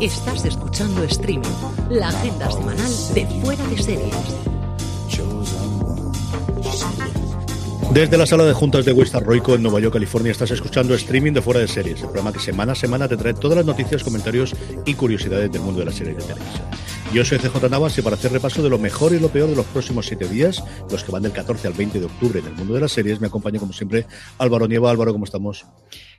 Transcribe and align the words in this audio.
Estás 0.00 0.44
escuchando 0.44 1.02
Streaming, 1.04 1.48
la 1.88 2.08
agenda 2.08 2.50
semanal 2.50 2.92
de 3.14 3.26
Fuera 3.40 3.66
de 3.66 3.82
Series. 3.82 4.14
Desde 7.94 8.18
la 8.18 8.26
sala 8.26 8.44
de 8.44 8.52
juntas 8.52 8.84
de 8.84 8.92
West 8.92 9.14
Arroico 9.14 9.54
en 9.54 9.62
Nueva 9.62 9.80
York, 9.80 9.94
California, 9.94 10.32
estás 10.32 10.50
escuchando 10.50 10.94
streaming 10.94 11.32
de 11.32 11.40
Fuera 11.40 11.60
de 11.60 11.68
Series, 11.68 12.00
el 12.00 12.08
programa 12.08 12.30
que 12.30 12.40
semana 12.40 12.72
a 12.72 12.74
semana 12.74 13.08
te 13.08 13.16
trae 13.16 13.32
todas 13.32 13.56
las 13.56 13.64
noticias, 13.64 14.04
comentarios 14.04 14.54
y 14.84 14.92
curiosidades 14.92 15.50
del 15.50 15.62
mundo 15.62 15.80
de 15.80 15.86
las 15.86 15.94
series 15.94 16.18
de 16.18 16.24
televisión. 16.24 16.66
Yo 17.14 17.24
soy 17.24 17.38
CJ 17.38 17.70
Navas 17.70 17.96
y 17.96 18.02
para 18.02 18.16
hacer 18.16 18.32
repaso 18.32 18.62
de 18.62 18.68
lo 18.68 18.78
mejor 18.78 19.14
y 19.14 19.18
lo 19.18 19.30
peor 19.30 19.48
de 19.48 19.56
los 19.56 19.64
próximos 19.64 20.04
siete 20.04 20.28
días, 20.28 20.62
los 20.90 21.04
que 21.04 21.12
van 21.12 21.22
del 21.22 21.32
14 21.32 21.68
al 21.68 21.72
20 21.72 22.00
de 22.00 22.04
octubre 22.04 22.40
en 22.40 22.46
el 22.46 22.52
mundo 22.52 22.74
de 22.74 22.80
las 22.80 22.92
series, 22.92 23.18
me 23.18 23.28
acompaña 23.28 23.58
como 23.58 23.72
siempre 23.72 24.04
Álvaro 24.36 24.68
Nieva. 24.68 24.90
Álvaro, 24.90 25.12
¿cómo 25.12 25.24
estamos? 25.24 25.64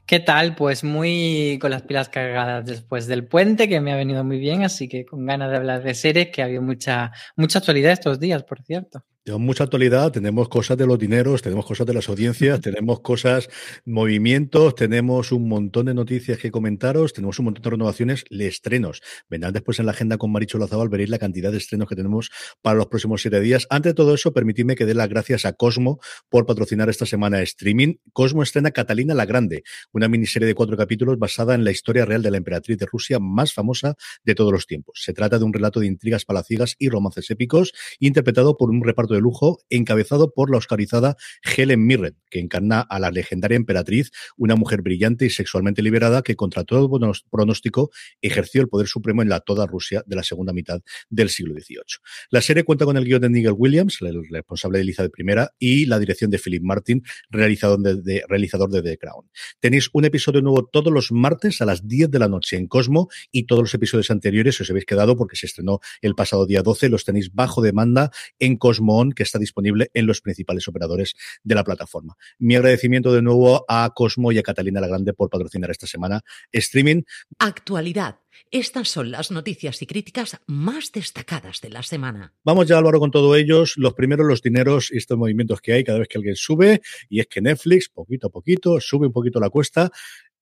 ¿Qué 0.08 0.22
tal? 0.22 0.56
Pues 0.56 0.86
muy 0.86 1.60
con 1.60 1.70
las 1.70 1.82
pilas 1.82 2.08
cargadas 2.08 2.66
después 2.66 3.08
del 3.08 3.28
puente, 3.28 3.68
que 3.68 3.82
me 3.82 3.92
ha 3.92 3.98
venido 3.98 4.24
muy 4.24 4.40
bien, 4.40 4.64
así 4.64 4.88
que 4.88 5.06
con 5.06 5.26
ganas 5.26 5.52
de 5.52 5.58
hablar 5.58 5.84
de 5.84 5.94
series, 5.96 6.30
que 6.30 6.42
ha 6.42 6.46
habido 6.46 6.62
mucha, 6.62 7.12
mucha 7.36 7.60
actualidad 7.60 7.92
estos 7.92 8.18
días, 8.18 8.44
por 8.44 8.64
cierto. 8.64 9.04
Tenemos 9.28 9.46
mucha 9.46 9.66
actualidad, 9.66 10.10
tenemos 10.14 10.48
cosas 10.48 10.78
de 10.78 10.88
los 10.88 10.98
dineros, 10.98 11.42
tenemos 11.42 11.66
cosas 11.66 11.86
de 11.86 11.94
las 11.94 12.08
audiencias, 12.08 12.62
tenemos 12.62 13.02
cosas, 13.02 13.50
movimientos, 13.84 14.74
tenemos 14.74 15.34
un 15.34 15.50
montón 15.50 15.88
de 15.88 15.94
noticias 15.94 16.38
que 16.38 16.50
comentaros, 16.50 17.12
tenemos 17.12 17.38
un 17.38 17.44
montón 17.44 17.62
de 17.64 17.70
renovaciones, 17.72 18.24
de 18.30 18.48
estrenos. 18.48 19.02
Vendrán 19.30 19.52
después 19.52 19.80
en 19.80 19.86
la 19.86 19.92
agenda 19.92 20.18
con 20.18 20.32
Maricho 20.32 20.58
Lazabal, 20.58 20.88
veréis 20.88 21.10
la 21.10 21.20
cantidad 21.20 21.52
de 21.52 21.58
estrenos 21.58 21.90
que 21.90 21.98
tenemos 21.98 22.32
para 22.62 22.78
los 22.78 22.88
próximos 22.88 23.22
siete 23.22 23.42
días. 23.42 23.68
Antes 23.70 23.90
de 23.90 23.96
todo 23.96 24.14
eso, 24.14 24.32
permitidme 24.32 24.78
que 24.78 24.86
dé 24.86 24.94
las 24.94 25.10
gracias 25.10 25.44
a 25.44 25.52
Cosmo 25.52 26.00
por 26.30 26.46
patrocinar 26.46 26.88
esta 26.88 27.06
semana 27.06 27.40
de 27.40 27.44
streaming. 27.44 27.96
Cosmo 28.14 28.44
estrena 28.44 28.72
Catalina 28.72 29.14
la 29.14 29.26
Grande, 29.26 29.64
una 29.98 30.08
miniserie 30.08 30.48
de 30.48 30.54
cuatro 30.54 30.78
capítulos 30.78 31.18
basada 31.18 31.56
en 31.56 31.64
la 31.64 31.72
historia 31.72 32.06
real 32.06 32.22
de 32.22 32.30
la 32.30 32.38
emperatriz 32.38 32.78
de 32.78 32.86
Rusia 32.86 33.18
más 33.20 33.52
famosa 33.52 33.96
de 34.24 34.36
todos 34.36 34.52
los 34.52 34.68
tiempos. 34.68 35.02
Se 35.04 35.12
trata 35.12 35.40
de 35.40 35.44
un 35.44 35.54
relato 35.54 35.80
de 35.80 35.88
intrigas 35.88 36.24
palaciegas 36.24 36.76
y 36.78 36.90
romances 36.90 37.30
épicos, 37.32 37.74
interpretado 38.00 38.58
por 38.58 38.70
un 38.70 38.84
reparto 38.84 39.16
de 39.16 39.22
lujo 39.22 39.60
encabezado 39.70 40.32
por 40.34 40.52
la 40.52 40.58
oscarizada 40.58 41.18
Helen 41.44 41.86
Mirren, 41.86 42.16
que 42.30 42.40
encarna 42.40 42.82
a 42.82 43.00
la 43.00 43.10
legendaria 43.10 43.56
emperatriz, 43.56 44.12
una 44.38 44.56
mujer 44.56 44.84
brillante 44.84 45.26
y 45.26 45.32
sexualmente 45.32 45.82
liberada 45.82 46.22
que 46.22 46.36
contra 46.36 46.64
todo 46.64 46.90
pronóstico 47.32 47.90
ejerció 48.22 48.62
el 48.62 48.70
poder 48.70 48.88
supremo 48.88 49.24
en 49.24 49.30
la 49.30 49.40
toda 49.40 49.66
Rusia 49.66 50.04
de 50.06 50.16
la 50.16 50.24
segunda 50.24 50.54
mitad 50.54 50.82
del 51.10 51.30
siglo 51.30 51.56
XVIII. 51.56 51.82
La 52.30 52.42
serie 52.42 52.64
cuenta 52.64 52.86
con 52.86 52.98
el 52.98 53.06
guion 53.06 53.22
de 53.22 53.30
Nigel 53.30 53.56
Williams, 53.58 53.98
el 54.02 54.22
responsable 54.30 54.78
de 54.78 54.84
Elizabeth 54.84 55.14
I, 55.18 55.82
y 55.82 55.86
la 55.88 55.98
dirección 55.98 56.30
de 56.30 56.38
Philip 56.38 56.62
Martin, 56.62 57.04
realizador 57.32 57.80
de, 57.80 58.24
realizador 58.28 58.70
de 58.70 58.84
The 58.84 58.98
Crown. 59.00 59.30
Tenéis 59.60 59.87
un 59.94 60.06
episodio 60.06 60.42
nuevo 60.42 60.66
todos 60.66 60.92
los 60.92 61.12
martes 61.12 61.62
a 61.62 61.66
las 61.66 61.88
10 61.88 62.10
de 62.12 62.20
la 62.20 62.28
noche 62.28 62.58
en 62.58 62.68
Cosmo 62.68 63.10
y 63.32 63.46
todos 63.46 63.62
los 63.62 63.74
episodios 63.74 64.12
anteriores, 64.12 64.56
si 64.56 64.64
os 64.64 64.70
habéis 64.70 64.86
quedado 64.86 65.16
porque 65.16 65.36
se 65.36 65.46
estrenó 65.46 65.80
el 66.02 66.16
pasado 66.16 66.46
día 66.46 66.62
12, 66.62 66.90
los 66.90 67.06
tenéis 67.06 67.34
bajo 67.34 67.62
demanda 67.62 68.12
en 68.40 68.58
Cosmo 68.58 68.98
On, 68.98 69.12
que 69.12 69.24
está 69.24 69.40
disponible 69.40 69.90
en 69.94 70.06
los 70.06 70.22
principales 70.22 70.68
operadores 70.68 71.16
de 71.44 71.56
la 71.56 71.64
plataforma. 71.64 72.16
Mi 72.40 72.56
agradecimiento 72.56 73.14
de 73.14 73.22
nuevo 73.22 73.66
a 73.68 73.92
Cosmo 73.96 74.32
y 74.32 74.38
a 74.38 74.44
Catalina 74.44 74.82
la 74.82 74.88
Grande 74.88 75.14
por 75.14 75.30
patrocinar 75.30 75.72
esta 75.72 75.88
semana 75.88 76.22
streaming. 76.52 77.04
Actualidad. 77.40 78.18
Estas 78.52 78.90
son 78.90 79.12
las 79.12 79.32
noticias 79.32 79.82
y 79.82 79.86
críticas 79.86 80.40
más 80.48 80.92
destacadas 80.92 81.62
de 81.62 81.70
la 81.70 81.84
semana. 81.84 82.34
Vamos 82.44 82.68
ya, 82.68 82.78
Álvaro, 82.78 83.00
con 83.00 83.12
todos 83.12 83.38
ellos. 83.38 83.74
Los 83.78 83.94
primeros, 83.94 84.26
los 84.26 84.42
dineros 84.42 84.92
y 84.92 84.98
estos 84.98 85.18
movimientos 85.18 85.62
que 85.62 85.74
hay 85.74 85.84
cada 85.84 86.00
vez 86.00 86.08
que 86.08 86.18
alguien 86.18 86.36
sube, 86.36 86.82
y 87.10 87.20
es 87.20 87.28
que 87.28 87.42
Netflix, 87.42 87.90
poquito 87.90 88.28
a 88.28 88.30
poquito, 88.30 88.80
sube 88.80 89.08
un 89.08 89.14
poquito 89.14 89.40
la 89.40 89.50
cuesta, 89.50 89.92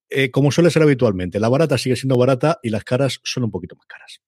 eh, 0.10 0.30
como 0.32 0.52
suele 0.52 0.70
ser 0.70 0.84
habitualmente. 0.84 1.40
La 1.40 1.50
barata 1.50 1.78
sigue 1.78 1.96
siendo 1.96 2.18
barata 2.18 2.60
y 2.62 2.70
las 2.70 2.84
caras 2.84 3.20
son 3.24 3.44
un 3.44 3.52
poquito 3.52 3.76
más 3.76 3.88
caras. 3.88 4.22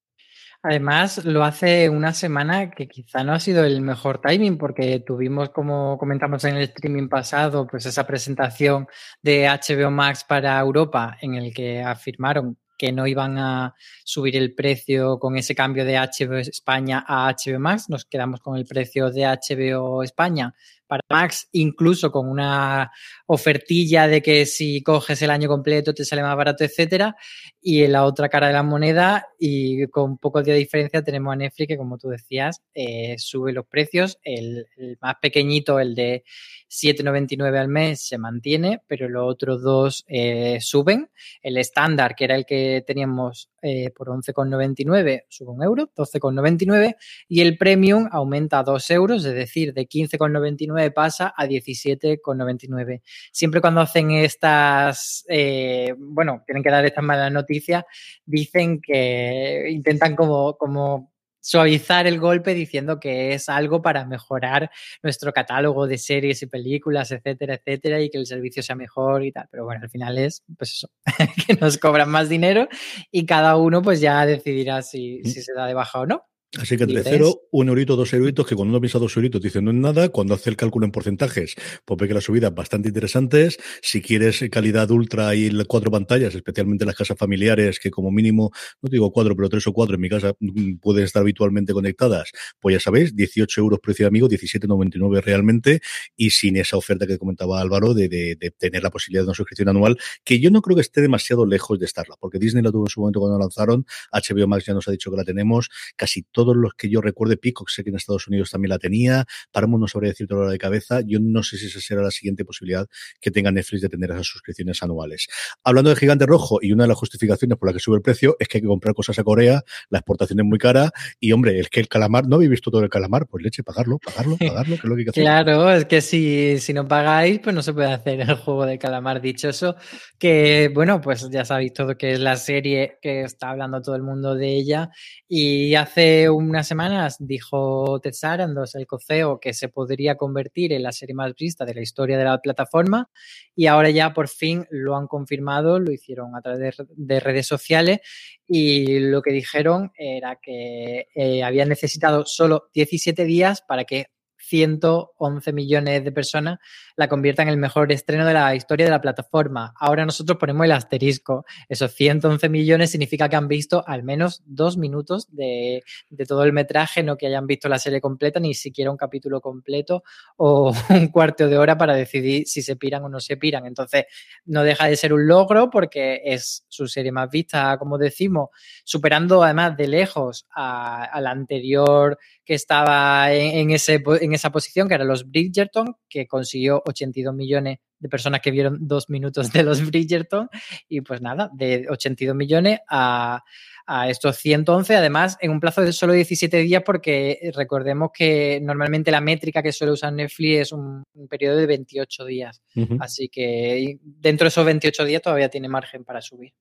Además, 0.64 1.24
lo 1.24 1.44
hace 1.44 1.88
una 1.88 2.14
semana 2.14 2.72
que 2.72 2.88
quizá 2.88 3.24
no 3.24 3.34
ha 3.34 3.40
sido 3.40 3.64
el 3.64 3.82
mejor 3.82 4.20
timing 4.20 4.58
porque 4.58 5.00
tuvimos, 5.06 5.50
como 5.52 5.98
comentamos 5.98 6.44
en 6.46 6.56
el 6.58 6.64
streaming 6.64 7.10
pasado, 7.10 7.68
pues 7.68 7.86
esa 7.86 8.08
presentación 8.08 8.88
de 9.22 9.48
HBO 9.48 9.92
Max 9.92 10.26
para 10.28 10.60
Europa 10.60 11.18
en 11.22 11.36
el 11.36 11.54
que 11.54 11.82
afirmaron 11.82 12.58
que 12.78 12.92
no 12.92 13.08
iban 13.08 13.38
a 13.38 13.76
subir 14.04 14.36
el 14.36 14.54
precio 14.54 15.20
con 15.20 15.38
ese 15.38 15.56
cambio 15.56 15.84
de 15.86 15.98
HBO 15.98 16.38
España 16.38 17.04
a 17.08 17.34
HBO 17.34 17.60
Max. 17.60 17.90
Nos 17.90 18.06
quedamos 18.06 18.40
con 18.40 18.58
el 18.58 18.66
precio 18.66 19.10
de 19.12 19.26
HBO 19.26 20.04
España 20.04 20.54
para 20.88 21.04
Max, 21.10 21.50
incluso 21.52 22.12
con 22.12 22.30
una 22.30 22.92
ofertilla 23.26 24.08
de 24.08 24.22
que 24.22 24.46
si 24.46 24.82
coges 24.82 25.22
el 25.22 25.30
año 25.30 25.48
completo 25.48 25.94
te 25.94 26.06
sale 26.06 26.22
más 26.22 26.36
barato, 26.36 26.64
etcétera. 26.64 27.16
Y 27.62 27.84
en 27.84 27.92
la 27.92 28.06
otra 28.06 28.30
cara 28.30 28.48
de 28.48 28.54
la 28.54 28.64
moneda, 28.64 29.28
y 29.38 29.88
con 29.88 30.12
un 30.12 30.18
poco 30.18 30.42
de 30.42 30.54
diferencia, 30.54 31.04
tenemos 31.04 31.34
a 31.34 31.36
Netflix 31.36 31.68
que, 31.68 31.78
como 31.78 31.98
tú 31.98 32.10
decías, 32.10 32.62
eh, 32.74 33.16
sube 33.18 33.52
los 33.52 33.66
precios. 33.66 34.18
El, 34.24 34.66
el, 34.78 34.98
más 35.02 35.16
pequeñito, 35.22 35.80
el 35.80 35.94
de 35.94 36.24
7,99 36.70 37.58
al 37.58 37.68
mes, 37.68 38.08
se 38.08 38.18
mantiene, 38.18 38.82
pero 38.88 39.10
los 39.10 39.30
otros 39.30 39.62
dos 39.62 40.06
eh, 40.08 40.60
suben. 40.62 41.10
El 41.42 41.58
estándar, 41.58 42.16
que 42.16 42.24
era 42.26 42.36
el 42.36 42.46
que 42.46 42.84
teníamos 42.86 43.50
eh, 43.62 43.92
por 43.92 44.08
11,99, 44.08 45.26
sube 45.28 45.52
un 45.52 45.64
euro, 45.64 45.92
12,99. 45.96 46.96
Y 47.28 47.42
el 47.42 47.58
premium 47.58 48.08
aumenta 48.12 48.60
a 48.60 48.64
2 48.64 48.92
euros, 48.92 49.26
es 49.26 49.34
decir, 49.34 49.74
de 49.74 49.88
15,99 49.88 50.77
pasa 50.92 51.34
a 51.36 51.46
17,99. 51.46 53.02
Siempre 53.32 53.62
cuando 53.62 53.82
hacen 53.82 54.12
estas, 54.12 55.26
eh, 55.30 55.94
bueno, 55.98 56.44
tienen 56.46 56.64
que 56.64 56.70
dar 56.72 56.86
estas 56.86 57.04
malas 57.04 57.32
noticias, 57.32 57.84
dicen 58.26 58.82
que 58.82 59.68
intentan 59.70 60.16
como, 60.16 60.58
como 60.58 61.12
suavizar 61.48 62.08
el 62.08 62.20
golpe 62.20 62.54
diciendo 62.54 63.00
que 63.00 63.34
es 63.34 63.48
algo 63.48 63.82
para 63.82 64.06
mejorar 64.06 64.70
nuestro 65.02 65.32
catálogo 65.32 65.88
de 65.88 65.98
series 65.98 66.42
y 66.42 66.48
películas, 66.48 67.12
etcétera, 67.12 67.56
etcétera, 67.56 68.02
y 68.02 68.10
que 68.10 68.18
el 68.18 68.26
servicio 68.26 68.62
sea 68.62 68.76
mejor 68.76 69.24
y 69.24 69.32
tal. 69.32 69.48
Pero 69.50 69.64
bueno, 69.64 69.80
al 69.82 69.90
final 69.90 70.18
es, 70.18 70.44
pues 70.58 70.74
eso, 70.74 70.90
que 71.48 71.54
nos 71.54 71.78
cobran 71.78 72.10
más 72.10 72.28
dinero 72.28 72.68
y 73.12 73.26
cada 73.26 73.56
uno 73.56 73.82
pues 73.82 74.02
ya 74.02 74.26
decidirá 74.26 74.82
si, 74.82 75.24
si 75.24 75.42
se 75.42 75.54
da 75.54 75.66
de 75.68 75.74
baja 75.74 76.02
o 76.02 76.06
no. 76.06 76.26
Así 76.56 76.78
que 76.78 76.86
entre 76.86 77.04
cero, 77.04 77.42
un 77.52 77.68
eurito, 77.68 77.98
dos 77.98 78.14
euritos, 78.14 78.48
que 78.48 78.56
cuando 78.56 78.72
uno 78.72 78.80
piensa 78.80 79.00
dos 79.00 79.16
euritos 79.18 79.42
dice 79.42 79.62
no 79.62 79.72
es 79.72 79.76
nada, 79.76 80.08
cuando 80.10 80.34
hace 80.34 80.50
el 80.50 80.56
cálculo 80.56 80.86
en 80.86 80.94
porcentajes, 80.94 81.56
pues 81.84 81.98
ve 82.00 82.08
que 82.08 82.14
las 82.14 82.24
subidas 82.24 82.56
bastante 82.56 82.88
interesantes. 82.88 83.58
Si 83.82 84.02
quieres 84.02 84.46
calidad 84.50 84.90
ultra 84.90 85.36
y 85.36 85.52
cuatro 85.66 85.92
pantallas, 85.92 86.34
especialmente 86.36 86.86
las 86.86 86.96
casas 86.96 87.18
familiares, 87.18 87.80
que 87.80 87.92
como 87.92 88.12
mínimo, 88.12 88.52
no 88.82 88.90
digo 88.90 89.12
cuatro, 89.12 89.36
pero 89.36 89.50
tres 89.50 89.68
o 89.68 89.74
cuatro 89.74 89.96
en 89.96 90.02
mi 90.02 90.08
casa 90.08 90.34
mm, 90.40 90.78
pueden 90.78 91.04
estar 91.04 91.22
habitualmente 91.22 91.74
conectadas, 91.74 92.32
pues 92.62 92.76
ya 92.76 92.80
sabéis, 92.80 93.14
18 93.14 93.60
euros 93.60 93.80
precio 93.82 94.06
de 94.06 94.08
amigo, 94.08 94.30
17,99 94.30 95.22
realmente, 95.22 95.82
y 96.16 96.30
sin 96.30 96.56
esa 96.56 96.78
oferta 96.78 97.06
que 97.06 97.18
comentaba 97.18 97.60
Álvaro 97.60 97.94
de, 97.94 98.08
de, 98.08 98.38
de, 98.40 98.52
tener 98.52 98.84
la 98.84 98.90
posibilidad 98.90 99.24
de 99.24 99.28
una 99.28 99.36
suscripción 99.36 99.68
anual, 99.68 99.98
que 100.24 100.40
yo 100.40 100.50
no 100.50 100.62
creo 100.62 100.76
que 100.76 100.82
esté 100.82 101.02
demasiado 101.02 101.46
lejos 101.46 101.78
de 101.78 101.86
estarla, 101.86 102.16
porque 102.22 102.40
Disney 102.40 102.64
la 102.64 102.72
tuvo 102.72 102.86
en 102.86 102.90
su 102.90 103.02
momento 103.02 103.20
cuando 103.20 103.38
la 103.38 103.44
lanzaron, 103.44 103.86
HBO 104.14 104.48
Max 104.48 104.66
ya 104.66 104.74
nos 104.74 104.88
ha 104.88 104.92
dicho 104.92 105.12
que 105.12 105.18
la 105.18 105.26
tenemos, 105.26 105.70
casi 105.98 106.24
todos 106.38 106.56
los 106.56 106.76
que 106.76 106.88
yo 106.88 107.02
recuerde, 107.02 107.36
Peacock 107.36 107.68
sé 107.68 107.84
que 107.84 107.90
en 107.90 107.96
Estados 107.96 108.28
Unidos 108.28 108.52
también 108.52 108.70
la 108.70 108.78
tenía, 108.78 109.26
Paramount 109.52 109.82
no 109.82 109.88
sabría 109.88 110.12
decirte 110.12 110.36
la 110.36 110.52
de 110.52 110.60
cabeza, 110.60 111.02
yo 111.04 111.18
no 111.20 111.42
sé 111.42 111.58
si 111.58 111.66
esa 111.66 111.82
será 111.82 112.04
la 112.04 112.12
siguiente 112.12 112.46
posibilidad 112.46 112.86
que 113.20 113.32
tenga 113.32 113.52
Netflix 113.52 113.82
de 113.82 113.90
tener 113.90 114.12
esas 114.12 114.28
suscripciones 114.28 114.84
anuales. 114.84 115.26
Hablando 115.64 115.90
de 115.90 115.96
Gigante 115.96 116.28
Rojo, 116.28 116.60
y 116.62 116.74
una 116.74 116.84
de 116.84 116.90
las 116.90 116.98
justificaciones 116.98 117.58
por 117.58 117.70
la 117.70 117.74
que 117.74 117.80
sube 117.80 117.96
el 117.96 118.04
precio 118.04 118.36
es 118.38 118.48
que 118.48 118.60
hay 118.60 118.62
que 118.62 118.68
comprar 118.68 118.94
cosas 118.94 119.18
a 119.18 119.24
Corea, 119.24 119.64
la 119.90 119.98
exportación 119.98 120.40
es 120.40 120.46
muy 120.46 120.60
cara, 120.60 120.92
y 121.20 121.32
hombre, 121.32 121.60
es 121.60 121.70
que 121.70 121.80
el 121.80 121.88
calamar, 121.88 122.28
¿no 122.28 122.36
habéis 122.36 122.52
visto 122.52 122.70
todo 122.70 122.84
el 122.84 122.90
calamar? 122.90 123.26
Pues 123.26 123.44
leche, 123.44 123.64
pagarlo, 123.64 123.98
pagarlo, 123.98 124.38
pagarlo, 124.38 124.76
que 124.76 124.82
es 124.82 124.84
lo 124.84 124.94
que 124.94 125.00
hay 125.00 125.06
que 125.06 125.10
hacer. 125.10 125.24
Claro, 125.24 125.72
es 125.72 125.86
que 125.86 126.02
si, 126.02 126.60
si 126.60 126.72
no 126.72 126.88
pagáis, 126.88 127.40
pues 127.40 127.56
no 127.56 127.64
se 127.64 127.74
puede 127.74 127.92
hacer 127.92 128.22
el 128.22 128.36
juego 128.36 128.68
de 128.68 128.78
calamar 128.78 129.22
dichoso, 129.22 129.76
que 130.20 130.70
bueno, 130.72 131.02
pues 131.02 131.28
ya 131.32 131.46
sabéis 131.46 131.74
todo 131.74 131.98
que 131.98 132.12
es 132.12 132.20
la 132.20 132.36
serie 132.36 133.00
que 133.02 133.22
está 133.22 133.50
hablando 133.50 133.82
todo 133.82 133.96
el 133.96 134.04
mundo 134.04 134.36
de 134.36 134.56
ella, 134.56 134.92
y 135.28 135.74
hace 135.74 136.27
unas 136.30 136.68
semanas 136.68 137.18
dijo 137.20 138.00
Ted 138.02 138.14
Sarandos, 138.14 138.76
el 138.76 138.88
coceo, 138.88 139.40
que 139.40 139.54
se 139.54 139.70
podría 139.70 140.16
convertir 140.16 140.74
en 140.74 140.84
la 140.84 140.92
serie 140.92 141.16
más 141.16 141.34
vista 141.36 141.66
de 141.66 141.74
la 141.74 141.82
historia 141.82 142.18
de 142.18 142.24
la 142.24 142.40
plataforma, 142.40 143.10
y 143.56 143.68
ahora 143.68 143.90
ya 143.90 144.14
por 144.14 144.28
fin 144.28 144.66
lo 144.70 144.96
han 144.96 145.08
confirmado, 145.08 145.80
lo 145.80 145.92
hicieron 145.92 146.36
a 146.36 146.42
través 146.42 146.78
de, 146.78 146.86
de 146.96 147.20
redes 147.20 147.48
sociales, 147.48 148.00
y 148.48 149.00
lo 149.00 149.22
que 149.22 149.32
dijeron 149.32 149.92
era 149.98 150.40
que 150.42 151.08
eh, 151.14 151.44
habían 151.44 151.70
necesitado 151.70 152.26
solo 152.26 152.70
17 152.74 153.26
días 153.26 153.62
para 153.62 153.84
que 153.84 154.08
111 154.48 155.54
millones 155.54 156.04
de 156.04 156.12
personas 156.12 156.60
la 156.98 157.08
convierta 157.08 157.44
en 157.44 157.50
el 157.50 157.58
mejor 157.58 157.92
estreno 157.92 158.26
de 158.26 158.34
la 158.34 158.56
historia 158.56 158.86
de 158.86 158.92
la 158.92 159.02
plataforma. 159.02 159.74
Ahora 159.80 160.04
nosotros 160.04 160.38
ponemos 160.40 160.66
el 160.66 160.72
asterisco. 160.72 161.46
Esos 161.70 161.92
111 161.94 162.50
millones 162.50 162.90
significa 162.90 163.30
que 163.30 163.36
han 163.36 163.48
visto 163.48 163.84
al 163.86 164.04
menos 164.04 164.42
dos 164.46 164.78
minutos 164.78 165.28
de, 165.32 165.84
de, 166.10 166.26
todo 166.26 166.44
el 166.44 166.54
metraje, 166.54 167.04
no 167.04 167.16
que 167.16 167.28
hayan 167.28 167.46
visto 167.46 167.70
la 167.70 167.78
serie 167.78 168.02
completa, 168.02 168.40
ni 168.40 168.56
siquiera 168.56 168.90
un 168.90 168.98
capítulo 168.98 169.42
completo 169.42 170.04
o 170.38 170.74
un 170.90 171.08
cuarto 171.10 171.48
de 171.48 171.58
hora 171.58 171.78
para 171.78 171.94
decidir 171.94 172.48
si 172.48 172.64
se 172.64 172.76
piran 172.76 173.04
o 173.04 173.10
no 173.10 173.20
se 173.20 173.38
piran. 173.38 173.68
Entonces, 173.68 174.06
no 174.46 174.64
deja 174.64 174.88
de 174.88 174.96
ser 174.96 175.14
un 175.14 175.28
logro 175.28 175.70
porque 175.70 176.22
es 176.26 176.66
su 176.68 176.88
serie 176.88 177.12
más 177.12 177.30
vista, 177.30 177.78
como 177.78 178.00
decimos, 178.00 178.50
superando 178.84 179.44
además 179.44 179.78
de 179.78 179.88
lejos 179.88 180.48
a, 180.56 181.04
a 181.04 181.22
la 181.22 181.30
anterior 181.30 182.18
que 182.48 182.54
estaba 182.54 183.34
en, 183.34 183.58
en, 183.58 183.72
ese, 183.72 184.02
en 184.22 184.34
esa 184.34 184.52
posición, 184.54 184.88
que 184.88 184.96
era 184.96 185.04
los 185.04 185.30
Bridgerton, 185.30 185.98
que 186.08 186.26
consiguió 186.26 186.82
82 186.86 187.36
millones 187.36 187.80
de 188.00 188.08
personas 188.08 188.40
que 188.40 188.52
vieron 188.52 188.88
dos 188.88 189.10
minutos 189.10 189.52
de 189.52 189.64
los 189.64 189.86
Bridgerton. 189.86 190.48
Y 190.88 191.02
pues 191.02 191.22
nada, 191.22 191.50
de 191.54 191.88
82 191.90 192.34
millones 192.38 192.80
a, 192.88 193.44
a 193.86 194.10
estos 194.10 194.38
111, 194.38 194.96
además 194.96 195.38
en 195.42 195.52
un 195.52 195.60
plazo 195.60 195.82
de 195.82 195.92
solo 195.92 196.14
17 196.14 196.58
días, 196.60 196.84
porque 196.86 197.52
recordemos 197.54 198.12
que 198.14 198.62
normalmente 198.64 199.12
la 199.12 199.20
métrica 199.20 199.62
que 199.62 199.74
suele 199.74 199.92
usar 199.92 200.14
Netflix 200.14 200.60
es 200.62 200.72
un, 200.72 201.04
un 201.16 201.28
periodo 201.28 201.58
de 201.58 201.66
28 201.66 202.26
días. 202.26 202.62
Uh 202.76 202.82
-huh. 202.82 202.98
Así 203.02 203.28
que 203.28 204.00
dentro 204.02 204.46
de 204.46 204.50
esos 204.50 204.66
28 204.66 205.04
días 205.04 205.22
todavía 205.22 205.50
tiene 205.50 205.68
margen 205.68 206.06
para 206.06 206.22
subir. 206.22 206.54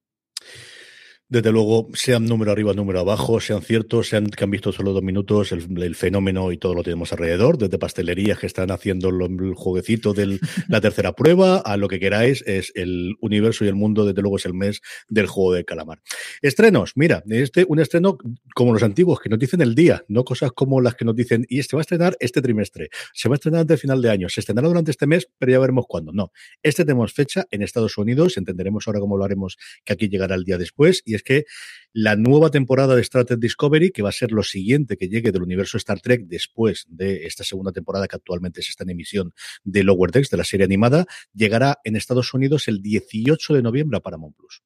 Desde 1.28 1.50
luego, 1.50 1.88
sean 1.92 2.24
número 2.24 2.52
arriba, 2.52 2.72
número 2.72 3.00
abajo, 3.00 3.40
sean 3.40 3.60
ciertos, 3.60 4.10
sean 4.10 4.26
que 4.26 4.44
han 4.44 4.50
visto 4.52 4.70
solo 4.70 4.92
dos 4.92 5.02
minutos, 5.02 5.50
el, 5.50 5.82
el 5.82 5.96
fenómeno 5.96 6.52
y 6.52 6.56
todo 6.56 6.72
lo 6.72 6.84
tenemos 6.84 7.12
alrededor, 7.12 7.58
desde 7.58 7.80
pastelerías 7.80 8.38
que 8.38 8.46
están 8.46 8.70
haciendo 8.70 9.10
lo, 9.10 9.26
el 9.26 9.54
jueguecito 9.54 10.14
de 10.14 10.38
la 10.68 10.80
tercera 10.80 11.14
prueba, 11.14 11.58
a 11.58 11.76
lo 11.76 11.88
que 11.88 11.98
queráis, 11.98 12.44
es 12.46 12.70
el 12.76 13.16
universo 13.20 13.64
y 13.64 13.68
el 13.68 13.74
mundo, 13.74 14.04
desde 14.04 14.22
luego 14.22 14.36
es 14.36 14.46
el 14.46 14.54
mes 14.54 14.82
del 15.08 15.26
juego 15.26 15.52
de 15.54 15.64
calamar. 15.64 16.00
Estrenos, 16.42 16.92
mira, 16.94 17.24
este 17.28 17.66
un 17.68 17.80
estreno 17.80 18.18
como 18.54 18.72
los 18.72 18.84
antiguos, 18.84 19.18
que 19.18 19.28
nos 19.28 19.40
dicen 19.40 19.60
el 19.62 19.74
día, 19.74 20.04
no 20.06 20.22
cosas 20.22 20.52
como 20.52 20.80
las 20.80 20.94
que 20.94 21.04
nos 21.04 21.16
dicen, 21.16 21.44
y 21.48 21.58
este 21.58 21.74
va 21.74 21.80
a 21.80 21.82
estrenar 21.82 22.16
este 22.20 22.40
trimestre, 22.40 22.88
se 23.12 23.28
va 23.28 23.34
a 23.34 23.38
estrenar 23.38 23.62
antes 23.62 23.74
del 23.74 23.80
final 23.80 24.00
de 24.00 24.10
año, 24.10 24.28
se 24.28 24.38
estrenará 24.38 24.68
durante 24.68 24.92
este 24.92 25.08
mes, 25.08 25.28
pero 25.38 25.50
ya 25.50 25.58
veremos 25.58 25.86
cuándo. 25.88 26.12
No, 26.12 26.30
este 26.62 26.84
tenemos 26.84 27.12
fecha 27.12 27.46
en 27.50 27.62
Estados 27.62 27.98
Unidos, 27.98 28.36
entenderemos 28.36 28.86
ahora 28.86 29.00
cómo 29.00 29.16
lo 29.16 29.24
haremos, 29.24 29.56
que 29.84 29.92
aquí 29.92 30.08
llegará 30.08 30.36
el 30.36 30.44
día 30.44 30.56
después, 30.56 31.02
y 31.04 31.15
es 31.16 31.22
que 31.22 31.44
la 31.92 32.14
nueva 32.14 32.50
temporada 32.50 32.94
de 32.94 33.00
Star 33.00 33.24
Trek 33.24 33.40
Discovery, 33.40 33.90
que 33.90 34.02
va 34.02 34.10
a 34.10 34.12
ser 34.12 34.30
lo 34.30 34.42
siguiente 34.42 34.98
que 34.98 35.08
llegue 35.08 35.32
del 35.32 35.42
universo 35.42 35.78
Star 35.78 35.98
Trek 35.98 36.26
después 36.26 36.84
de 36.88 37.24
esta 37.24 37.42
segunda 37.42 37.72
temporada 37.72 38.06
que 38.06 38.16
actualmente 38.16 38.60
se 38.60 38.68
está 38.68 38.84
en 38.84 38.90
emisión 38.90 39.32
de 39.64 39.82
Lower 39.82 40.10
Decks, 40.10 40.28
de 40.28 40.36
la 40.36 40.44
serie 40.44 40.66
animada, 40.66 41.06
llegará 41.32 41.78
en 41.84 41.96
Estados 41.96 42.34
Unidos 42.34 42.68
el 42.68 42.82
18 42.82 43.54
de 43.54 43.62
noviembre 43.62 43.96
a 43.96 44.00
Paramount 44.00 44.36
Plus. 44.36 44.62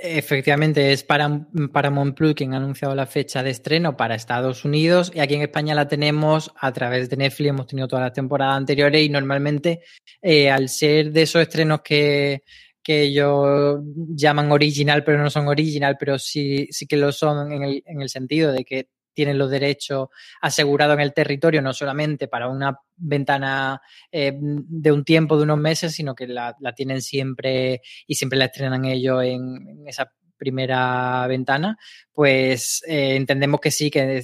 Efectivamente, 0.00 0.92
es 0.92 1.02
para 1.02 1.48
Paramount 1.72 2.14
Plus 2.14 2.34
quien 2.34 2.52
ha 2.52 2.58
anunciado 2.58 2.94
la 2.94 3.06
fecha 3.06 3.42
de 3.42 3.50
estreno 3.50 3.96
para 3.96 4.14
Estados 4.14 4.66
Unidos 4.66 5.10
y 5.14 5.20
aquí 5.20 5.34
en 5.34 5.42
España 5.42 5.74
la 5.74 5.88
tenemos 5.88 6.52
a 6.60 6.72
través 6.72 7.08
de 7.08 7.16
Netflix, 7.16 7.48
hemos 7.48 7.66
tenido 7.66 7.88
todas 7.88 8.04
las 8.04 8.12
temporadas 8.12 8.58
anteriores 8.58 9.02
y 9.02 9.08
normalmente 9.08 9.80
eh, 10.20 10.50
al 10.50 10.68
ser 10.68 11.10
de 11.10 11.22
esos 11.22 11.40
estrenos 11.40 11.80
que, 11.80 12.42
que 12.88 13.02
ellos 13.02 13.80
llaman 14.14 14.50
original, 14.50 15.04
pero 15.04 15.22
no 15.22 15.28
son 15.28 15.46
original, 15.46 15.98
pero 16.00 16.18
sí, 16.18 16.68
sí 16.70 16.86
que 16.86 16.96
lo 16.96 17.12
son 17.12 17.52
en 17.52 17.62
el, 17.62 17.82
en 17.84 18.00
el 18.00 18.08
sentido 18.08 18.50
de 18.50 18.64
que 18.64 18.88
tienen 19.12 19.36
los 19.36 19.50
derechos 19.50 20.08
asegurados 20.40 20.94
en 20.94 21.02
el 21.02 21.12
territorio, 21.12 21.60
no 21.60 21.74
solamente 21.74 22.28
para 22.28 22.48
una 22.48 22.78
ventana 22.96 23.82
eh, 24.10 24.32
de 24.40 24.90
un 24.90 25.04
tiempo, 25.04 25.36
de 25.36 25.42
unos 25.42 25.58
meses, 25.58 25.92
sino 25.92 26.14
que 26.14 26.28
la, 26.28 26.56
la 26.60 26.72
tienen 26.72 27.02
siempre 27.02 27.82
y 28.06 28.14
siempre 28.14 28.38
la 28.38 28.46
estrenan 28.46 28.86
ellos 28.86 29.22
en, 29.22 29.66
en 29.68 29.86
primera 30.38 31.26
ventana, 31.26 31.76
pues 32.12 32.82
eh, 32.86 33.16
entendemos 33.16 33.60
que 33.60 33.70
sí, 33.70 33.90
que 33.90 34.22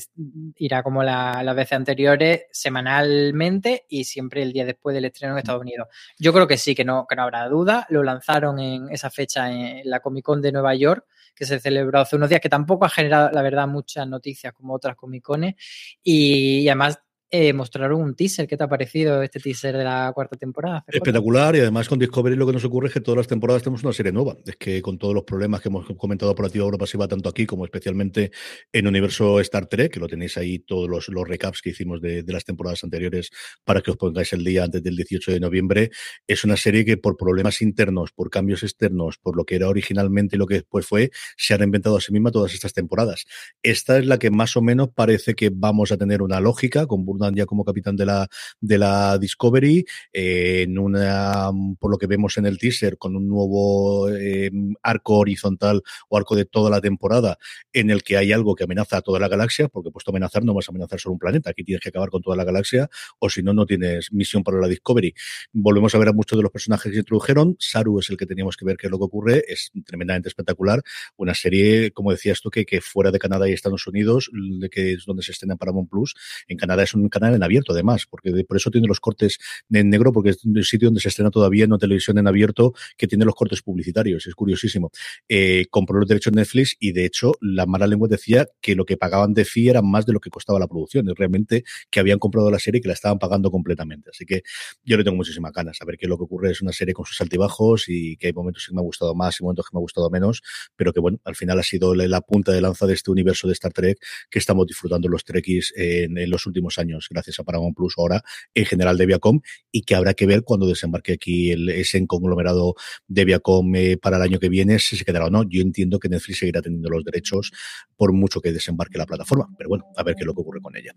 irá 0.57 0.83
como 0.83 1.03
la, 1.03 1.43
las 1.43 1.55
veces 1.55 1.73
anteriores, 1.75 2.47
semanalmente 2.51 3.85
y 3.89 4.05
siempre 4.05 4.43
el 4.43 4.53
día 4.53 4.65
después 4.65 4.95
del 4.95 5.05
estreno 5.05 5.35
en 5.35 5.39
Estados 5.39 5.61
Unidos. 5.61 5.89
Yo 6.19 6.33
creo 6.33 6.47
que 6.47 6.57
sí, 6.57 6.75
que 6.75 6.85
no, 6.85 7.07
que 7.07 7.17
no 7.17 7.23
habrá 7.23 7.49
duda. 7.49 7.87
Lo 7.91 8.03
lanzaron 8.03 8.59
en 8.59 8.89
esa 8.91 9.11
fecha 9.11 9.51
en 9.51 9.89
la 9.91 10.01
Comic 10.01 10.25
Con 10.25 10.41
de 10.41 10.53
Nueva 10.53 10.75
York, 10.75 11.07
que 11.35 11.45
se 11.45 11.61
celebró 11.61 12.01
hace 12.01 12.17
unos 12.17 12.29
días, 12.29 12.41
que 12.41 12.49
tampoco 12.49 12.85
ha 12.85 12.89
generado, 12.89 13.31
la 13.33 13.43
verdad, 13.43 13.67
muchas 13.67 14.09
noticias 14.09 14.53
como 14.53 14.75
otras 14.75 14.97
Comic 14.97 15.23
Cones. 15.23 15.55
Y, 16.03 16.61
y 16.61 16.69
además 16.69 17.01
eh, 17.37 17.53
mostraron 17.53 18.01
un 18.01 18.15
teaser. 18.15 18.47
¿Qué 18.47 18.57
te 18.57 18.63
ha 18.63 18.69
parecido 18.69 19.21
este 19.21 19.41
teaser 19.41 19.77
de 19.77 19.83
la 19.83 20.13
cuarta 20.15 20.37
temporada? 20.37 20.85
Espectacular 20.87 21.57
y 21.57 21.59
además 21.59 21.89
con 21.89 21.99
Discovery 21.99 22.37
lo 22.37 22.47
que 22.47 22.53
nos 22.53 22.65
ocurre 22.65 22.87
es 22.87 22.95
que 22.95 23.01
todas 23.01 23.17
las 23.17 23.27
temporadas 23.27 23.65
tenemos 23.65 23.83
una 23.83 23.93
serie 23.93 24.13
nueva. 24.13 24.37
Es 24.47 24.55
que 24.55 24.81
con 24.81 24.99
todos 24.99 25.15
los 25.15 25.25
problemas 25.25 25.61
que 25.61 25.69
hemos 25.69 25.85
comentado 25.97 26.33
por 26.37 26.47
activa 26.47 26.65
Europa 26.65 26.85
pasiva 26.85 27.09
tanto 27.09 27.29
aquí 27.29 27.45
como 27.45 27.65
especialmente 27.65 28.31
en 28.73 28.87
Universo 28.87 29.41
Star 29.41 29.67
Trek, 29.67 29.95
que 29.95 29.99
lo 29.99 30.07
tenéis 30.07 30.37
ahí 30.37 30.61
todos 30.61 30.89
los, 30.89 31.09
recaps 31.27 31.61
que 31.61 31.71
hicimos 31.71 32.01
de, 32.01 32.23
las 32.29 32.45
temporadas 32.45 32.85
anteriores 32.85 33.31
para 33.65 33.81
que 33.81 33.91
os 33.91 33.97
pongáis 33.97 34.33
el 34.33 34.45
día 34.45 34.63
antes 34.63 34.81
del 34.85 34.95
18 34.95 35.33
de 35.33 35.41
noviembre, 35.41 35.91
es 36.29 36.45
una 36.45 36.57
serie 36.57 36.85
que 36.85 36.99
por 36.99 37.17
problemas 37.17 37.63
internos, 37.63 38.13
por 38.13 38.31
cambios 38.31 38.63
externos, 38.63 39.19
por 39.19 39.37
lo 39.37 39.45
que 39.45 39.57
era 39.57 39.69
originalmente 39.69 40.37
y 40.37 40.39
lo 40.39 40.47
que 40.47 40.55
después 40.55 40.87
fue, 40.87 41.11
se 41.37 41.55
han 41.55 41.65
inventado 41.65 41.97
a 41.97 42.01
sí 42.01 42.13
misma 42.13 42.31
todas 42.31 42.55
estas 42.55 42.75
temporadas. 42.75 43.25
Esta 43.61 43.99
es 43.99 44.07
la 44.07 44.21
que 44.21 44.31
más 44.31 44.57
o 44.57 44.63
menos 44.63 44.91
parece 44.95 45.35
que 45.35 45.51
vamos 45.53 45.91
a 45.91 45.97
tener 45.97 46.23
una 46.23 46.39
lógica 46.39 46.87
con 46.87 47.05
Ya 47.33 47.47
como 47.47 47.65
capitán 47.65 47.97
de 47.97 48.07
la, 48.07 48.29
de 48.61 48.79
la 48.79 49.19
Discovery, 49.19 49.85
eh, 50.13 50.63
en 50.63 50.79
una, 50.79 51.51
por 51.79 51.91
lo 51.91 51.99
que 51.99 52.07
vemos 52.07 52.37
en 52.39 52.47
el 52.47 52.59
teaser, 52.59 52.99
con 52.99 53.17
un 53.17 53.29
nuevo 53.29 54.11
eh, 54.11 54.51
arco 54.83 55.19
horizontal 55.19 55.83
o 56.09 56.17
arco 56.17 56.37
de 56.37 56.45
toda 56.45 56.71
la 56.71 56.81
temporada, 56.81 57.39
en 57.73 57.91
el 57.91 58.03
que 58.03 58.17
hay 58.17 58.33
algo 58.33 58.55
que 58.55 58.65
amenaza 58.65 58.99
a 58.99 59.03
toda 59.03 59.19
la 59.19 59.29
galaxia, 59.29 59.69
porque 59.69 59.91
puesto 59.91 60.11
amenazar 60.11 60.45
no 60.45 60.55
vas 60.55 60.69
a 60.69 60.73
amenazar 60.73 61.01
solo 61.01 61.15
un 61.15 61.19
planeta, 61.19 61.51
aquí 61.51 61.65
tienes 61.65 61.83
que 61.83 61.89
acabar 61.89 62.11
con 62.11 62.23
toda 62.23 62.37
la 62.37 62.45
galaxia, 62.45 62.89
o 63.19 63.29
si 63.29 63.43
no, 63.43 63.53
no 63.53 63.67
tienes 63.67 64.13
misión 64.13 64.43
para 64.43 64.59
la 64.59 64.69
Discovery. 64.69 65.15
Volvemos 65.53 65.95
a 65.95 65.99
ver 65.99 66.09
a 66.09 66.13
muchos 66.13 66.37
de 66.39 66.43
los 66.43 66.53
personajes 66.53 66.93
que 66.93 66.99
introdujeron, 66.99 67.57
Saru 67.59 67.99
es 67.99 68.11
el 68.11 68.17
que 68.17 68.27
teníamos 68.27 68.57
que 68.57 68.65
ver 68.65 68.77
qué 68.77 68.87
es 68.87 68.91
lo 68.91 68.99
que 68.99 69.05
ocurre, 69.05 69.45
es 69.49 69.71
tremendamente 69.87 70.29
espectacular, 70.29 70.83
una 71.17 71.35
serie, 71.35 71.91
como 71.93 72.11
decías 72.11 72.41
tú, 72.41 72.51
que, 72.51 72.65
que 72.65 72.81
fuera 72.81 73.11
de 73.11 73.19
Canadá 73.19 73.49
y 73.49 73.53
Estados 73.53 73.87
Unidos, 73.87 74.31
que 74.71 74.93
es 74.93 75.05
donde 75.07 75.23
se 75.23 75.33
estrena 75.33 75.55
en 75.55 75.59
Paramount 75.59 75.91
Plus, 75.91 76.15
en 76.49 76.57
Canadá 76.57 76.83
es 76.83 76.95
un 76.95 77.04
canal 77.09 77.35
en 77.35 77.43
abierto 77.43 77.73
además, 77.73 78.07
porque 78.09 78.33
por 78.47 78.57
eso 78.57 78.71
tiene 78.71 78.87
los 78.87 79.01
cortes 79.01 79.39
en 79.71 79.91
negro, 79.91 80.13
porque 80.13 80.31
es 80.31 80.45
un 80.45 80.63
sitio 80.63 80.89
donde 80.89 81.01
se 81.01 81.09
estrena 81.09 81.31
todavía 81.31 81.67
no 81.67 81.79
televisión 81.79 82.19
en 82.19 82.27
abierto 82.27 82.75
que 82.97 83.07
tiene 83.07 83.25
los 83.25 83.35
cortes 83.35 83.63
publicitarios, 83.63 84.27
es 84.27 84.35
curiosísimo. 84.35 84.91
Eh, 85.29 85.67
compró 85.71 85.99
los 85.99 86.09
derechos 86.09 86.33
de 86.33 86.41
Netflix 86.41 86.77
y 86.79 86.93
de 86.93 87.05
hecho 87.05 87.33
la 87.41 87.67
mala 87.67 87.87
lengua 87.87 88.09
decía 88.09 88.49
que 88.61 88.75
lo 88.75 88.85
que 88.85 88.97
pagaban 88.97 89.35
de 89.35 89.45
fee 89.45 89.69
era 89.69 89.83
más 89.83 90.07
de 90.07 90.13
lo 90.13 90.21
que 90.21 90.31
costaba 90.31 90.59
la 90.59 90.67
producción, 90.67 91.09
es 91.09 91.15
realmente 91.15 91.65
que 91.91 92.01
habían 92.01 92.19
comprado 92.19 92.51
la 92.51 92.59
serie 92.59 92.79
y 92.79 92.83
que 92.83 92.89
la 92.89 92.95
estaban 92.95 93.19
pagando 93.19 93.51
completamente. 93.51 94.11
Así 94.11 94.25
que 94.25 94.43
yo 94.85 94.97
le 94.97 95.05
tengo 95.05 95.17
muchísimas 95.17 95.53
ganas 95.53 95.79
a 95.81 95.85
ver 95.85 95.97
qué 95.97 96.07
es 96.07 96.11
lo 96.11 96.17
que 96.17 96.25
ocurre. 96.25 96.51
Es 96.51 96.63
una 96.63 96.73
serie 96.73 96.95
con 96.95 97.05
sus 97.05 97.21
altibajos 97.21 97.89
y 97.89 98.17
que 98.17 98.29
hay 98.29 98.33
momentos 98.33 98.67
que 98.67 98.75
me 98.75 98.81
ha 98.81 98.85
gustado 98.85 99.15
más 99.15 99.41
y 99.41 99.43
momentos 99.43 99.67
que 99.67 99.77
me 99.77 99.79
ha 99.79 99.83
gustado 99.83 100.11
menos, 100.11 100.43
pero 100.77 100.93
que 100.93 101.01
bueno, 101.01 101.19
al 101.25 101.37
final 101.37 101.59
ha 101.59 101.63
sido 101.63 101.95
la, 101.95 102.21
punta 102.21 102.53
de 102.53 102.61
lanza 102.61 102.87
de 102.87 102.95
este 102.95 103.11
universo 103.11 103.47
de 103.47 103.53
Star 103.53 103.73
Trek 103.73 103.99
que 104.31 104.39
estamos 104.39 104.67
disfrutando 104.67 105.09
los 105.09 105.25
Trekkies 105.25 105.75
en, 105.77 106.17
en 106.17 106.31
los 106.31 106.47
últimos 106.47 106.79
años 106.79 106.94
gracias 107.11 107.39
a 107.41 107.45
Paramount 107.45 107.77
Plus 107.77 107.95
ahora, 107.97 108.23
en 108.55 108.65
general 108.65 108.97
de 108.99 109.07
Viacom, 109.07 109.41
y 109.71 109.83
que 109.83 109.95
habrá 109.95 110.15
que 110.15 110.27
ver 110.27 110.43
cuando 110.43 110.67
desembarque 110.67 111.13
aquí 111.13 111.51
el, 111.51 111.69
ese 111.69 112.05
conglomerado 112.07 112.75
de 113.07 113.25
Viacom 113.25 113.75
eh, 113.77 113.97
para 113.97 114.17
el 114.17 114.23
año 114.23 114.39
que 114.39 114.49
viene, 114.49 114.79
si 114.79 114.97
se 114.97 115.05
quedará 115.05 115.27
o 115.27 115.31
no. 115.31 115.45
Yo 115.49 115.61
entiendo 115.63 115.99
que 115.99 116.09
Netflix 116.09 116.39
seguirá 116.39 116.63
teniendo 116.63 116.89
los 116.89 117.05
derechos 117.05 117.53
por 117.97 118.13
mucho 118.13 118.41
que 118.41 118.53
desembarque 118.53 118.99
la 118.99 119.07
plataforma, 119.07 119.49
pero 119.57 119.69
bueno, 119.69 119.85
a 119.97 120.03
ver 120.03 120.15
qué 120.15 120.23
es 120.23 120.27
lo 120.27 120.35
que 120.35 120.41
ocurre 120.41 120.61
con 120.61 120.77
ella. 120.77 120.93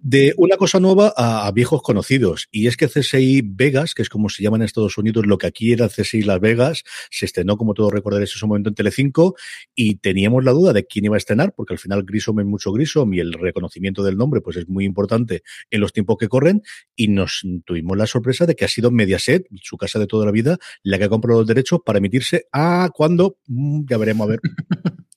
De 0.00 0.34
una 0.36 0.56
cosa 0.56 0.80
nueva 0.80 1.12
a, 1.16 1.50
viejos 1.52 1.82
conocidos, 1.82 2.48
y 2.50 2.66
es 2.66 2.76
que 2.76 2.88
CSI 2.88 3.42
Vegas, 3.44 3.94
que 3.94 4.02
es 4.02 4.08
como 4.08 4.28
se 4.28 4.42
llama 4.42 4.56
en 4.56 4.62
Estados 4.62 4.98
Unidos, 4.98 5.26
lo 5.26 5.38
que 5.38 5.46
aquí 5.46 5.72
era 5.72 5.88
CSI 5.88 6.22
Las 6.22 6.40
Vegas, 6.40 6.84
se 7.10 7.26
estrenó, 7.26 7.56
como 7.56 7.74
todos 7.74 7.92
recordaréis, 7.92 8.30
en 8.30 8.38
su 8.38 8.46
momento 8.46 8.68
en 8.68 8.74
Telecinco, 8.74 9.36
y 9.74 9.96
teníamos 9.96 10.44
la 10.44 10.52
duda 10.52 10.72
de 10.72 10.86
quién 10.86 11.04
iba 11.04 11.16
a 11.16 11.18
estrenar, 11.18 11.54
porque 11.54 11.74
al 11.74 11.78
final 11.78 12.04
Grisom 12.04 12.40
es 12.40 12.46
mucho 12.46 12.72
Grisom 12.72 13.12
y 13.14 13.20
el 13.20 13.32
reconocimiento 13.32 14.02
del 14.02 14.16
nombre 14.16 14.40
pues 14.40 14.56
es 14.56 14.68
muy 14.68 14.84
importante 14.84 15.39
en 15.70 15.80
los 15.80 15.92
tiempos 15.92 16.16
que 16.18 16.28
corren, 16.28 16.62
y 16.96 17.08
nos 17.08 17.42
tuvimos 17.64 17.96
la 17.96 18.06
sorpresa 18.06 18.46
de 18.46 18.54
que 18.54 18.64
ha 18.64 18.68
sido 18.68 18.90
Mediaset, 18.90 19.46
su 19.62 19.76
casa 19.76 19.98
de 19.98 20.06
toda 20.06 20.26
la 20.26 20.32
vida, 20.32 20.58
la 20.82 20.98
que 20.98 21.04
ha 21.04 21.08
comprado 21.08 21.40
los 21.40 21.48
derechos 21.48 21.80
para 21.84 21.98
emitirse 21.98 22.46
a 22.52 22.90
cuando, 22.94 23.38
mm, 23.46 23.82
ya 23.88 23.98
veremos 23.98 24.26
a 24.26 24.30
ver. 24.30 24.40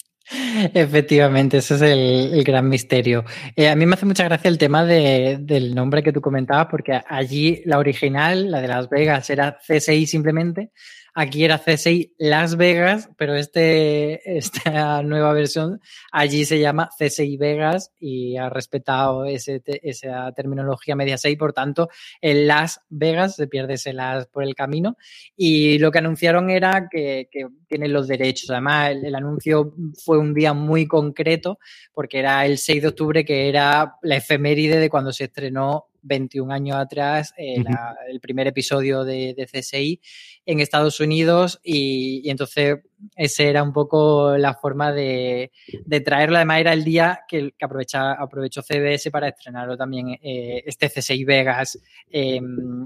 Efectivamente, 0.74 1.58
ese 1.58 1.76
es 1.76 1.82
el, 1.82 2.44
gran 2.44 2.70
misterio. 2.70 3.24
Eh, 3.56 3.70
a 3.70 3.76
mí 3.76 3.86
me 3.86 3.96
hace 3.96 4.06
mucha 4.06 4.24
gracia 4.24 4.48
el 4.48 4.58
tema 4.58 4.86
del 4.86 5.76
nombre 5.76 6.02
que 6.02 6.14
tú 6.14 6.22
comentabas, 6.22 6.68
porque 6.72 7.02
allí 7.08 7.62
la 7.66 7.78
original, 7.78 8.50
la 8.50 8.62
de 8.62 8.68
Las 8.68 8.90
Vegas, 8.90 9.30
era 9.30 9.58
CSI 9.60 10.08
simplemente, 10.08 10.72
Aquí 11.16 11.46
era 11.46 11.60
CSI 11.60 12.16
Las 12.18 12.58
Vegas, 12.58 13.10
pero 13.18 13.36
este, 13.36 14.20
esta 14.38 15.04
nueva 15.04 15.32
versión 15.34 15.80
allí 16.12 16.44
se 16.46 16.60
llama 16.60 16.90
CSI 16.98 17.38
Vegas 17.38 17.92
y 18.00 18.38
ha 18.38 18.50
respetado 18.50 19.26
ese, 19.26 19.62
esa 19.66 20.32
terminología 20.32 20.96
media 20.96 21.18
6. 21.18 21.38
Por 21.38 21.54
tanto, 21.54 21.90
en 22.20 22.48
Las 22.48 22.82
Vegas 22.90 23.36
se 23.36 23.48
pierde 23.48 23.76
ese 23.76 23.94
Las 23.94 24.26
por 24.28 24.44
el 24.44 24.56
camino. 24.56 24.98
Y 25.36 25.78
lo 25.78 25.92
que 25.92 26.00
anunciaron 26.00 26.50
era 26.50 26.88
que, 26.90 27.30
que 27.32 27.48
tienen 27.68 27.94
los 27.94 28.08
derechos. 28.08 28.50
Además, 28.50 28.92
el, 28.92 29.06
el, 29.06 29.16
anuncio 29.16 29.74
fue 30.04 30.18
un 30.18 30.34
día 30.34 30.54
muy 30.54 30.88
concreto 30.88 31.60
porque 31.94 32.20
era 32.20 32.44
el 32.46 32.58
6 32.58 32.82
de 32.82 32.88
octubre, 32.88 33.24
que 33.24 33.50
era 33.50 33.98
la 34.02 34.16
efeméride 34.16 34.80
de 34.80 34.90
cuando 34.90 35.14
se 35.14 35.26
estrenó 35.26 35.90
21 36.04 36.54
años 36.54 36.78
atrás 36.78 37.34
eh, 37.38 37.62
la, 37.64 37.96
el 38.10 38.20
primer 38.20 38.48
episodio 38.48 39.04
de, 39.04 39.34
de, 39.34 39.46
CSI 39.46 40.00
en 40.46 40.60
Estados 40.60 41.00
Unidos 41.00 41.60
y, 41.64 42.22
y, 42.24 42.30
entonces 42.30 42.80
esa 43.16 43.44
era 43.44 43.64
un 43.64 43.74
poco 43.74 44.38
la 44.38 44.54
forma 44.54 44.92
de, 44.92 45.52
de 45.86 46.02
traerlo. 46.02 46.38
Además 46.38 46.60
era 46.60 46.74
el 46.74 46.84
día 46.84 47.22
que, 47.28 47.54
que 47.58 47.66
aprovecha, 47.66 48.14
aprovechó 48.14 48.62
CBS 48.62 49.12
para 49.12 49.30
estrenarlo 49.30 49.78
también 49.78 50.18
eh, 50.22 50.64
este 50.66 50.90
CSI 50.90 51.24
Vegas 51.24 51.80
eh, 52.10 52.40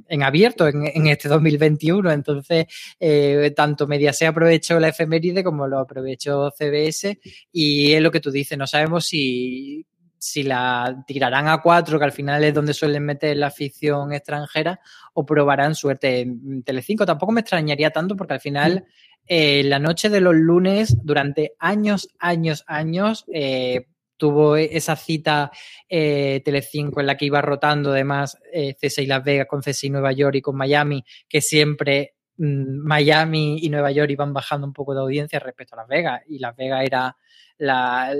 en 0.07 0.23
abierto 0.23 0.67
en, 0.67 0.87
en, 0.87 1.07
este 1.07 1.29
2021. 1.29 2.11
Entonces 2.11 2.65
eh, 2.99 3.53
tanto 3.55 3.87
Mediaset 3.87 4.29
aprovechó 4.29 4.79
la 4.79 4.89
efeméride 4.89 5.43
como 5.43 5.67
lo 5.67 5.79
aprovechó 5.79 6.51
CBS 6.51 7.19
y 7.51 7.93
es 7.93 8.01
lo 8.01 8.11
que 8.11 8.19
tú 8.19 8.31
dices, 8.31 8.57
no 8.57 8.67
sabemos 8.67 9.05
si 9.05 9.85
si 10.19 10.43
la 10.43 11.03
tirarán 11.05 11.47
a 11.47 11.61
cuatro, 11.61 11.99
que 11.99 12.05
al 12.05 12.11
final 12.11 12.43
es 12.43 12.53
donde 12.53 12.73
suelen 12.73 13.05
meter 13.05 13.37
la 13.37 13.51
ficción 13.51 14.13
extranjera, 14.13 14.79
o 15.13 15.25
probarán 15.25 15.75
suerte 15.75 16.21
en 16.21 16.63
Telecinco. 16.63 17.05
Tampoco 17.05 17.31
me 17.31 17.41
extrañaría 17.41 17.91
tanto 17.91 18.15
porque 18.15 18.35
al 18.35 18.41
final 18.41 18.85
eh, 19.25 19.63
la 19.63 19.79
noche 19.79 20.09
de 20.09 20.21
los 20.21 20.35
lunes, 20.35 20.97
durante 21.03 21.53
años, 21.59 22.09
años, 22.19 22.63
años, 22.67 23.25
eh, 23.33 23.87
tuvo 24.17 24.57
esa 24.57 24.95
cita 24.95 25.51
eh, 25.87 26.41
Telecinco 26.43 26.99
en 26.99 27.07
la 27.07 27.15
que 27.15 27.25
iba 27.25 27.41
rotando 27.41 27.91
además 27.91 28.37
eh, 28.51 28.75
CSI 28.75 29.05
Las 29.05 29.23
Vegas 29.23 29.47
con 29.47 29.61
CSI 29.61 29.89
Nueva 29.89 30.11
York 30.11 30.35
y 30.35 30.41
con 30.41 30.57
Miami, 30.57 31.05
que 31.29 31.41
siempre 31.41 32.15
Miami 32.37 33.59
y 33.61 33.69
Nueva 33.69 33.91
York 33.91 34.11
iban 34.11 34.33
bajando 34.33 34.67
un 34.67 34.73
poco 34.73 34.93
de 34.93 35.01
audiencia 35.01 35.39
respecto 35.39 35.75
a 35.75 35.79
Las 35.79 35.87
Vegas 35.87 36.21
y 36.27 36.39
Las 36.39 36.55
Vegas 36.55 36.85
era 36.85 37.17
la, 37.59 38.13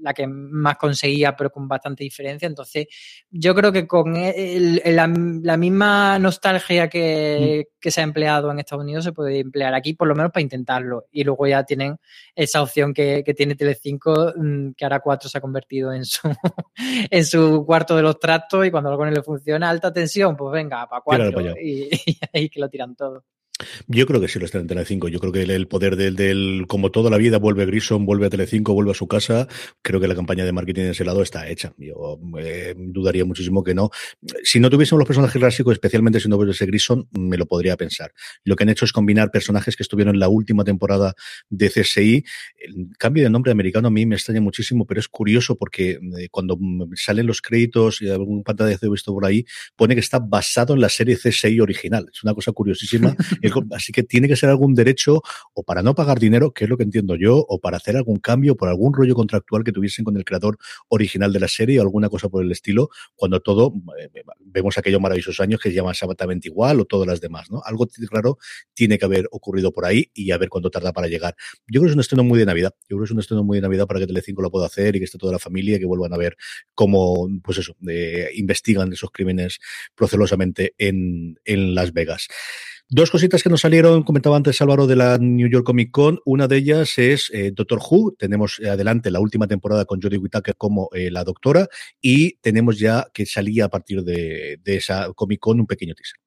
la, 0.00 0.14
que 0.14 0.26
más 0.26 0.76
conseguía, 0.76 1.36
pero 1.36 1.50
con 1.50 1.66
bastante 1.66 2.04
diferencia. 2.04 2.46
Entonces, 2.46 2.86
yo 3.30 3.54
creo 3.54 3.72
que 3.72 3.86
con 3.86 4.16
el, 4.16 4.80
el, 4.84 4.96
la, 4.96 5.12
la, 5.42 5.56
misma 5.56 6.18
nostalgia 6.18 6.88
que, 6.88 7.66
mm. 7.66 7.78
que, 7.80 7.90
se 7.90 8.00
ha 8.00 8.04
empleado 8.04 8.50
en 8.50 8.58
Estados 8.58 8.84
Unidos 8.84 9.04
se 9.04 9.12
puede 9.12 9.40
emplear 9.40 9.74
aquí, 9.74 9.94
por 9.94 10.08
lo 10.08 10.14
menos 10.14 10.32
para 10.32 10.42
intentarlo. 10.42 11.06
Y 11.10 11.24
luego 11.24 11.46
ya 11.46 11.64
tienen 11.64 11.96
esa 12.34 12.62
opción 12.62 12.94
que, 12.94 13.22
que 13.24 13.34
tiene 13.34 13.56
Telecinco, 13.56 14.32
mm, 14.36 14.72
que 14.72 14.84
ahora 14.84 15.00
4 15.00 15.28
se 15.28 15.38
ha 15.38 15.40
convertido 15.40 15.92
en 15.92 16.04
su, 16.04 16.20
en 17.10 17.24
su 17.24 17.64
cuarto 17.66 17.96
de 17.96 18.02
los 18.02 18.18
tractos 18.20 18.66
y 18.66 18.70
cuando 18.70 18.90
algo 18.90 19.04
no 19.04 19.10
le 19.10 19.22
funciona, 19.22 19.68
alta 19.68 19.92
tensión, 19.92 20.36
pues 20.36 20.52
venga, 20.52 20.86
para 20.88 21.02
4 21.02 21.56
y, 21.60 21.88
y 22.06 22.18
ahí 22.32 22.48
que 22.48 22.60
lo 22.60 22.68
tiran 22.68 22.94
todo. 22.94 23.24
Yo 23.86 24.06
creo 24.06 24.20
que 24.20 24.28
sí 24.28 24.38
lo 24.38 24.44
está 24.44 24.58
en 24.58 24.66
Telecinco. 24.66 25.08
Yo 25.08 25.18
creo 25.18 25.32
que 25.32 25.42
el, 25.42 25.66
poder 25.66 25.96
del, 25.96 26.14
del, 26.14 26.64
como 26.68 26.90
toda 26.90 27.10
la 27.10 27.16
vida, 27.16 27.38
vuelve 27.38 27.64
Grison, 27.64 28.04
vuelve 28.04 28.26
a 28.26 28.30
Telecinco, 28.30 28.74
vuelve 28.74 28.90
a 28.90 28.94
su 28.94 29.08
casa. 29.08 29.48
Creo 29.82 30.00
que 30.00 30.08
la 30.08 30.14
campaña 30.14 30.44
de 30.44 30.52
marketing 30.52 30.82
de 30.82 30.90
ese 30.90 31.04
lado 31.04 31.22
está 31.22 31.48
hecha. 31.48 31.72
Yo 31.78 32.20
eh, 32.38 32.74
dudaría 32.76 33.24
muchísimo 33.24 33.64
que 33.64 33.74
no. 33.74 33.90
Si 34.42 34.60
no 34.60 34.68
tuviésemos 34.68 34.98
los 34.98 35.06
personajes 35.06 35.40
clásicos, 35.40 35.72
especialmente 35.72 36.20
si 36.20 36.28
no 36.28 36.36
hubiese 36.36 36.66
Grison, 36.66 37.08
me 37.12 37.38
lo 37.38 37.46
podría 37.46 37.76
pensar. 37.76 38.12
Lo 38.44 38.56
que 38.56 38.64
han 38.64 38.68
hecho 38.68 38.84
es 38.84 38.92
combinar 38.92 39.30
personajes 39.30 39.74
que 39.74 39.82
estuvieron 39.82 40.14
en 40.14 40.20
la 40.20 40.28
última 40.28 40.62
temporada 40.64 41.14
de 41.48 41.70
CSI. 41.70 42.24
El 42.58 42.88
cambio 42.98 43.24
de 43.24 43.30
nombre 43.30 43.52
americano 43.52 43.88
a 43.88 43.90
mí 43.90 44.04
me 44.04 44.16
extraña 44.16 44.42
muchísimo, 44.42 44.86
pero 44.86 45.00
es 45.00 45.08
curioso 45.08 45.56
porque 45.56 45.98
eh, 46.18 46.28
cuando 46.30 46.58
salen 46.94 47.26
los 47.26 47.40
créditos 47.40 48.02
y 48.02 48.10
algún 48.10 48.42
pantalla 48.42 48.76
he 48.80 48.90
visto 48.90 49.14
por 49.14 49.24
ahí, 49.24 49.46
pone 49.76 49.94
que 49.94 50.00
está 50.00 50.18
basado 50.18 50.74
en 50.74 50.80
la 50.80 50.90
serie 50.90 51.16
CSI 51.16 51.58
original. 51.60 52.06
Es 52.12 52.22
una 52.22 52.34
cosa 52.34 52.52
curiosísima. 52.52 53.16
Así 53.72 53.92
que 53.92 54.02
tiene 54.02 54.28
que 54.28 54.36
ser 54.36 54.48
algún 54.48 54.74
derecho 54.74 55.22
o 55.54 55.62
para 55.62 55.82
no 55.82 55.94
pagar 55.94 56.18
dinero, 56.18 56.52
que 56.52 56.64
es 56.64 56.70
lo 56.70 56.76
que 56.76 56.84
entiendo 56.84 57.16
yo, 57.16 57.36
o 57.36 57.60
para 57.60 57.76
hacer 57.76 57.96
algún 57.96 58.18
cambio 58.18 58.56
por 58.56 58.68
algún 58.68 58.92
rollo 58.92 59.14
contractual 59.14 59.64
que 59.64 59.72
tuviesen 59.72 60.04
con 60.04 60.16
el 60.16 60.24
creador 60.24 60.58
original 60.88 61.32
de 61.32 61.40
la 61.40 61.48
serie 61.48 61.78
o 61.78 61.82
alguna 61.82 62.08
cosa 62.08 62.28
por 62.28 62.44
el 62.44 62.52
estilo, 62.52 62.90
cuando 63.14 63.40
todo, 63.40 63.74
eh, 63.98 64.10
vemos 64.40 64.78
aquellos 64.78 65.00
maravillosos 65.00 65.40
años 65.40 65.60
que 65.60 65.70
se 65.70 65.74
llaman 65.74 65.92
exactamente 65.92 66.48
igual 66.48 66.80
o 66.80 66.84
todas 66.84 67.06
las 67.06 67.20
demás, 67.20 67.50
¿no? 67.50 67.62
Algo 67.64 67.86
claro 68.08 68.38
tiene 68.74 68.98
que 68.98 69.04
haber 69.04 69.28
ocurrido 69.30 69.72
por 69.72 69.84
ahí 69.84 70.10
y 70.14 70.30
a 70.30 70.38
ver 70.38 70.48
cuánto 70.48 70.70
tarda 70.70 70.92
para 70.92 71.08
llegar. 71.08 71.34
Yo 71.66 71.80
creo 71.80 71.82
que 71.82 71.88
es 71.88 71.94
un 71.94 72.00
estreno 72.00 72.24
muy 72.24 72.38
de 72.38 72.46
Navidad. 72.46 72.74
Yo 72.88 72.96
creo 72.96 73.00
que 73.00 73.04
es 73.04 73.10
un 73.10 73.20
estreno 73.20 73.44
muy 73.44 73.58
de 73.58 73.62
Navidad 73.62 73.86
para 73.86 74.00
que 74.00 74.06
Telecinco 74.06 74.42
lo 74.42 74.50
pueda 74.50 74.66
hacer 74.66 74.96
y 74.96 74.98
que 74.98 75.04
esté 75.04 75.18
toda 75.18 75.32
la 75.32 75.38
familia, 75.38 75.78
que 75.78 75.86
vuelvan 75.86 76.12
a 76.12 76.16
ver 76.16 76.36
cómo, 76.74 77.28
pues 77.42 77.58
eso, 77.58 77.76
eh, 77.88 78.30
investigan 78.34 78.92
esos 78.92 79.10
crímenes 79.10 79.58
procelosamente 79.94 80.74
en, 80.78 81.38
en 81.44 81.74
Las 81.74 81.92
Vegas. 81.92 82.28
Dos 82.88 83.10
cositas 83.10 83.42
que 83.42 83.48
nos 83.48 83.62
salieron, 83.62 84.04
comentaba 84.04 84.36
antes 84.36 84.62
Álvaro 84.62 84.86
de 84.86 84.94
la 84.94 85.18
New 85.18 85.48
York 85.50 85.66
Comic 85.66 85.90
Con. 85.90 86.20
Una 86.24 86.46
de 86.46 86.58
ellas 86.58 86.96
es 86.98 87.32
eh, 87.34 87.50
Doctor 87.52 87.80
Who. 87.80 88.14
Tenemos 88.16 88.60
eh, 88.60 88.70
adelante 88.70 89.10
la 89.10 89.18
última 89.18 89.48
temporada 89.48 89.84
con 89.84 90.00
Jodie 90.00 90.18
Whittaker 90.18 90.54
como 90.56 90.88
eh, 90.92 91.10
la 91.10 91.24
doctora 91.24 91.66
y 92.00 92.36
tenemos 92.36 92.78
ya 92.78 93.08
que 93.12 93.26
salía 93.26 93.64
a 93.64 93.70
partir 93.70 94.04
de, 94.04 94.60
de 94.62 94.76
esa 94.76 95.12
Comic 95.14 95.40
Con 95.40 95.58
un 95.58 95.66
pequeño 95.66 95.96
teaser. 95.96 96.25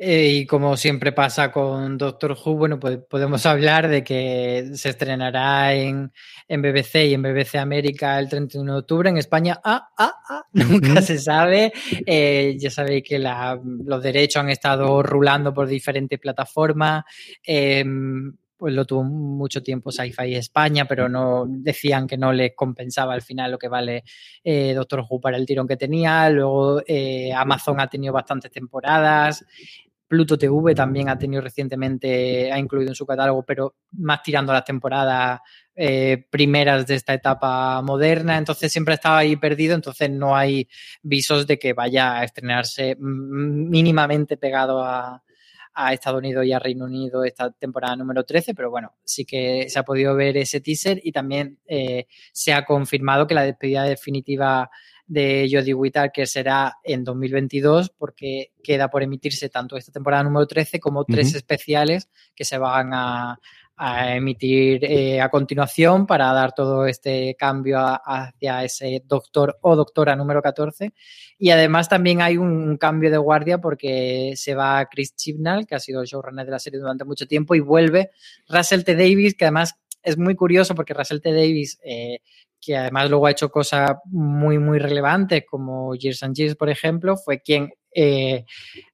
Eh, 0.00 0.28
y 0.28 0.46
como 0.46 0.76
siempre 0.76 1.10
pasa 1.10 1.50
con 1.50 1.98
Doctor 1.98 2.32
Who, 2.32 2.54
bueno, 2.54 2.78
pues 2.78 2.98
podemos 2.98 3.44
hablar 3.46 3.88
de 3.88 4.04
que 4.04 4.70
se 4.74 4.90
estrenará 4.90 5.74
en, 5.74 6.12
en 6.46 6.62
BBC 6.62 7.06
y 7.06 7.14
en 7.14 7.22
BBC 7.22 7.56
América 7.56 8.18
el 8.18 8.28
31 8.28 8.72
de 8.72 8.78
octubre. 8.78 9.10
En 9.10 9.18
España, 9.18 9.60
ah, 9.64 9.88
ah, 9.98 10.14
ah, 10.28 10.44
nunca 10.52 11.02
se 11.02 11.18
sabe. 11.18 11.72
Eh, 12.06 12.56
ya 12.58 12.70
sabéis 12.70 13.02
que 13.02 13.18
la, 13.18 13.60
los 13.84 14.02
derechos 14.02 14.42
han 14.42 14.50
estado 14.50 15.02
rulando 15.02 15.52
por 15.52 15.66
diferentes 15.66 16.18
plataformas. 16.18 17.04
Eh, 17.44 17.84
pues 18.58 18.74
lo 18.74 18.84
tuvo 18.84 19.04
mucho 19.04 19.62
tiempo 19.62 19.92
Sci-Fi 19.92 20.34
España, 20.34 20.84
pero 20.84 21.08
no 21.08 21.46
decían 21.48 22.08
que 22.08 22.18
no 22.18 22.32
les 22.32 22.54
compensaba 22.56 23.14
al 23.14 23.22
final 23.22 23.52
lo 23.52 23.58
que 23.58 23.68
vale 23.68 24.02
eh, 24.42 24.74
Doctor 24.74 25.04
Who 25.08 25.20
para 25.20 25.36
el 25.36 25.46
tirón 25.46 25.68
que 25.68 25.76
tenía. 25.76 26.28
Luego 26.28 26.82
eh, 26.84 27.32
Amazon 27.32 27.80
ha 27.80 27.86
tenido 27.86 28.12
bastantes 28.12 28.50
temporadas. 28.50 29.46
Pluto 30.08 30.38
TV 30.38 30.74
también 30.74 31.08
ha 31.08 31.18
tenido 31.18 31.42
recientemente, 31.42 32.50
ha 32.50 32.58
incluido 32.58 32.90
en 32.90 32.94
su 32.94 33.06
catálogo, 33.06 33.44
pero 33.44 33.76
más 33.92 34.22
tirando 34.22 34.52
las 34.52 34.64
temporadas 34.64 35.40
eh, 35.76 36.26
primeras 36.30 36.86
de 36.86 36.94
esta 36.94 37.14
etapa 37.14 37.80
moderna, 37.82 38.38
entonces 38.38 38.72
siempre 38.72 38.94
estaba 38.94 39.18
ahí 39.18 39.36
perdido, 39.36 39.74
entonces 39.74 40.10
no 40.10 40.34
hay 40.34 40.66
visos 41.02 41.46
de 41.46 41.58
que 41.58 41.74
vaya 41.74 42.18
a 42.18 42.24
estrenarse 42.24 42.96
mínimamente 42.98 44.36
pegado 44.36 44.82
a, 44.82 45.22
a 45.78 45.92
Estados 45.92 46.18
Unidos 46.18 46.44
y 46.44 46.52
a 46.52 46.58
Reino 46.58 46.86
Unido 46.86 47.22
esta 47.22 47.52
temporada 47.52 47.94
número 47.94 48.24
13, 48.24 48.52
pero 48.52 48.68
bueno, 48.68 48.96
sí 49.04 49.24
que 49.24 49.68
se 49.68 49.78
ha 49.78 49.84
podido 49.84 50.16
ver 50.16 50.36
ese 50.36 50.60
teaser 50.60 51.00
y 51.04 51.12
también 51.12 51.60
eh, 51.66 52.06
se 52.32 52.52
ha 52.52 52.64
confirmado 52.64 53.28
que 53.28 53.34
la 53.34 53.44
despedida 53.44 53.84
definitiva 53.84 54.70
de 55.08 55.48
Jodie 55.50 55.74
Whittaker 55.74 56.28
será 56.28 56.78
en 56.84 57.02
2022 57.02 57.90
porque 57.90 58.52
queda 58.62 58.88
por 58.88 59.02
emitirse 59.02 59.48
tanto 59.48 59.76
esta 59.76 59.90
temporada 59.90 60.22
número 60.22 60.46
13 60.46 60.78
como 60.78 61.04
tres 61.04 61.28
uh 61.28 61.32
-huh. 61.32 61.36
especiales 61.36 62.08
que 62.34 62.44
se 62.44 62.58
van 62.58 62.92
a, 62.92 63.40
a 63.78 64.16
emitir 64.16 64.84
eh, 64.84 65.20
a 65.20 65.28
continuación 65.28 66.04
para 66.04 66.32
dar 66.32 66.52
todo 66.52 66.84
este 66.86 67.36
cambio 67.38 67.78
hacia 67.78 68.64
ese 68.64 69.02
doctor 69.06 69.56
o 69.62 69.76
doctora 69.76 70.16
número 70.16 70.42
14. 70.42 70.92
Y 71.38 71.50
además 71.50 71.88
también 71.88 72.20
hay 72.20 72.36
un, 72.36 72.76
cambio 72.76 73.10
de 73.10 73.18
guardia 73.18 73.58
porque 73.58 74.32
se 74.34 74.54
va 74.54 74.84
Chris 74.86 75.14
Chibnall, 75.14 75.66
que 75.66 75.76
ha 75.76 75.80
sido 75.80 76.04
showrunner 76.04 76.44
de 76.44 76.52
la 76.52 76.58
serie 76.58 76.80
durante 76.80 77.04
mucho 77.04 77.26
tiempo, 77.26 77.54
y 77.54 77.60
vuelve 77.60 78.10
Russell 78.48 78.82
T. 78.82 78.94
Davis, 78.96 79.34
que 79.34 79.44
además 79.44 79.76
es 80.02 80.18
muy 80.18 80.34
curioso 80.34 80.74
porque 80.74 80.94
Russell 80.94 81.20
T. 81.20 81.30
Davis, 81.30 81.78
eh, 81.84 82.20
que 82.60 82.76
además 82.76 83.08
luego 83.08 83.26
ha 83.26 83.30
hecho 83.30 83.50
cosas 83.50 83.92
muy, 84.06 84.58
muy 84.58 84.78
relevantes 84.78 85.44
como 85.48 85.94
Years 85.94 86.22
and 86.22 86.34
Years, 86.34 86.56
por 86.56 86.70
ejemplo, 86.70 87.16
fue 87.16 87.40
quien 87.40 87.70
eh, 87.94 88.44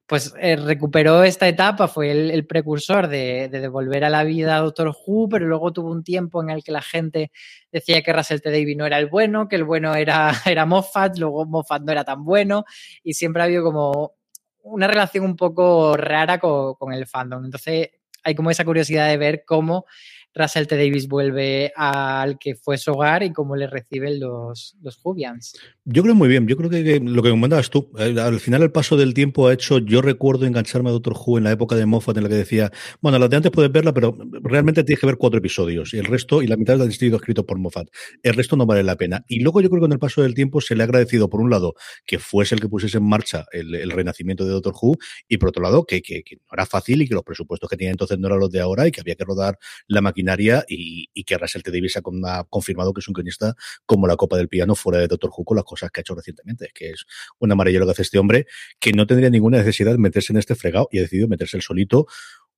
pues 0.06 0.34
eh, 0.38 0.56
recuperó 0.56 1.24
esta 1.24 1.48
etapa, 1.48 1.88
fue 1.88 2.10
el, 2.10 2.46
precursor 2.46 3.08
de, 3.08 3.48
devolver 3.48 4.04
a 4.04 4.10
la 4.10 4.22
vida 4.22 4.56
a 4.56 4.60
Doctor 4.60 4.94
Who, 4.94 5.28
pero 5.30 5.46
luego 5.46 5.72
tuvo 5.72 5.90
un 5.90 6.04
tiempo 6.04 6.42
en 6.42 6.50
el 6.50 6.62
que 6.62 6.72
la 6.72 6.82
gente 6.82 7.30
decía 7.72 8.02
que 8.02 8.12
Russell 8.12 8.40
T. 8.40 8.50
Davies 8.50 8.76
no 8.76 8.84
era 8.86 8.98
el 8.98 9.06
bueno, 9.06 9.48
que 9.48 9.56
el 9.56 9.64
bueno 9.64 9.94
era, 9.94 10.30
era 10.46 10.66
Moffat, 10.66 11.16
luego 11.18 11.46
Moffat 11.46 11.82
no 11.82 11.92
era 11.92 12.04
tan 12.04 12.22
bueno, 12.22 12.64
y 13.02 13.14
siempre 13.14 13.42
ha 13.42 13.46
habido 13.46 13.64
como 13.64 14.14
una 14.62 14.86
relación 14.86 15.24
un 15.24 15.36
poco 15.36 15.96
rara 15.96 16.38
con, 16.38 16.74
con 16.74 16.92
el 16.92 17.06
fandom. 17.06 17.44
Entonces 17.44 17.90
hay 18.22 18.34
como 18.34 18.50
esa 18.50 18.64
curiosidad 18.64 19.08
de 19.08 19.16
ver 19.16 19.44
cómo 19.46 19.86
Russell 20.34 20.66
T. 20.66 20.76
Davis 20.76 21.08
vuelve 21.08 21.72
al 21.76 22.38
que 22.38 22.54
fue 22.54 22.76
su 22.76 22.92
hogar 22.92 23.22
y 23.22 23.32
cómo 23.32 23.56
le 23.56 23.66
reciben 23.66 24.18
los, 24.18 24.76
los 24.82 24.96
Jubians. 24.96 25.54
Yo 25.86 26.02
creo 26.02 26.14
muy 26.14 26.28
bien. 26.28 26.46
Yo 26.48 26.56
creo 26.56 26.70
que, 26.70 26.98
lo 26.98 27.22
que 27.22 27.28
comentabas 27.28 27.68
tú, 27.68 27.90
eh, 27.98 28.16
al 28.18 28.40
final 28.40 28.62
el 28.62 28.72
paso 28.72 28.96
del 28.96 29.12
tiempo 29.12 29.48
ha 29.48 29.52
hecho, 29.52 29.78
yo 29.78 30.00
recuerdo 30.00 30.46
engancharme 30.46 30.88
a 30.88 30.92
Doctor 30.92 31.14
Who 31.14 31.36
en 31.36 31.44
la 31.44 31.52
época 31.52 31.76
de 31.76 31.84
Moffat 31.84 32.16
en 32.16 32.22
la 32.22 32.30
que 32.30 32.36
decía, 32.36 32.72
bueno, 33.02 33.18
la 33.18 33.28
de 33.28 33.36
antes 33.36 33.52
puedes 33.52 33.70
verla, 33.70 33.92
pero 33.92 34.16
realmente 34.42 34.82
tienes 34.82 34.98
que 34.98 35.06
ver 35.06 35.18
cuatro 35.18 35.38
episodios 35.38 35.92
y 35.92 35.98
el 35.98 36.06
resto, 36.06 36.40
y 36.40 36.46
la 36.46 36.56
mitad 36.56 36.80
han 36.80 36.90
sido 36.90 37.16
escritos 37.16 37.44
por 37.44 37.58
Moffat. 37.58 37.88
El 38.22 38.32
resto 38.32 38.56
no 38.56 38.64
vale 38.64 38.82
la 38.82 38.96
pena. 38.96 39.26
Y 39.28 39.40
luego 39.40 39.60
yo 39.60 39.68
creo 39.68 39.80
que 39.80 39.84
con 39.84 39.92
el 39.92 39.98
paso 39.98 40.22
del 40.22 40.32
tiempo 40.32 40.62
se 40.62 40.74
le 40.74 40.84
ha 40.84 40.86
agradecido, 40.86 41.28
por 41.28 41.42
un 41.42 41.50
lado, 41.50 41.74
que 42.06 42.18
fuese 42.18 42.54
el 42.54 42.62
que 42.62 42.68
pusiese 42.70 42.96
en 42.96 43.06
marcha 43.06 43.44
el, 43.52 43.90
renacimiento 43.90 44.46
de 44.46 44.52
Doctor 44.52 44.72
Who 44.80 44.96
y 45.28 45.36
por 45.36 45.50
otro 45.50 45.62
lado, 45.62 45.84
que, 45.84 46.00
que, 46.00 46.24
no 46.34 46.54
era 46.54 46.64
fácil 46.64 47.02
y 47.02 47.08
que 47.08 47.14
los 47.14 47.24
presupuestos 47.24 47.68
que 47.68 47.76
tenía 47.76 47.90
entonces 47.90 48.18
no 48.18 48.28
eran 48.28 48.40
los 48.40 48.50
de 48.50 48.60
ahora 48.60 48.88
y 48.88 48.90
que 48.90 49.02
había 49.02 49.16
que 49.16 49.24
rodar 49.24 49.58
la 49.86 50.00
máquina 50.00 50.34
y, 50.66 51.24
que 51.24 51.36
Russell 51.36 51.62
T. 51.62 51.70
Davis 51.70 51.98
ha, 51.98 52.02
confirmado 52.48 52.94
que 52.94 53.00
es 53.00 53.08
un 53.08 53.12
guionista 53.12 53.54
como 53.84 54.06
la 54.06 54.16
copa 54.16 54.38
del 54.38 54.48
piano 54.48 54.74
fuera 54.74 54.98
de 54.98 55.08
Doctor 55.08 55.30
Who 55.36 55.44
con 55.44 55.56
las 55.56 55.64
cosas 55.74 55.90
que 55.90 56.00
ha 56.00 56.02
hecho 56.02 56.14
recientemente. 56.14 56.66
Es 56.66 56.72
que 56.72 56.90
es 56.90 57.04
maravilla 57.40 57.80
lo 57.80 57.86
que 57.86 57.92
hace 57.92 58.02
este 58.02 58.18
hombre 58.18 58.46
que 58.78 58.92
no 58.92 59.06
tendría 59.06 59.30
ninguna 59.30 59.58
necesidad 59.58 59.92
de 59.92 59.98
meterse 59.98 60.32
en 60.32 60.38
este 60.38 60.54
fregado 60.54 60.88
y 60.90 60.98
ha 60.98 61.02
decidido 61.02 61.28
meterse 61.28 61.56
el 61.56 61.62
solito 61.62 62.06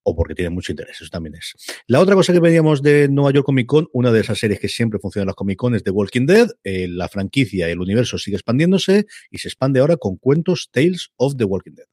o 0.09 0.15
porque 0.15 0.37
tiene 0.37 0.51
mucho 0.51 0.71
interés, 0.71 1.01
eso 1.01 1.11
también 1.11 1.35
es. 1.35 1.55
La 1.89 2.01
otra 2.01 2.15
cosa 2.15 2.33
que 2.33 2.39
veníamos 2.39 2.81
de 2.81 3.09
Nueva 3.09 3.33
York 3.33 3.45
Comic 3.45 3.67
Con, 3.67 3.89
una 3.93 4.13
de 4.13 4.21
esas 4.21 4.39
series 4.39 4.61
que 4.61 4.69
siempre 4.69 5.01
funcionan 5.01 5.25
en 5.25 5.27
las 5.29 5.35
Comic 5.35 5.59
Con 5.59 5.75
es 5.75 5.83
The 5.83 5.91
Walking 5.91 6.27
Dead, 6.27 6.49
eh, 6.63 6.87
la 6.87 7.09
franquicia, 7.09 7.69
el 7.69 7.81
universo 7.81 8.17
sigue 8.17 8.37
expandiéndose 8.37 9.07
y 9.33 9.39
se 9.39 9.49
expande 9.49 9.81
ahora 9.81 9.97
con 9.97 10.17
cuentos 10.17 10.69
Tales 10.71 11.11
of 11.17 11.35
the 11.37 11.45
Walking 11.45 11.73
Dead. 11.75 11.87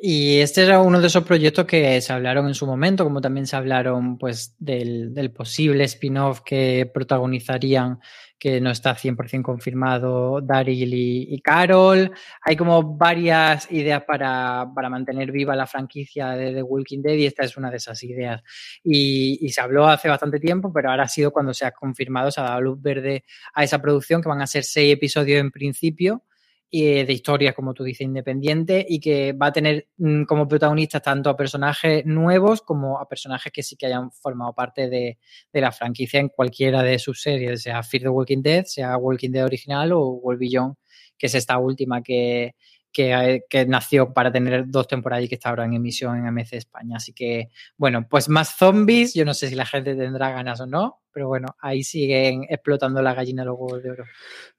Y 0.00 0.38
este 0.38 0.62
era 0.62 0.80
uno 0.80 1.00
de 1.00 1.08
esos 1.08 1.24
proyectos 1.24 1.64
que 1.64 2.00
se 2.00 2.12
hablaron 2.12 2.46
en 2.46 2.54
su 2.54 2.66
momento, 2.66 3.02
como 3.02 3.20
también 3.20 3.48
se 3.48 3.56
hablaron 3.56 4.16
pues 4.16 4.54
del, 4.60 5.32
posible 5.34 5.82
spin-off 5.84 6.42
que 6.42 6.88
protagonizarían, 6.94 7.98
que 8.38 8.60
no 8.60 8.70
está 8.70 8.94
100% 8.94 9.42
confirmado, 9.42 10.40
Daryl 10.40 10.94
y, 10.94 11.40
Carol. 11.40 12.12
Hay 12.42 12.54
como 12.54 12.96
varias 12.96 13.72
ideas 13.72 14.04
para, 14.06 14.66
mantener 14.66 15.32
viva 15.32 15.56
la 15.56 15.66
franquicia 15.66 16.28
de 16.30 16.54
The 16.54 16.62
Walking 16.62 17.02
Dead 17.02 17.14
y 17.14 17.26
esta 17.26 17.42
es 17.42 17.56
una 17.56 17.68
de 17.68 17.78
esas 17.78 18.00
ideas. 18.04 18.40
Y, 18.84 19.44
y, 19.44 19.48
se 19.48 19.60
habló 19.60 19.88
hace 19.88 20.08
bastante 20.08 20.38
tiempo, 20.38 20.72
pero 20.72 20.90
ahora 20.90 21.04
ha 21.04 21.08
sido 21.08 21.32
cuando 21.32 21.52
se 21.52 21.66
ha 21.66 21.72
confirmado, 21.72 22.30
se 22.30 22.40
ha 22.40 22.44
dado 22.44 22.60
luz 22.60 22.80
verde 22.80 23.24
a 23.52 23.64
esa 23.64 23.82
producción, 23.82 24.22
que 24.22 24.28
van 24.28 24.42
a 24.42 24.46
ser 24.46 24.62
seis 24.62 24.94
episodios 24.94 25.40
en 25.40 25.50
principio 25.50 26.22
y 26.70 27.04
de 27.04 27.12
historias, 27.12 27.54
como 27.54 27.72
tú 27.72 27.82
dices, 27.82 28.02
independiente 28.02 28.84
y 28.86 29.00
que 29.00 29.32
va 29.32 29.46
a 29.46 29.52
tener 29.52 29.88
mm, 29.96 30.24
como 30.24 30.46
protagonistas 30.46 31.02
tanto 31.02 31.30
a 31.30 31.36
personajes 31.36 32.04
nuevos 32.04 32.60
como 32.60 32.98
a 32.98 33.08
personajes 33.08 33.52
que 33.52 33.62
sí 33.62 33.76
que 33.76 33.86
hayan 33.86 34.10
formado 34.12 34.52
parte 34.52 34.88
de, 34.88 35.18
la 35.52 35.72
franquicia 35.72 36.20
en 36.20 36.28
cualquiera 36.28 36.82
de 36.82 36.98
sus 36.98 37.22
series, 37.22 37.62
sea 37.62 37.82
Fear 37.82 38.02
the 38.02 38.08
Walking 38.10 38.42
Dead, 38.42 38.64
sea 38.64 38.96
Walking 38.96 39.30
Dead 39.30 39.44
original 39.44 39.92
o 39.92 40.08
World 40.08 40.40
Beyond, 40.40 40.74
que 41.16 41.26
es 41.26 41.34
esta 41.34 41.58
última 41.58 42.02
que, 42.02 42.54
que, 42.92 43.44
que, 43.48 43.66
nació 43.66 44.12
para 44.12 44.30
tener 44.30 44.64
dos 44.68 44.86
temporadas 44.86 45.24
y 45.24 45.28
que 45.28 45.34
está 45.36 45.50
ahora 45.50 45.64
en 45.64 45.74
emisión 45.74 46.16
en 46.18 46.32
MC 46.32 46.56
España. 46.56 46.96
Así 46.96 47.12
que, 47.12 47.48
bueno, 47.76 48.06
pues 48.08 48.28
más 48.28 48.56
zombies. 48.56 49.14
Yo 49.14 49.24
no 49.24 49.34
sé 49.34 49.48
si 49.48 49.54
la 49.54 49.66
gente 49.66 49.94
tendrá 49.94 50.30
ganas 50.30 50.60
o 50.60 50.66
no, 50.66 51.00
pero 51.18 51.26
bueno, 51.26 51.48
ahí 51.58 51.82
siguen 51.82 52.44
explotando 52.48 53.02
la 53.02 53.12
gallina 53.12 53.44
los 53.44 53.56
huevos 53.58 53.82
de 53.82 53.90
oro. 53.90 54.04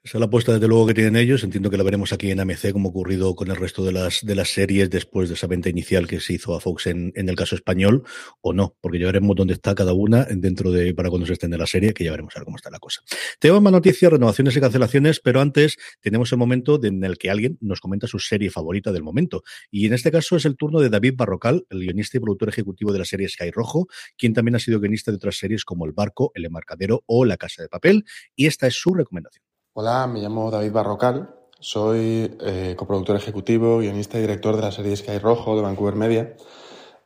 Esa 0.04 0.18
es 0.18 0.20
la 0.20 0.26
apuesta, 0.26 0.52
desde 0.52 0.68
luego, 0.68 0.88
que 0.88 0.94
tienen 0.94 1.16
ellos. 1.16 1.42
Entiendo 1.46 1.70
que 1.70 1.78
la 1.78 1.84
veremos 1.84 2.12
aquí 2.12 2.32
en 2.32 2.42
AMC, 2.42 2.74
como 2.74 2.90
ocurrido 2.90 3.34
con 3.34 3.50
el 3.50 3.56
resto 3.56 3.86
de 3.86 3.94
las, 3.94 4.26
de 4.26 4.36
las 4.36 4.50
series 4.50 4.90
después 4.90 5.30
de 5.30 5.36
esa 5.36 5.48
venta 5.48 5.70
inicial 5.70 6.06
que 6.06 6.20
se 6.20 6.34
hizo 6.34 6.54
a 6.56 6.60
Fox 6.60 6.88
en, 6.88 7.14
en 7.16 7.30
el 7.30 7.38
caso 7.38 7.56
español, 7.56 8.04
o 8.42 8.52
no, 8.52 8.76
porque 8.82 9.00
ya 9.00 9.06
veremos 9.06 9.38
dónde 9.38 9.54
está 9.54 9.74
cada 9.74 9.94
una 9.94 10.26
dentro 10.26 10.72
de, 10.72 10.94
para 10.94 11.10
cuando 11.10 11.26
se 11.26 11.34
extiende 11.34 11.58
la 11.58 11.66
serie, 11.66 11.94
que 11.94 12.04
ya 12.04 12.12
veremos 12.12 12.36
a 12.36 12.40
ver 12.40 12.46
cómo 12.46 12.58
está 12.58 12.70
la 12.70 12.80
cosa. 12.80 13.04
Tenemos 13.40 13.62
más 13.62 13.72
noticias, 13.72 14.12
renovaciones 14.12 14.58
y 14.58 14.60
cancelaciones, 14.60 15.22
pero 15.22 15.40
antes 15.40 15.78
tenemos 16.02 16.30
el 16.34 16.40
momento 16.40 16.78
en 16.84 17.02
el 17.06 17.18
que 17.18 17.30
alguien 17.30 17.58
nos 17.62 17.80
comenta 17.80 18.06
su 18.08 18.20
serie 18.20 18.50
favorita 18.50 18.92
del 18.92 19.04
momento. 19.04 19.44
Y 19.72 19.86
en 19.86 19.94
este 19.94 20.12
caso 20.12 20.36
es 20.36 20.44
el 20.44 20.58
turno 20.58 20.82
de 20.82 20.90
David 20.90 21.14
Barrocal, 21.16 21.66
el 21.70 21.80
guionista 21.80 22.18
y 22.18 22.20
productor 22.20 22.50
ejecutivo 22.50 22.92
de 22.92 23.00
la 23.00 23.06
serie 23.06 23.30
Sky 23.30 23.52
Rojo, 23.52 23.88
quien 24.18 24.34
también 24.34 24.56
ha 24.56 24.60
sido 24.60 24.80
guionista 24.80 25.12
de 25.12 25.16
otras 25.16 25.38
series 25.38 25.64
como 25.64 25.86
El 25.86 25.94
Barco, 25.94 26.32
El 26.34 26.46
Embarcadero 26.50 27.04
o 27.06 27.26
La 27.26 27.38
Casa 27.38 27.62
de 27.62 27.70
Papel, 27.70 28.06
y 28.36 28.48
esta 28.48 28.68
es 28.68 28.76
su 28.76 28.94
recomendación. 28.94 29.44
Hola, 29.74 30.08
me 30.08 30.20
llamo 30.20 30.52
David 30.52 30.74
Barrocal, 30.74 31.30
soy 31.62 32.38
eh, 32.42 32.74
coproductor 32.78 33.18
ejecutivo, 33.18 33.80
guionista 33.80 34.18
y 34.18 34.22
director 34.22 34.56
de 34.56 34.62
la 34.62 34.72
serie 34.72 34.96
Sky 34.96 35.18
Rojo 35.20 35.58
de 35.58 35.62
Vancouver 35.62 35.96
Media. 35.96 36.36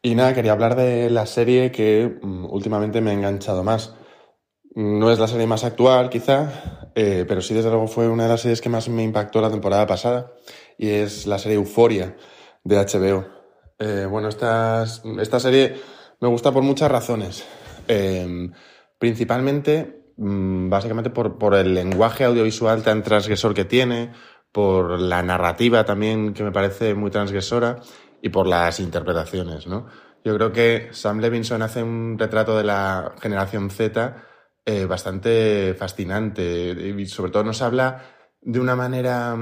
Y 0.03 0.13
nada, 0.13 0.35
quería 0.35 0.51
hablar 0.51 0.75
de 0.75 1.09
la 1.09 1.25
serie 1.25 1.71
que 1.71 2.19
mm, 2.21 2.45
últimamente 2.51 3.01
me 3.01 3.09
ha 3.09 3.13
enganchado 3.13 3.63
más. 3.63 3.95
No 4.75 5.11
es 5.11 5.17
la 5.17 5.27
serie 5.27 5.47
más 5.47 5.63
actual, 5.63 6.09
quizá, 6.09 6.91
eh, 6.93 7.25
pero 7.27 7.41
sí, 7.41 7.55
desde 7.55 7.69
luego, 7.69 7.87
fue 7.87 8.07
una 8.07 8.23
de 8.23 8.29
las 8.29 8.41
series 8.41 8.61
que 8.61 8.69
más 8.69 8.89
me 8.89 9.03
impactó 9.03 9.41
la 9.41 9.49
temporada 9.49 9.87
pasada, 9.87 10.33
y 10.77 10.89
es 10.89 11.25
la 11.25 11.39
serie 11.39 11.57
Euforia 11.57 12.15
de 12.63 12.77
HBO. 12.77 13.25
Eh, 13.79 14.05
bueno, 14.09 14.29
esta, 14.29 14.85
esta 15.19 15.39
serie 15.39 15.75
me 16.19 16.27
gusta 16.27 16.51
por 16.51 16.63
muchas 16.63 16.91
razones. 16.91 17.43
Principalmente, 19.03 20.13
mm, 20.15 20.69
básicamente 20.69 21.09
por, 21.09 21.55
el 21.55 21.73
lenguaje 21.73 22.23
audiovisual 22.23 22.83
tan 22.83 23.03
transgresor 23.03 23.53
que 23.53 23.65
tiene, 23.65 24.13
por 24.49 24.97
la 24.97 25.21
narrativa 25.21 25.83
también 25.83 26.33
que 26.33 26.41
me 26.41 26.53
parece 26.53 26.93
muy 26.93 27.11
transgresora 27.11 27.81
y 28.21 28.29
por 28.29 28.47
las 28.47 28.79
interpretaciones, 28.79 29.67
¿no? 29.67 29.87
Yo 30.23 30.33
creo 30.35 30.53
que 30.53 30.87
Sam 30.91 31.19
Levinson 31.19 31.61
hace 31.63 31.83
un 31.83 32.17
retrato 32.17 32.55
de 32.55 32.63
la 32.63 33.13
generación 33.19 33.69
Z 33.71 34.23
eh, 34.65 34.85
bastante 34.85 35.75
fascinante 35.77 36.69
y 36.71 37.05
sobre 37.05 37.33
todo 37.33 37.43
nos 37.43 37.61
habla 37.61 38.03
de 38.39 38.61
una 38.61 38.77
manera 38.77 39.35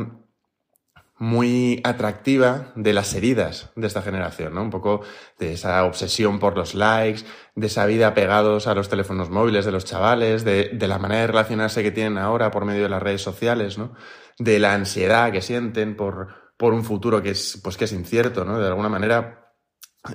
muy 1.22 1.80
atractiva 1.84 2.72
de 2.76 2.94
las 2.94 3.14
heridas 3.14 3.70
de 3.76 3.86
esta 3.86 4.02
generación, 4.02 4.56
¿no? 4.56 4.64
Un 4.64 4.72
poco 4.72 5.02
de 5.38 5.54
esa 5.54 5.86
obsesión 5.86 6.40
por 6.40 6.58
los 6.58 6.74
likes, 6.74 7.22
de 7.54 7.68
esa 7.68 7.86
vida 7.86 8.16
pegados 8.16 8.66
a 8.66 8.74
los 8.74 8.90
teléfonos 8.90 9.30
móviles 9.30 9.64
de 9.64 9.72
los 9.72 9.86
chavales, 9.86 10.44
de, 10.44 10.76
la 10.80 10.98
manera 10.98 11.22
de 11.22 11.28
relacionarse 11.28 11.84
que 11.84 11.92
tienen 11.92 12.18
ahora 12.18 12.50
por 12.50 12.66
medio 12.66 12.82
de 12.82 12.90
las 12.90 13.04
redes 13.04 13.22
sociales, 13.22 13.78
¿no? 13.78 13.94
De 14.40 14.58
la 14.58 14.74
ansiedad 14.74 15.32
que 15.32 15.44
sienten 15.44 15.96
por, 15.96 16.30
por 16.58 16.74
un 16.74 16.84
futuro 16.84 17.22
que 17.22 17.30
es, 17.30 17.62
pues 17.64 17.78
que 17.78 17.86
es 17.86 17.92
incierto, 17.92 18.44
¿no? 18.44 18.60
De 18.60 18.66
alguna 18.66 18.90
manera. 18.90 19.54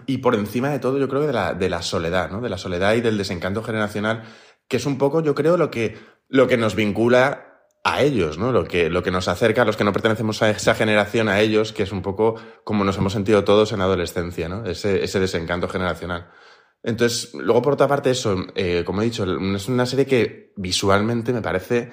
Y 0.06 0.18
por 0.18 0.34
encima 0.34 0.70
de 0.70 0.80
todo, 0.80 0.98
yo 0.98 1.08
creo 1.08 1.24
de 1.24 1.32
la, 1.32 1.54
de 1.54 1.70
la 1.70 1.82
soledad, 1.82 2.32
¿no? 2.32 2.40
De 2.40 2.48
la 2.48 2.58
soledad 2.58 2.94
y 2.94 3.00
del 3.00 3.16
desencanto 3.16 3.62
generacional, 3.62 4.24
que 4.66 4.78
es 4.78 4.86
un 4.86 4.98
poco, 4.98 5.20
yo 5.20 5.36
creo, 5.36 5.56
lo 5.56 5.70
que, 5.70 5.96
lo 6.28 6.48
que 6.48 6.56
nos 6.56 6.74
vincula 6.74 7.45
a 7.86 8.02
ellos, 8.02 8.36
¿no? 8.36 8.50
Lo 8.50 8.64
que, 8.64 8.90
lo 8.90 9.04
que 9.04 9.12
nos 9.12 9.28
acerca 9.28 9.62
a 9.62 9.64
los 9.64 9.76
que 9.76 9.84
no 9.84 9.92
pertenecemos 9.92 10.42
a 10.42 10.50
esa 10.50 10.74
generación, 10.74 11.28
a 11.28 11.40
ellos, 11.40 11.72
que 11.72 11.84
es 11.84 11.92
un 11.92 12.02
poco 12.02 12.34
como 12.64 12.82
nos 12.82 12.98
hemos 12.98 13.12
sentido 13.12 13.44
todos 13.44 13.70
en 13.70 13.78
la 13.78 13.84
adolescencia, 13.84 14.48
¿no? 14.48 14.66
Ese, 14.66 15.04
ese 15.04 15.20
desencanto 15.20 15.68
generacional. 15.68 16.28
Entonces, 16.82 17.32
luego 17.34 17.62
por 17.62 17.74
otra 17.74 17.86
parte, 17.86 18.10
eso, 18.10 18.44
eh, 18.56 18.82
como 18.84 19.02
he 19.02 19.04
dicho, 19.04 19.24
es 19.24 19.68
una 19.68 19.86
serie 19.86 20.04
que 20.04 20.52
visualmente 20.56 21.32
me 21.32 21.42
parece, 21.42 21.90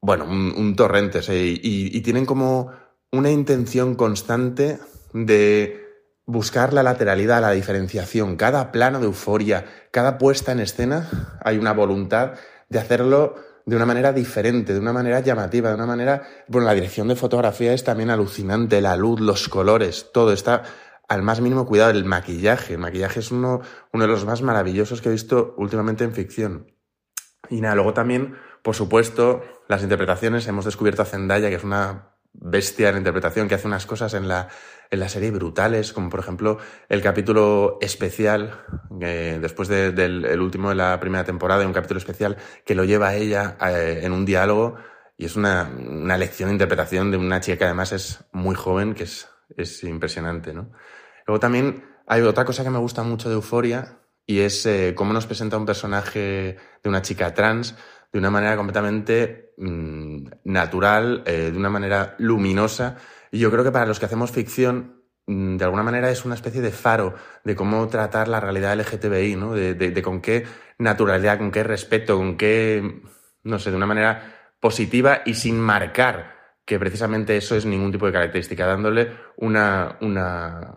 bueno, 0.00 0.24
un, 0.24 0.74
torrente, 0.74 1.20
y, 1.32 1.96
y 1.96 2.00
tienen 2.00 2.26
como 2.26 2.72
una 3.12 3.30
intención 3.30 3.94
constante 3.94 4.80
de 5.12 5.80
buscar 6.26 6.72
la 6.72 6.82
lateralidad, 6.82 7.40
la 7.40 7.52
diferenciación. 7.52 8.34
Cada 8.34 8.72
plano 8.72 8.98
de 8.98 9.06
euforia, 9.06 9.64
cada 9.92 10.18
puesta 10.18 10.50
en 10.50 10.58
escena, 10.58 11.38
hay 11.40 11.56
una 11.56 11.72
voluntad 11.72 12.32
de 12.68 12.80
hacerlo 12.80 13.36
de 13.66 13.76
una 13.76 13.86
manera 13.86 14.12
diferente, 14.12 14.74
de 14.74 14.80
una 14.80 14.92
manera 14.92 15.20
llamativa, 15.20 15.70
de 15.70 15.74
una 15.74 15.86
manera... 15.86 16.22
Bueno, 16.48 16.66
la 16.66 16.74
dirección 16.74 17.08
de 17.08 17.16
fotografía 17.16 17.72
es 17.72 17.84
también 17.84 18.10
alucinante, 18.10 18.80
la 18.80 18.96
luz, 18.96 19.20
los 19.20 19.48
colores, 19.48 20.10
todo 20.12 20.32
está 20.32 20.64
al 21.08 21.22
más 21.22 21.40
mínimo 21.40 21.66
cuidado. 21.66 21.90
El 21.90 22.04
maquillaje. 22.04 22.74
El 22.74 22.80
maquillaje 22.80 23.20
es 23.20 23.30
uno, 23.30 23.60
uno 23.92 24.04
de 24.04 24.10
los 24.10 24.24
más 24.24 24.42
maravillosos 24.42 25.00
que 25.00 25.08
he 25.08 25.12
visto 25.12 25.54
últimamente 25.56 26.04
en 26.04 26.12
ficción. 26.12 26.72
Y 27.50 27.60
nada, 27.60 27.74
luego 27.74 27.92
también, 27.92 28.36
por 28.62 28.74
supuesto, 28.74 29.42
las 29.68 29.82
interpretaciones. 29.82 30.46
Hemos 30.46 30.64
descubierto 30.64 31.02
a 31.02 31.06
Zendaya, 31.06 31.48
que 31.48 31.56
es 31.56 31.64
una 31.64 32.14
bestia 32.32 32.88
en 32.88 32.98
interpretación, 32.98 33.48
que 33.48 33.54
hace 33.54 33.66
unas 33.66 33.86
cosas 33.86 34.14
en 34.14 34.28
la, 34.28 34.48
en 34.90 35.00
la 35.00 35.08
serie 35.08 35.30
brutales, 35.30 35.92
como 35.92 36.10
por 36.10 36.20
ejemplo 36.20 36.58
el 36.88 37.02
capítulo 37.02 37.78
especial, 37.80 38.64
eh, 39.00 39.38
después 39.40 39.68
del 39.68 40.24
el 40.24 40.40
último 40.40 40.68
de 40.68 40.74
la 40.76 40.98
primera 41.00 41.24
temporada, 41.24 41.66
un 41.66 41.72
capítulo 41.72 41.98
especial 41.98 42.36
que 42.64 42.74
lo 42.74 42.84
lleva 42.84 43.08
a 43.08 43.14
ella 43.14 43.56
eh, 43.60 44.00
en 44.02 44.12
un 44.12 44.24
diálogo 44.24 44.76
y 45.16 45.26
es 45.26 45.36
una, 45.36 45.70
una, 45.76 46.16
lección 46.18 46.48
de 46.48 46.54
interpretación 46.54 47.10
de 47.10 47.16
una 47.16 47.40
chica 47.40 47.58
que 47.58 47.64
además 47.64 47.92
es 47.92 48.24
muy 48.32 48.54
joven, 48.54 48.94
que 48.94 49.04
es, 49.04 49.28
es 49.56 49.84
impresionante, 49.84 50.52
¿no? 50.52 50.72
Luego 51.26 51.40
también 51.40 51.84
hay 52.06 52.22
otra 52.22 52.44
cosa 52.44 52.64
que 52.64 52.70
me 52.70 52.78
gusta 52.78 53.02
mucho 53.02 53.28
de 53.28 53.36
Euforia 53.36 54.00
y 54.26 54.40
es 54.40 54.66
eh, 54.66 54.94
cómo 54.96 55.12
nos 55.12 55.26
presenta 55.26 55.56
un 55.56 55.66
personaje 55.66 56.56
de 56.82 56.88
una 56.88 57.02
chica 57.02 57.32
trans 57.32 57.76
de 58.12 58.18
una 58.18 58.30
manera 58.30 58.56
completamente 58.56 59.54
mmm, 59.56 60.24
natural, 60.44 61.24
de 61.24 61.52
una 61.56 61.70
manera 61.70 62.14
luminosa. 62.18 62.96
Y 63.34 63.40
yo 63.40 63.50
creo 63.50 63.64
que 63.64 63.72
para 63.72 63.84
los 63.84 63.98
que 63.98 64.06
hacemos 64.06 64.30
ficción, 64.30 65.02
mmm, 65.26 65.56
de 65.56 65.64
alguna 65.64 65.82
manera 65.82 66.08
es 66.08 66.24
una 66.24 66.36
especie 66.36 66.62
de 66.62 66.70
faro 66.70 67.16
de 67.42 67.56
cómo 67.56 67.88
tratar 67.88 68.28
la 68.28 68.38
realidad 68.38 68.78
LGTBI, 68.78 69.34
¿no? 69.34 69.54
De, 69.54 69.74
de, 69.74 69.90
de, 69.90 70.02
con 70.02 70.20
qué 70.20 70.46
naturalidad, 70.78 71.38
con 71.38 71.50
qué 71.50 71.64
respeto, 71.64 72.16
con 72.16 72.36
qué, 72.36 73.02
no 73.42 73.58
sé, 73.58 73.72
de 73.72 73.76
una 73.76 73.86
manera 73.86 74.52
positiva 74.60 75.22
y 75.26 75.34
sin 75.34 75.58
marcar 75.58 76.32
que 76.64 76.78
precisamente 76.78 77.36
eso 77.36 77.56
es 77.56 77.66
ningún 77.66 77.90
tipo 77.90 78.06
de 78.06 78.12
característica, 78.12 78.66
dándole 78.66 79.12
una, 79.38 79.98
una 80.00 80.72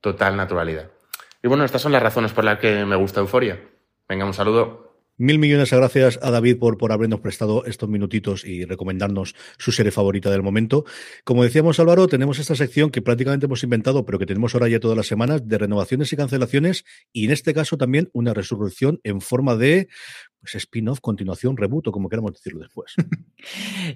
total 0.00 0.34
naturalidad. 0.34 0.90
Y 1.42 1.48
bueno, 1.48 1.64
estas 1.64 1.82
son 1.82 1.92
las 1.92 2.02
razones 2.02 2.32
por 2.32 2.44
las 2.44 2.58
que 2.58 2.86
me 2.86 2.96
gusta 2.96 3.20
Euforia. 3.20 3.60
Venga, 4.08 4.24
un 4.24 4.32
saludo. 4.32 4.87
Mil 5.20 5.40
millones 5.40 5.70
de 5.70 5.76
gracias 5.76 6.16
a 6.22 6.30
David 6.30 6.58
por, 6.58 6.78
por 6.78 6.92
habernos 6.92 7.18
prestado 7.18 7.64
estos 7.64 7.88
minutitos 7.88 8.44
y 8.44 8.64
recomendarnos 8.64 9.34
su 9.58 9.72
serie 9.72 9.90
favorita 9.90 10.30
del 10.30 10.44
momento. 10.44 10.84
Como 11.24 11.42
decíamos 11.42 11.80
Álvaro, 11.80 12.06
tenemos 12.06 12.38
esta 12.38 12.54
sección 12.54 12.90
que 12.90 13.02
prácticamente 13.02 13.46
hemos 13.46 13.64
inventado, 13.64 14.06
pero 14.06 14.20
que 14.20 14.26
tenemos 14.26 14.54
ahora 14.54 14.68
ya 14.68 14.78
todas 14.78 14.96
las 14.96 15.08
semanas, 15.08 15.48
de 15.48 15.58
renovaciones 15.58 16.12
y 16.12 16.16
cancelaciones, 16.16 16.84
y 17.12 17.24
en 17.24 17.32
este 17.32 17.52
caso 17.52 17.76
también 17.76 18.10
una 18.12 18.32
resurrección 18.32 19.00
en 19.02 19.20
forma 19.20 19.56
de 19.56 19.88
pues 20.40 20.54
spin-off, 20.54 21.00
continuación, 21.00 21.56
reboot 21.56 21.88
o 21.88 21.92
como 21.92 22.08
queramos 22.08 22.32
decirlo 22.32 22.60
después. 22.60 22.94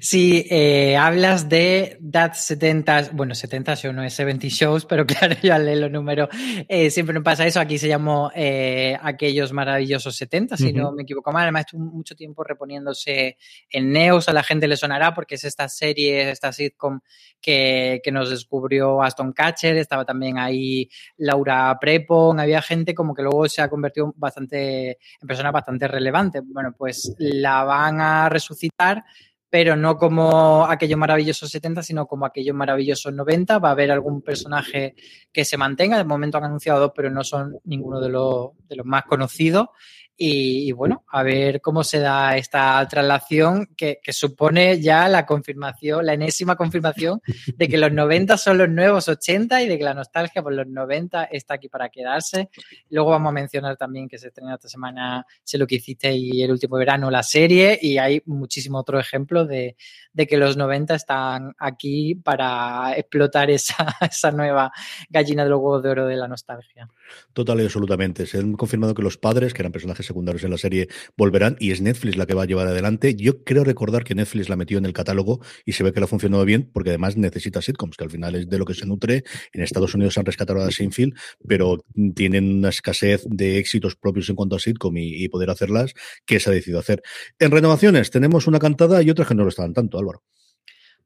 Sí, 0.00 0.46
eh, 0.50 0.96
hablas 0.96 1.48
de 1.48 1.98
That 2.12 2.34
70, 2.34 3.10
bueno, 3.12 3.34
70 3.34 3.74
show 3.74 3.92
no 3.92 4.04
es 4.04 4.14
70 4.14 4.46
shows, 4.48 4.84
pero 4.86 5.04
claro, 5.06 5.34
ya 5.42 5.58
lee 5.58 5.74
los 5.74 5.90
números. 5.90 6.28
Eh, 6.68 6.90
siempre 6.90 7.14
me 7.14 7.22
pasa 7.22 7.44
eso, 7.44 7.58
aquí 7.58 7.76
se 7.76 7.88
llamó 7.88 8.30
eh, 8.34 8.96
Aquellos 9.02 9.52
Maravillosos 9.52 10.14
70, 10.14 10.56
si 10.56 10.66
uh 10.66 10.68
-huh. 10.68 10.74
no 10.76 10.92
me 10.92 11.02
equivoco 11.02 11.32
mal. 11.32 11.42
Además, 11.42 11.64
estuvo 11.66 11.84
mucho 11.84 12.14
tiempo 12.14 12.44
reponiéndose 12.44 13.36
en 13.68 13.92
Neos, 13.92 14.28
a 14.28 14.32
la 14.32 14.44
gente 14.44 14.68
le 14.68 14.76
sonará 14.76 15.12
porque 15.12 15.34
es 15.34 15.44
esta 15.44 15.68
serie, 15.68 16.30
esta 16.30 16.52
sitcom 16.52 17.00
que, 17.40 18.00
que 18.02 18.12
nos 18.12 18.30
descubrió 18.30 19.02
Aston 19.02 19.32
Catcher, 19.32 19.76
estaba 19.76 20.04
también 20.04 20.38
ahí 20.38 20.88
Laura 21.16 21.76
Prepon, 21.80 22.38
había 22.38 22.62
gente 22.62 22.94
como 22.94 23.12
que 23.12 23.22
luego 23.22 23.48
se 23.48 23.60
ha 23.60 23.68
convertido 23.68 24.14
bastante 24.16 24.98
en 25.20 25.26
personas 25.26 25.52
bastante 25.52 25.88
relevantes 25.88 26.31
bueno, 26.40 26.74
pues 26.76 27.14
la 27.18 27.64
van 27.64 28.00
a 28.00 28.28
resucitar, 28.28 29.04
pero 29.50 29.76
no 29.76 29.96
como 29.96 30.64
aquellos 30.64 30.98
maravillosos 30.98 31.50
70, 31.50 31.82
sino 31.82 32.06
como 32.06 32.24
aquellos 32.24 32.56
maravillosos 32.56 33.12
90. 33.12 33.58
Va 33.58 33.68
a 33.68 33.72
haber 33.72 33.90
algún 33.90 34.22
personaje 34.22 34.94
que 35.30 35.44
se 35.44 35.58
mantenga. 35.58 35.98
De 35.98 36.04
momento 36.04 36.38
han 36.38 36.44
anunciado 36.44 36.80
dos, 36.80 36.92
pero 36.96 37.10
no 37.10 37.22
son 37.22 37.58
ninguno 37.64 38.00
de 38.00 38.08
los, 38.08 38.52
de 38.68 38.76
los 38.76 38.86
más 38.86 39.04
conocidos. 39.04 39.68
Y, 40.16 40.68
y, 40.68 40.72
bueno, 40.72 41.04
a 41.08 41.22
ver 41.22 41.60
cómo 41.60 41.82
se 41.82 41.98
da 41.98 42.36
esta 42.36 42.86
traslación 42.88 43.66
que, 43.76 43.98
que, 44.02 44.12
supone 44.12 44.80
ya 44.80 45.08
la 45.08 45.26
confirmación, 45.26 46.04
la 46.06 46.12
enésima 46.12 46.54
confirmación 46.54 47.20
de 47.56 47.68
que 47.68 47.78
los 47.78 47.92
90 47.92 48.36
son 48.36 48.58
los 48.58 48.68
nuevos 48.68 49.08
80 49.08 49.62
y 49.62 49.68
de 49.68 49.78
que 49.78 49.84
la 49.84 49.94
nostalgia 49.94 50.42
por 50.42 50.52
los 50.52 50.66
90 50.66 51.24
está 51.24 51.54
aquí 51.54 51.68
para 51.68 51.88
quedarse. 51.88 52.50
Luego 52.90 53.10
vamos 53.10 53.30
a 53.30 53.32
mencionar 53.32 53.76
también 53.76 54.08
que 54.08 54.18
se 54.18 54.28
estrena 54.28 54.54
esta 54.54 54.68
semana 54.68 55.26
Sé 55.44 55.58
lo 55.58 55.66
que 55.66 55.76
hiciste 55.76 56.12
y 56.14 56.42
el 56.42 56.50
último 56.50 56.76
verano 56.76 57.10
la 57.10 57.22
serie 57.22 57.78
y 57.80 57.98
hay 57.98 58.22
muchísimos 58.26 58.80
otros 58.80 59.04
ejemplos 59.04 59.48
de, 59.48 59.76
de, 60.12 60.26
que 60.26 60.36
los 60.36 60.56
90 60.56 60.94
están 60.94 61.54
aquí 61.58 62.14
para 62.14 62.96
explotar 62.96 63.50
esa, 63.50 63.74
esa 64.00 64.30
nueva 64.30 64.72
gallina 65.10 65.44
de 65.44 65.50
los 65.50 65.60
huevos 65.60 65.82
de 65.82 65.90
oro 65.90 66.06
de 66.06 66.16
la 66.16 66.28
nostalgia. 66.28 66.88
Total 67.32 67.60
y 67.60 67.64
absolutamente. 67.64 68.26
Se 68.26 68.38
han 68.38 68.54
confirmado 68.54 68.94
que 68.94 69.02
los 69.02 69.18
padres, 69.18 69.52
que 69.52 69.62
eran 69.62 69.72
personajes 69.72 70.01
secundarios 70.02 70.44
en 70.44 70.50
la 70.50 70.58
serie 70.58 70.88
volverán 71.16 71.56
y 71.58 71.70
es 71.70 71.80
Netflix 71.80 72.16
la 72.16 72.26
que 72.26 72.34
va 72.34 72.42
a 72.42 72.46
llevar 72.46 72.66
adelante. 72.66 73.14
Yo 73.14 73.44
creo 73.44 73.64
recordar 73.64 74.04
que 74.04 74.14
Netflix 74.14 74.48
la 74.48 74.56
metió 74.56 74.78
en 74.78 74.84
el 74.84 74.92
catálogo 74.92 75.40
y 75.64 75.72
se 75.72 75.82
ve 75.82 75.92
que 75.92 76.00
lo 76.00 76.04
ha 76.04 76.08
funcionado 76.08 76.44
bien 76.44 76.70
porque 76.72 76.90
además 76.90 77.16
necesita 77.16 77.62
sitcoms, 77.62 77.96
que 77.96 78.04
al 78.04 78.10
final 78.10 78.34
es 78.34 78.48
de 78.48 78.58
lo 78.58 78.64
que 78.64 78.74
se 78.74 78.86
nutre. 78.86 79.24
En 79.52 79.62
Estados 79.62 79.94
Unidos 79.94 80.18
han 80.18 80.26
rescatado 80.26 80.62
a 80.62 80.70
Seinfeld, 80.70 81.14
pero 81.46 81.84
tienen 82.14 82.58
una 82.58 82.68
escasez 82.70 83.24
de 83.28 83.58
éxitos 83.58 83.96
propios 83.96 84.28
en 84.28 84.36
cuanto 84.36 84.56
a 84.56 84.58
sitcom 84.58 84.96
y, 84.96 85.24
y 85.24 85.28
poder 85.28 85.50
hacerlas 85.50 85.94
que 86.26 86.40
se 86.40 86.50
ha 86.50 86.52
decidido 86.52 86.80
hacer. 86.80 87.02
En 87.38 87.50
renovaciones 87.50 88.10
tenemos 88.10 88.46
una 88.46 88.58
cantada 88.58 89.02
y 89.02 89.10
otras 89.10 89.28
que 89.28 89.34
no 89.34 89.42
lo 89.42 89.48
estaban 89.48 89.72
tanto, 89.72 89.98
Álvaro. 89.98 90.22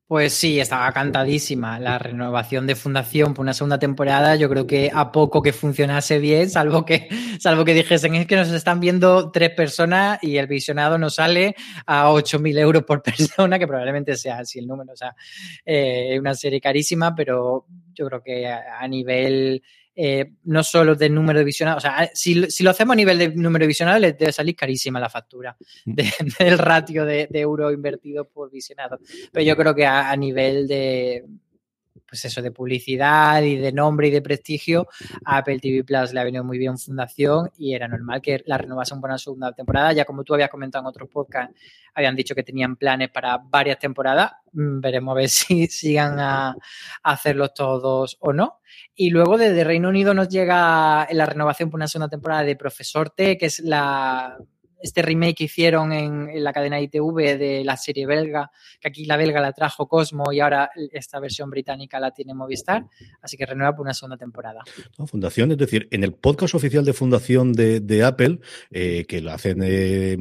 Pues 0.09 0.35
sí, 0.35 0.61
estaba 0.61 0.93
cantadísima 0.93 1.81
la 1.81 1.99
renovación 1.99 2.65
de 2.69 2.77
Fundación 2.77 3.35
por 3.35 3.43
una 3.43 3.53
segunda 3.53 3.81
temporada. 3.81 4.37
Yo 4.37 4.49
creo 4.49 4.65
que 4.65 4.89
a 4.95 5.11
poco 5.11 5.43
que 5.43 5.53
funcionase 5.53 6.21
bien, 6.21 6.49
salvo 6.49 6.85
que, 6.85 7.09
salvo 7.41 7.65
que 7.65 7.75
dijesen 7.75 8.15
es 8.15 8.27
que 8.29 8.37
nos 8.37 8.53
están 8.53 8.79
viendo 8.79 9.33
tres 9.33 9.51
personas 9.51 10.21
y 10.23 10.37
el 10.37 10.47
visionado 10.47 10.97
nos 10.97 11.17
sale 11.17 11.57
a 11.87 12.09
8.000 12.09 12.57
euros 12.57 12.85
por 12.85 13.03
persona, 13.03 13.59
que 13.59 13.67
probablemente 13.67 14.15
sea 14.15 14.39
así 14.39 14.61
el 14.61 14.69
número. 14.69 14.93
O 14.93 14.97
sea, 14.97 15.17
es 15.65 16.15
eh, 16.15 16.21
una 16.21 16.37
serie 16.37 16.61
carísima, 16.61 17.13
pero 17.13 17.67
yo 17.93 18.07
creo 18.07 18.23
que 18.23 18.47
a 18.47 18.87
nivel 18.87 19.61
eh, 19.99 20.33
no 20.45 20.63
solo 20.63 20.95
del 20.95 21.15
número 21.15 21.39
de 21.39 21.45
visionados, 21.47 21.83
o 21.83 21.89
sea, 21.89 22.11
si, 22.13 22.51
si, 22.51 22.63
lo 22.63 22.71
hacemos 22.71 22.93
a 22.93 22.97
nivel 22.97 23.17
de 23.19 23.29
número 23.35 23.63
de 23.63 23.69
visionados, 23.69 23.99
les 23.99 24.19
debe 24.19 24.31
salir 24.31 24.55
carísima 24.55 25.01
la 25.01 25.09
factura 25.09 25.57
de, 25.87 26.13
del 26.39 26.59
ratio 26.59 27.07
de, 27.07 27.27
de, 27.31 27.41
euro 27.41 27.73
invertido 27.73 28.29
por 28.29 28.51
visionado. 28.51 29.01
Pero 29.33 29.47
yo 29.47 29.57
creo 29.57 29.75
que 29.75 29.87
a, 29.87 30.11
a 30.11 30.17
nivel 30.17 30.69
de, 30.69 31.25
pues 32.17 32.33
eso, 32.33 32.41
de 32.41 32.51
publicidad 32.51 33.43
y 33.43 33.57
de 33.57 33.73
nombre 33.73 34.09
y 34.09 34.11
de 34.11 34.23
prestigio, 34.23 34.89
a 35.25 35.39
Apple 35.39 35.59
TV 35.59 35.85
Plus 35.85 36.15
le 36.15 36.21
ha 36.21 36.25
venido 36.25 36.45
muy 36.45 36.57
bien 36.57 36.79
fundación 36.79 37.51
y 37.59 37.75
era 37.75 37.89
normal 37.89 38.23
que 38.23 38.43
la 38.47 38.57
renovasen 38.57 39.03
por 39.03 39.11
una 39.11 39.19
segunda 39.19 39.53
temporada. 39.53 39.93
Ya 39.93 40.07
como 40.07 40.25
tú 40.25 40.33
habías 40.33 40.49
comentado 40.49 40.83
en 40.83 40.89
otros 40.89 41.11
podcasts, 41.11 41.55
habían 41.95 42.17
dicho 42.17 42.35
que 42.35 42.43
tenían 42.43 42.77
planes 42.77 43.11
para 43.11 43.37
varias 43.37 43.79
temporadas. 43.79 44.33
Veremos 44.51 45.13
a 45.13 45.17
ver 45.17 45.29
si 45.29 45.67
sigan 45.67 46.19
a, 46.19 46.49
a 46.49 46.57
hacerlos 47.03 47.53
todos 47.53 48.17
o 48.21 48.33
no. 48.33 48.61
Y 48.95 49.11
luego 49.11 49.37
desde 49.37 49.63
Reino 49.63 49.91
Unido 49.91 50.15
nos 50.15 50.31
llega 50.31 51.07
la 51.11 51.27
renovación 51.27 51.69
por 51.69 51.77
una 51.77 51.89
segunda 51.89 52.09
temporada 52.09 52.45
de 52.45 52.57
Profesor 52.57 53.11
T, 53.11 53.37
que 53.37 53.47
es 53.47 53.59
la 53.59 54.39
este 54.81 55.03
remake 55.03 55.37
que 55.37 55.45
hicieron 55.45 55.93
en, 55.93 56.29
en, 56.29 56.45
la 56.45 56.53
cadena 56.53 56.81
ITV 56.81 57.39
de 57.39 57.63
la 57.65 57.77
serie 57.77 58.07
belga, 58.07 58.51
que 58.81 58.89
aquí 58.89 59.05
la 59.05 59.17
belga 59.17 59.41
la 59.41 59.53
trajo 59.53 59.89
Cosmo 59.89 60.33
y 60.33 60.41
ahora 60.41 60.71
esta 60.93 61.19
versión 61.21 61.51
británica 61.51 61.99
la 62.01 62.13
tiene 62.13 62.35
Movistar, 62.35 62.87
así 63.23 63.37
que 63.37 63.47
renueva 63.47 63.75
por 63.75 63.85
una 63.85 63.95
segunda 63.95 64.17
temporada. 64.17 64.63
No, 64.99 65.07
fundación, 65.07 65.53
es 65.53 65.59
decir, 65.59 65.89
en 65.91 66.05
el 66.05 66.13
podcast 66.13 66.55
oficial 66.55 66.85
de 66.85 66.93
Fundación 66.93 67.53
de, 67.53 67.81
de 67.81 68.05
Apple, 68.05 68.41
eh, 68.71 69.05
que 69.09 69.21
lo 69.21 69.33
hacen 69.33 69.61
eh, 69.63 70.17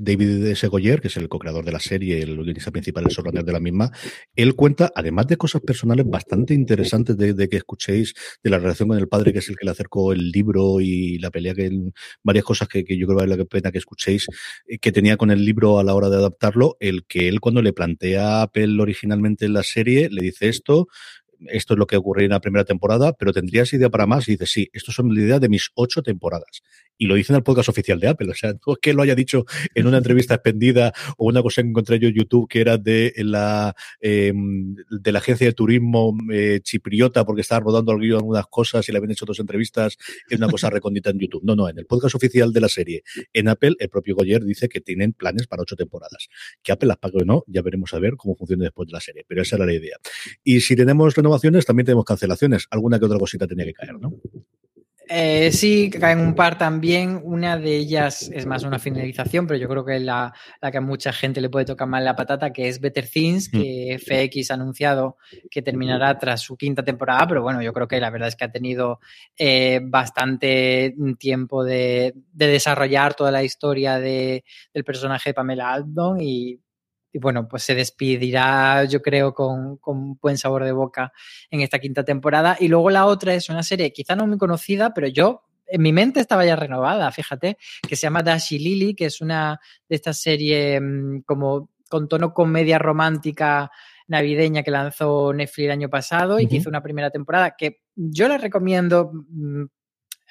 David 0.00 0.54
Segoyer, 0.54 1.00
que 1.00 1.08
es 1.08 1.16
el 1.16 1.28
co-creador 1.28 1.64
de 1.64 1.72
la 1.72 1.80
serie, 1.80 2.22
el 2.22 2.36
guionista 2.36 2.70
principal, 2.70 3.04
el 3.04 3.10
showrunner 3.10 3.44
de 3.44 3.52
la 3.52 3.60
misma, 3.60 3.90
él 4.34 4.54
cuenta, 4.54 4.92
además 4.94 5.26
de 5.26 5.36
cosas 5.36 5.62
personales 5.62 6.06
bastante 6.08 6.54
interesantes 6.54 7.16
de, 7.16 7.34
de, 7.34 7.48
que 7.48 7.56
escuchéis, 7.56 8.14
de 8.42 8.50
la 8.50 8.58
relación 8.58 8.88
con 8.88 8.98
el 8.98 9.08
padre, 9.08 9.32
que 9.32 9.38
es 9.38 9.48
el 9.48 9.56
que 9.56 9.64
le 9.64 9.70
acercó 9.70 10.12
el 10.12 10.30
libro 10.30 10.80
y 10.80 11.18
la 11.18 11.30
pelea, 11.30 11.54
que 11.54 11.70
varias 12.22 12.44
cosas 12.44 12.68
que, 12.68 12.84
que 12.84 12.96
yo 12.96 13.06
creo 13.06 13.18
que 13.18 13.24
vale 13.24 13.36
la 13.36 13.36
que 13.70 13.78
escuchéis 13.78 14.26
eh, 14.66 14.78
que 14.78 14.92
tenía 14.92 15.16
con 15.16 15.30
el 15.30 15.44
libro 15.44 15.78
a 15.78 15.84
la 15.84 15.94
hora 15.94 16.08
de 16.08 16.16
adaptarlo, 16.16 16.76
el 16.80 17.04
que 17.04 17.28
él 17.28 17.40
cuando 17.40 17.62
le 17.62 17.72
plantea 17.72 18.38
a 18.38 18.42
Apple 18.42 18.80
originalmente 18.80 19.44
en 19.44 19.52
la 19.52 19.62
serie, 19.62 20.08
le 20.10 20.22
dice 20.22 20.48
esto, 20.48 20.88
esto 21.46 21.74
es 21.74 21.78
lo 21.78 21.86
que 21.86 21.96
ocurrió 21.96 22.24
en 22.24 22.30
la 22.30 22.40
primera 22.40 22.64
temporada, 22.64 23.12
pero 23.12 23.32
tendrías 23.32 23.72
idea 23.72 23.90
para 23.90 24.06
más 24.06 24.28
y 24.28 24.32
dice, 24.32 24.46
sí, 24.46 24.70
esto 24.72 24.92
son 24.92 25.14
la 25.14 25.20
idea 25.20 25.38
de 25.38 25.48
mis 25.48 25.70
ocho 25.74 26.02
temporadas 26.02 26.62
y 27.00 27.06
lo 27.06 27.14
dice 27.14 27.32
en 27.32 27.38
el 27.38 27.42
podcast 27.42 27.70
oficial 27.70 27.98
de 27.98 28.08
Apple. 28.08 28.30
O 28.30 28.34
sea, 28.34 28.52
no 28.66 28.74
es 28.74 28.78
que 28.80 28.92
lo 28.92 29.02
haya 29.02 29.16
dicho 29.16 29.46
en 29.74 29.86
una 29.88 29.96
entrevista 29.96 30.34
expendida 30.34 30.92
o 31.16 31.26
una 31.26 31.42
cosa 31.42 31.62
que 31.62 31.68
encontré 31.68 31.98
yo 31.98 32.08
en 32.08 32.14
YouTube 32.14 32.46
que 32.48 32.60
era 32.60 32.76
de 32.76 33.12
la, 33.16 33.74
eh, 34.00 34.32
de 34.34 35.12
la 35.12 35.18
agencia 35.18 35.46
de 35.46 35.54
turismo 35.54 36.16
eh, 36.30 36.60
chipriota 36.62 37.24
porque 37.24 37.40
estaba 37.40 37.60
rodando 37.60 37.92
al 37.92 38.00
algunas 38.00 38.46
cosas 38.48 38.88
y 38.88 38.92
le 38.92 38.98
habían 38.98 39.12
hecho 39.12 39.24
dos 39.24 39.40
entrevistas. 39.40 39.96
Es 40.28 40.38
una 40.38 40.48
cosa 40.48 40.68
recondita 40.68 41.10
en 41.10 41.18
YouTube. 41.18 41.42
No, 41.42 41.56
no, 41.56 41.68
en 41.68 41.78
el 41.78 41.86
podcast 41.86 42.14
oficial 42.14 42.52
de 42.52 42.60
la 42.60 42.68
serie 42.68 43.02
en 43.32 43.48
Apple, 43.48 43.74
el 43.78 43.88
propio 43.88 44.14
Goyer 44.14 44.44
dice 44.44 44.68
que 44.68 44.80
tienen 44.80 45.14
planes 45.14 45.46
para 45.46 45.62
ocho 45.62 45.76
temporadas. 45.76 46.28
Que 46.62 46.72
Apple 46.72 46.88
las 46.88 46.98
pague 46.98 47.22
o 47.22 47.24
no, 47.24 47.44
ya 47.46 47.62
veremos 47.62 47.94
a 47.94 47.98
ver 47.98 48.16
cómo 48.16 48.36
funciona 48.36 48.64
después 48.64 48.88
de 48.88 48.92
la 48.92 49.00
serie. 49.00 49.24
Pero 49.26 49.40
esa 49.40 49.56
era 49.56 49.64
la 49.64 49.72
idea. 49.72 49.96
Y 50.44 50.60
si 50.60 50.76
tenemos 50.76 51.16
renovaciones, 51.30 51.66
también 51.66 51.86
tenemos 51.86 52.04
cancelaciones. 52.04 52.66
Alguna 52.70 52.98
que 52.98 53.06
otra 53.06 53.18
cosita 53.18 53.46
tenía 53.46 53.66
que 53.66 53.74
caer, 53.74 53.98
¿no? 53.98 54.12
Eh, 55.12 55.50
sí, 55.50 55.90
caen 55.90 56.20
un 56.20 56.36
par 56.36 56.56
también. 56.56 57.20
Una 57.24 57.58
de 57.58 57.76
ellas 57.76 58.30
es 58.32 58.46
más 58.46 58.62
una 58.62 58.78
finalización, 58.78 59.44
pero 59.44 59.58
yo 59.58 59.68
creo 59.68 59.84
que 59.84 59.96
es 59.96 60.02
la, 60.02 60.32
la, 60.62 60.70
que 60.70 60.78
a 60.78 60.80
mucha 60.80 61.12
gente 61.12 61.40
le 61.40 61.50
puede 61.50 61.64
tocar 61.64 61.88
más 61.88 62.00
la 62.04 62.14
patata, 62.14 62.52
que 62.52 62.68
es 62.68 62.80
Better 62.80 63.08
Things, 63.08 63.50
mm. 63.52 63.60
que 63.60 63.98
FX 63.98 64.52
ha 64.52 64.54
anunciado 64.54 65.16
que 65.50 65.62
terminará 65.62 66.16
tras 66.16 66.42
su 66.42 66.56
quinta 66.56 66.84
temporada, 66.84 67.26
pero 67.26 67.42
bueno, 67.42 67.60
yo 67.60 67.72
creo 67.72 67.88
que 67.88 67.98
la 67.98 68.10
verdad 68.10 68.28
es 68.28 68.36
que 68.36 68.44
ha 68.44 68.52
tenido 68.52 69.00
eh, 69.36 69.80
bastante 69.82 70.94
tiempo 71.18 71.64
de, 71.64 72.14
de, 72.32 72.46
desarrollar 72.46 73.14
toda 73.14 73.32
la 73.32 73.42
historia 73.42 73.98
de, 73.98 74.44
del 74.72 74.84
personaje 74.84 75.30
de 75.30 75.34
Pamela 75.34 75.72
Aldon 75.72 76.20
y 76.20 76.60
y 77.12 77.18
bueno, 77.18 77.48
pues 77.48 77.64
se 77.64 77.74
despedirá, 77.74 78.84
yo 78.84 79.02
creo, 79.02 79.34
con, 79.34 79.76
con, 79.78 80.16
buen 80.16 80.38
sabor 80.38 80.64
de 80.64 80.72
boca 80.72 81.12
en 81.50 81.60
esta 81.60 81.78
quinta 81.78 82.04
temporada. 82.04 82.56
Y 82.60 82.68
luego 82.68 82.90
la 82.90 83.06
otra 83.06 83.34
es 83.34 83.48
una 83.48 83.62
serie 83.62 83.92
quizá 83.92 84.14
no 84.14 84.26
muy 84.26 84.38
conocida, 84.38 84.94
pero 84.94 85.08
yo 85.08 85.42
en 85.66 85.82
mi 85.82 85.92
mente 85.92 86.20
estaba 86.20 86.44
ya 86.44 86.56
renovada, 86.56 87.10
fíjate, 87.12 87.56
que 87.88 87.96
se 87.96 88.02
llama 88.02 88.22
Dashi 88.22 88.58
Lily, 88.58 88.94
que 88.94 89.06
es 89.06 89.20
una 89.20 89.60
de 89.88 89.96
estas 89.96 90.20
series 90.20 90.80
mm, 90.80 91.20
como 91.20 91.70
con 91.88 92.08
tono 92.08 92.32
comedia 92.32 92.78
romántica 92.78 93.70
navideña 94.06 94.62
que 94.62 94.70
lanzó 94.70 95.32
Netflix 95.32 95.66
el 95.66 95.70
año 95.70 95.88
pasado 95.88 96.38
y 96.38 96.44
uh 96.44 96.46
-huh. 96.46 96.50
que 96.50 96.56
hizo 96.56 96.68
una 96.68 96.82
primera 96.82 97.10
temporada 97.10 97.54
que 97.56 97.82
yo 97.94 98.28
la 98.28 98.38
recomiendo 98.38 99.12
mm, 99.12 99.64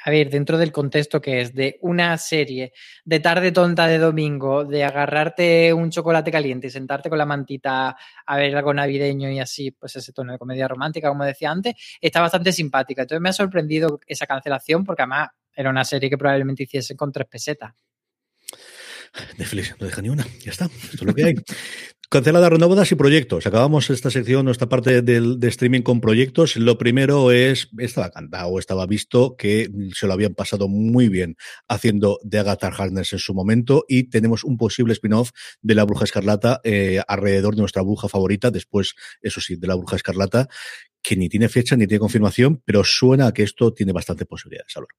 a 0.03 0.11
ver, 0.11 0.29
dentro 0.29 0.57
del 0.57 0.71
contexto 0.71 1.21
que 1.21 1.41
es 1.41 1.53
de 1.53 1.77
una 1.81 2.17
serie 2.17 2.73
de 3.03 3.19
tarde 3.19 3.51
tonta 3.51 3.87
de 3.87 3.97
domingo, 3.97 4.65
de 4.65 4.83
agarrarte 4.83 5.73
un 5.73 5.89
chocolate 5.91 6.31
caliente 6.31 6.67
y 6.67 6.69
sentarte 6.69 7.09
con 7.09 7.17
la 7.17 7.25
mantita 7.25 7.95
a 8.25 8.37
ver 8.37 8.55
algo 8.55 8.73
navideño 8.73 9.29
y 9.29 9.39
así, 9.39 9.71
pues 9.71 9.95
ese 9.95 10.13
tono 10.13 10.31
de 10.33 10.39
comedia 10.39 10.67
romántica, 10.67 11.09
como 11.09 11.25
decía 11.25 11.51
antes, 11.51 11.75
está 11.99 12.21
bastante 12.21 12.51
simpática. 12.51 13.01
Entonces 13.01 13.21
me 13.21 13.29
ha 13.29 13.33
sorprendido 13.33 13.99
esa 14.07 14.25
cancelación 14.25 14.83
porque 14.83 15.01
además 15.01 15.29
era 15.53 15.69
una 15.69 15.83
serie 15.83 16.09
que 16.09 16.17
probablemente 16.17 16.63
hiciese 16.63 16.95
con 16.95 17.11
tres 17.11 17.27
pesetas. 17.27 17.73
Netflix 19.37 19.75
no 19.79 19.85
deja 19.85 20.01
ni 20.01 20.09
una, 20.09 20.25
ya 20.43 20.51
está, 20.51 20.65
esto 20.65 20.97
es 20.97 21.03
lo 21.03 21.13
que 21.13 21.23
hay. 21.23 21.35
Canceladas, 22.11 22.49
renovadas 22.49 22.91
y 22.91 22.95
proyectos. 22.95 23.45
Acabamos 23.45 23.91
esta 23.91 24.09
sección, 24.09 24.43
nuestra 24.43 24.67
parte 24.67 25.03
del, 25.03 25.39
de 25.39 25.47
streaming 25.47 25.81
con 25.81 26.01
proyectos. 26.01 26.55
Lo 26.55 26.79
primero 26.79 27.31
es, 27.31 27.69
estaba 27.77 28.09
cantado, 28.09 28.57
estaba 28.57 28.87
visto 28.87 29.35
que 29.37 29.69
se 29.93 30.07
lo 30.07 30.13
habían 30.13 30.33
pasado 30.33 30.67
muy 30.67 31.07
bien 31.07 31.35
haciendo 31.67 32.19
de 32.23 32.39
Agatha 32.39 32.69
Harkness 32.75 33.13
en 33.13 33.19
su 33.19 33.35
momento 33.35 33.85
y 33.87 34.05
tenemos 34.09 34.43
un 34.43 34.57
posible 34.57 34.93
spin-off 34.93 35.29
de 35.61 35.75
la 35.75 35.83
Bruja 35.83 36.05
Escarlata 36.05 36.61
eh, 36.63 36.99
alrededor 37.07 37.53
de 37.53 37.61
nuestra 37.61 37.83
bruja 37.83 38.09
favorita, 38.09 38.49
después, 38.49 38.95
eso 39.21 39.39
sí, 39.39 39.57
de 39.57 39.67
la 39.67 39.75
Bruja 39.75 39.95
Escarlata, 39.95 40.47
que 41.03 41.15
ni 41.15 41.29
tiene 41.29 41.47
fecha 41.47 41.75
ni 41.75 41.85
tiene 41.85 41.99
confirmación, 41.99 42.59
pero 42.65 42.83
suena 42.83 43.27
a 43.27 43.33
que 43.35 43.43
esto 43.43 43.71
tiene 43.71 43.91
bastante 43.91 44.25
posibilidades. 44.25 44.73
Salor. 44.73 44.89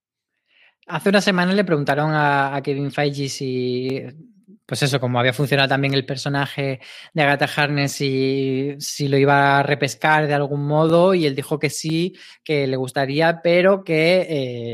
Hace 0.87 1.09
una 1.09 1.21
semana 1.21 1.53
le 1.53 1.65
preguntaron 1.65 2.11
a, 2.13 2.61
Kevin 2.63 2.91
Feige 2.91 3.29
si 3.29 4.03
pues 4.71 4.85
eso, 4.85 5.01
como 5.01 5.19
había 5.19 5.33
funcionado 5.33 5.69
también 5.69 5.95
el 5.95 6.07
personaje 6.07 6.79
de 7.13 7.23
Agatha 7.23 7.49
Harness 7.57 8.01
y 8.03 8.77
si 8.79 9.09
lo 9.09 9.19
iba 9.19 9.59
a 9.59 9.63
repescar 9.65 10.29
de 10.29 10.35
algún 10.35 10.65
modo 10.65 11.13
y 11.13 11.27
él 11.27 11.35
dijo 11.35 11.59
que 11.59 11.71
sí, 11.71 12.15
que 12.45 12.69
le 12.69 12.77
gustaría, 12.77 13.41
pero 13.43 13.83
que 13.83 14.27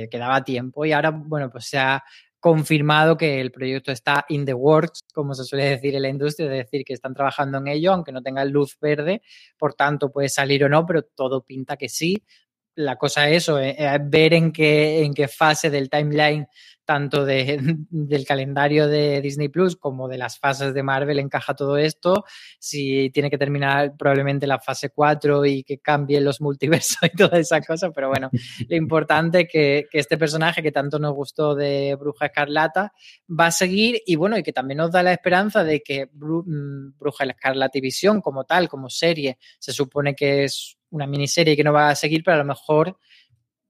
eh, 0.02 0.08
quedaba 0.10 0.44
tiempo 0.44 0.84
y 0.84 0.92
ahora, 0.92 1.12
bueno, 1.12 1.48
pues 1.48 1.64
se 1.64 1.78
ha 1.78 2.04
confirmado 2.46 3.16
que 3.16 3.40
el 3.40 3.50
proyecto 3.50 3.90
está 3.90 4.24
in 4.28 4.44
the 4.44 4.54
works, 4.54 5.00
como 5.12 5.34
se 5.34 5.44
suele 5.44 5.64
decir 5.64 5.96
en 5.96 6.02
la 6.02 6.08
industria, 6.08 6.46
es 6.46 6.64
decir, 6.64 6.84
que 6.84 6.92
están 6.92 7.14
trabajando 7.14 7.58
en 7.58 7.66
ello, 7.66 7.92
aunque 7.92 8.12
no 8.12 8.22
tenga 8.22 8.44
luz 8.44 8.78
verde, 8.80 9.22
por 9.58 9.74
tanto 9.74 10.12
puede 10.12 10.28
salir 10.28 10.62
o 10.62 10.68
no, 10.68 10.84
pero 10.86 11.02
todo 11.02 11.42
pinta 11.42 11.76
que 11.76 11.88
sí. 11.88 12.22
La 12.76 12.96
cosa 12.96 13.28
es 13.28 13.38
eso, 13.38 13.58
eh, 13.58 13.76
ver 14.02 14.34
en 14.34 14.52
qué, 14.52 15.02
en 15.02 15.14
qué 15.14 15.28
fase 15.28 15.70
del 15.70 15.90
timeline 15.90 16.46
tanto 16.86 17.26
de, 17.26 17.58
del 17.90 18.24
calendario 18.24 18.88
de 18.88 19.20
Disney 19.20 19.48
Plus 19.48 19.76
como 19.76 20.08
de 20.08 20.16
las 20.16 20.38
fases 20.38 20.72
de 20.72 20.82
Marvel 20.82 21.18
encaja 21.18 21.54
todo 21.54 21.76
esto, 21.76 22.24
si 22.58 23.10
tiene 23.10 23.28
que 23.28 23.36
terminar 23.36 23.94
probablemente 23.98 24.46
la 24.46 24.60
fase 24.60 24.90
4 24.90 25.44
y 25.44 25.64
que 25.64 25.78
cambien 25.78 26.24
los 26.24 26.40
multiversos 26.40 26.98
y 27.02 27.16
toda 27.16 27.38
esa 27.38 27.60
cosa, 27.60 27.90
pero 27.90 28.08
bueno, 28.08 28.30
lo 28.68 28.76
importante 28.76 29.40
es 29.40 29.48
que, 29.50 29.86
que, 29.90 29.98
este 29.98 30.16
personaje 30.16 30.62
que 30.62 30.72
tanto 30.72 30.98
nos 30.98 31.12
gustó 31.12 31.54
de 31.54 31.96
Bruja 31.98 32.26
Escarlata 32.26 32.92
va 33.28 33.46
a 33.46 33.50
seguir 33.50 34.00
y 34.06 34.14
bueno, 34.14 34.38
y 34.38 34.42
que 34.42 34.52
también 34.52 34.78
nos 34.78 34.92
da 34.92 35.02
la 35.02 35.12
esperanza 35.12 35.64
de 35.64 35.82
que 35.82 36.06
mm, 36.06 36.98
Bruja 36.98 37.24
Escarlata 37.24 37.76
y 37.76 37.80
Visión 37.80 38.20
como 38.20 38.44
tal, 38.44 38.68
como 38.68 38.88
serie, 38.88 39.38
se 39.58 39.72
supone 39.72 40.14
que 40.14 40.44
es 40.44 40.78
una 40.96 41.06
miniserie 41.06 41.56
que 41.56 41.64
no 41.64 41.72
va 41.72 41.90
a 41.90 41.94
seguir, 41.94 42.22
pero 42.24 42.36
a 42.36 42.38
lo 42.38 42.44
mejor 42.44 42.98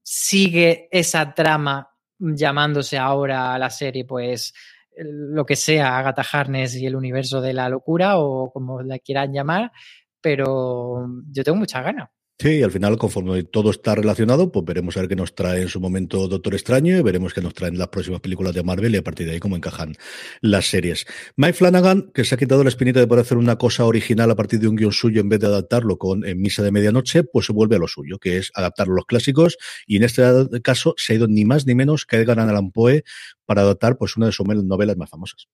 sigue 0.02 0.88
esa 0.90 1.34
trama 1.34 1.90
llamándose 2.18 2.96
ahora 2.96 3.54
a 3.54 3.58
la 3.58 3.70
serie, 3.70 4.04
pues 4.04 4.54
lo 4.96 5.44
que 5.44 5.56
sea, 5.56 5.98
Agatha 5.98 6.24
Harness 6.32 6.76
y 6.76 6.86
el 6.86 6.96
universo 6.96 7.40
de 7.40 7.52
la 7.52 7.68
locura 7.68 8.18
o 8.18 8.50
como 8.50 8.82
la 8.82 8.98
quieran 8.98 9.32
llamar, 9.32 9.72
pero 10.20 11.06
yo 11.30 11.44
tengo 11.44 11.58
muchas 11.58 11.84
ganas. 11.84 12.08
Sí, 12.38 12.62
al 12.62 12.70
final, 12.70 12.98
conforme 12.98 13.44
todo 13.44 13.70
está 13.70 13.94
relacionado, 13.94 14.52
pues 14.52 14.62
veremos 14.66 14.94
a 14.96 15.00
ver 15.00 15.08
qué 15.08 15.16
nos 15.16 15.34
trae 15.34 15.62
en 15.62 15.68
su 15.68 15.80
momento 15.80 16.28
Doctor 16.28 16.52
Extraño 16.52 16.94
y 16.98 17.00
veremos 17.00 17.32
qué 17.32 17.40
nos 17.40 17.54
traen 17.54 17.78
las 17.78 17.88
próximas 17.88 18.20
películas 18.20 18.54
de 18.54 18.62
Marvel 18.62 18.94
y 18.94 18.98
a 18.98 19.02
partir 19.02 19.26
de 19.26 19.32
ahí 19.32 19.40
cómo 19.40 19.56
encajan 19.56 19.94
las 20.42 20.66
series. 20.66 21.06
Mike 21.36 21.54
Flanagan, 21.54 22.10
que 22.12 22.24
se 22.26 22.34
ha 22.34 22.38
quitado 22.38 22.62
la 22.62 22.68
espinita 22.68 23.00
de 23.00 23.06
poder 23.06 23.24
hacer 23.24 23.38
una 23.38 23.56
cosa 23.56 23.86
original 23.86 24.30
a 24.30 24.34
partir 24.36 24.60
de 24.60 24.68
un 24.68 24.76
guion 24.76 24.92
suyo 24.92 25.22
en 25.22 25.30
vez 25.30 25.40
de 25.40 25.46
adaptarlo 25.46 25.96
con 25.96 26.26
en 26.26 26.38
Misa 26.42 26.62
de 26.62 26.72
Medianoche, 26.72 27.24
pues 27.24 27.46
se 27.46 27.54
vuelve 27.54 27.76
a 27.76 27.78
lo 27.78 27.88
suyo, 27.88 28.18
que 28.18 28.36
es 28.36 28.52
adaptar 28.54 28.88
los 28.88 29.06
clásicos 29.06 29.56
y 29.86 29.96
en 29.96 30.02
este 30.02 30.22
caso 30.62 30.92
se 30.98 31.14
ha 31.14 31.16
ido 31.16 31.28
ni 31.28 31.46
más 31.46 31.66
ni 31.66 31.74
menos 31.74 32.04
que 32.04 32.16
Edgar 32.16 32.38
Allan 32.38 32.70
Poe 32.70 33.02
para 33.46 33.62
adaptar 33.62 33.96
pues 33.96 34.14
una 34.18 34.26
de 34.26 34.32
sus 34.32 34.46
novelas 34.46 34.98
más 34.98 35.08
famosas. 35.08 35.48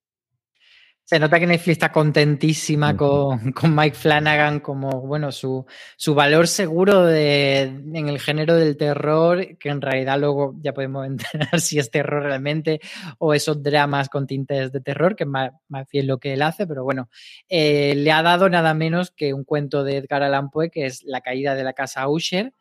Se 1.05 1.19
nota 1.19 1.41
que 1.41 1.47
Netflix 1.47 1.73
está 1.73 1.91
contentísima 1.91 2.91
uh 2.91 2.95
-huh. 2.95 2.97
con, 2.97 3.53
con, 3.53 3.75
Mike 3.75 3.97
Flanagan 3.97 4.61
como, 4.61 5.01
bueno, 5.01 5.33
su, 5.33 5.67
su 5.97 6.15
valor 6.15 6.47
seguro 6.47 7.05
de, 7.05 7.63
en 7.63 8.09
el 8.09 8.21
género 8.21 8.55
del 8.55 8.77
terror, 8.77 9.59
que 9.59 9.69
en 9.69 9.81
realidad 9.81 10.19
luego 10.19 10.55
ya 10.61 10.73
podemos 10.73 11.07
entender 11.07 11.61
si 11.61 11.79
es 11.79 11.91
terror 11.91 12.23
realmente 12.23 12.81
o 13.19 13.35
esos 13.35 13.63
dramas 13.63 14.09
con 14.09 14.27
tintes 14.27 14.71
de 14.71 14.81
terror, 14.81 15.17
que 15.17 15.25
es 15.25 15.31
más, 15.31 15.51
más 15.69 15.87
bien 15.91 16.07
lo 16.07 16.19
que 16.19 16.35
él 16.35 16.43
hace, 16.43 16.67
pero 16.67 16.85
bueno, 16.85 17.09
eh, 17.49 17.95
le 17.97 18.13
ha 18.13 18.23
dado 18.23 18.49
nada 18.49 18.73
menos 18.73 19.11
que 19.11 19.35
un 19.35 19.45
cuento 19.45 19.85
de 19.85 19.97
Edgar 19.97 20.23
Allan 20.23 20.51
Poe, 20.51 20.71
que 20.71 20.87
es 20.87 21.03
La 21.05 21.21
caída 21.21 21.55
de 21.55 21.65
la 21.65 21.73
casa 21.73 22.09
Usher, 22.09 22.55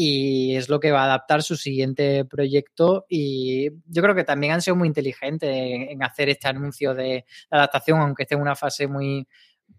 y 0.00 0.54
es 0.54 0.68
lo 0.68 0.78
que 0.78 0.92
va 0.92 1.00
a 1.00 1.06
adaptar 1.06 1.42
su 1.42 1.56
siguiente 1.56 2.24
proyecto 2.24 3.04
y 3.08 3.68
yo 3.88 4.00
creo 4.00 4.14
que 4.14 4.22
también 4.22 4.52
han 4.52 4.62
sido 4.62 4.76
muy 4.76 4.86
inteligentes 4.86 5.50
en 5.52 6.00
hacer 6.04 6.28
este 6.28 6.46
anuncio 6.46 6.94
de 6.94 7.24
adaptación, 7.50 7.98
aunque 7.98 8.22
esté 8.22 8.36
en 8.36 8.42
una 8.42 8.54
fase 8.54 8.86
muy, 8.86 9.26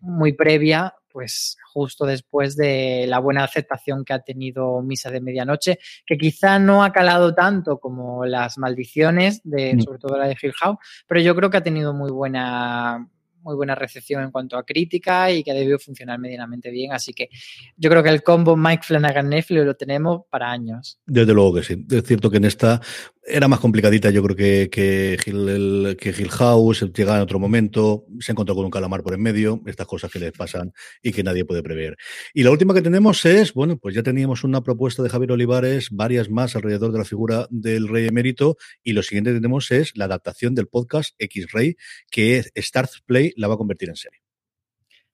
muy 0.02 0.34
previa, 0.34 0.94
pues 1.10 1.56
justo 1.72 2.06
después 2.06 2.58
de 2.58 3.06
la 3.08 3.20
buena 3.20 3.46
aceptación 3.46 4.04
que 4.04 4.12
ha 4.12 4.20
tenido 4.20 4.82
Misa 4.82 5.10
de 5.10 5.22
Medianoche, 5.22 5.80
que 6.06 6.18
quizá 6.18 6.60
no 6.60 6.84
ha 6.84 6.92
calado 6.92 7.34
tanto 7.34 7.80
como 7.80 8.26
las 8.26 8.58
maldiciones, 8.58 9.40
de, 9.46 9.76
mm. 9.76 9.80
sobre 9.80 10.00
todo 10.00 10.18
la 10.18 10.28
de 10.28 10.36
Hill 10.42 10.52
House, 10.52 10.80
pero 11.08 11.22
yo 11.22 11.34
creo 11.34 11.50
que 11.50 11.58
ha 11.58 11.64
tenido 11.64 11.94
muy 11.94 12.12
buena 12.12 13.08
muy 13.42 13.56
buena 13.56 13.76
recepción 13.76 14.24
en 14.24 14.32
cuanto 14.32 14.58
a 14.58 14.66
crítica 14.66 15.32
y 15.32 15.44
que 15.44 15.52
ha 15.52 15.54
debido 15.54 15.80
funcionar 15.80 16.20
medianamente 16.20 16.70
bien. 16.70 16.92
Así 16.94 17.14
que 17.14 17.30
yo 17.78 17.90
creo 17.90 18.04
que 18.04 18.10
el 18.10 18.24
combo 18.24 18.56
Mike 18.56 18.84
Flanagan 18.84 19.30
Netflix 19.30 19.66
lo 19.66 19.76
tenemos 19.76 20.22
para 20.30 20.52
años. 20.52 21.00
Desde 21.06 21.34
luego 21.34 21.56
que 21.56 21.64
sí. 21.64 21.86
Es 21.90 22.04
cierto 22.04 22.30
que 22.30 22.38
en 22.38 22.46
esta 22.46 22.82
era 23.30 23.48
más 23.48 23.60
complicadita, 23.60 24.10
yo 24.10 24.24
creo 24.24 24.36
que, 24.36 24.70
que, 24.70 25.18
Hill, 25.26 25.50
el, 25.50 25.98
que 25.98 26.10
Hill 26.10 26.30
House, 26.30 26.86
llega 26.96 27.16
en 27.16 27.22
otro 27.22 27.40
momento, 27.40 28.06
se 28.20 28.32
encontró 28.32 28.56
con 28.56 28.66
un 28.66 28.72
calamar 28.72 29.04
por 29.04 29.14
en 29.14 29.22
medio, 29.22 29.62
estas 29.66 29.88
cosas 29.88 30.12
que 30.12 30.20
les 30.20 30.32
pasan 30.32 30.74
y 31.02 31.12
que 31.12 31.24
nadie 31.24 31.46
puede 31.46 31.64
prever. 31.64 31.98
Y 32.34 32.44
la 32.44 32.52
última 32.52 32.74
que 32.74 32.82
tenemos 32.82 33.24
es, 33.26 33.54
bueno, 33.54 33.78
pues 33.78 33.96
ya 33.96 34.04
teníamos 34.04 34.44
una 34.44 34.62
propuesta 34.64 35.04
de 35.04 35.10
Javier 35.10 35.32
Olivares, 35.32 35.90
varias 35.92 36.30
más 36.30 36.56
alrededor 36.56 36.92
de 36.92 37.00
la 37.00 37.06
figura 37.06 37.48
del 37.50 37.88
rey 37.88 38.08
emérito, 38.08 38.58
y 38.84 38.94
lo 38.94 39.04
siguiente 39.04 39.32
que 39.32 39.38
tenemos 39.38 39.72
es 39.72 39.96
la 39.96 40.06
adaptación 40.06 40.56
del 40.56 40.68
podcast 40.68 41.16
X-Ray, 41.20 41.76
que 42.10 42.44
Stars 42.56 43.04
Play 43.06 43.34
la 43.38 43.48
va 43.48 43.54
a 43.56 43.58
convertir 43.58 43.90
en 43.90 43.96
serie. 43.96 44.19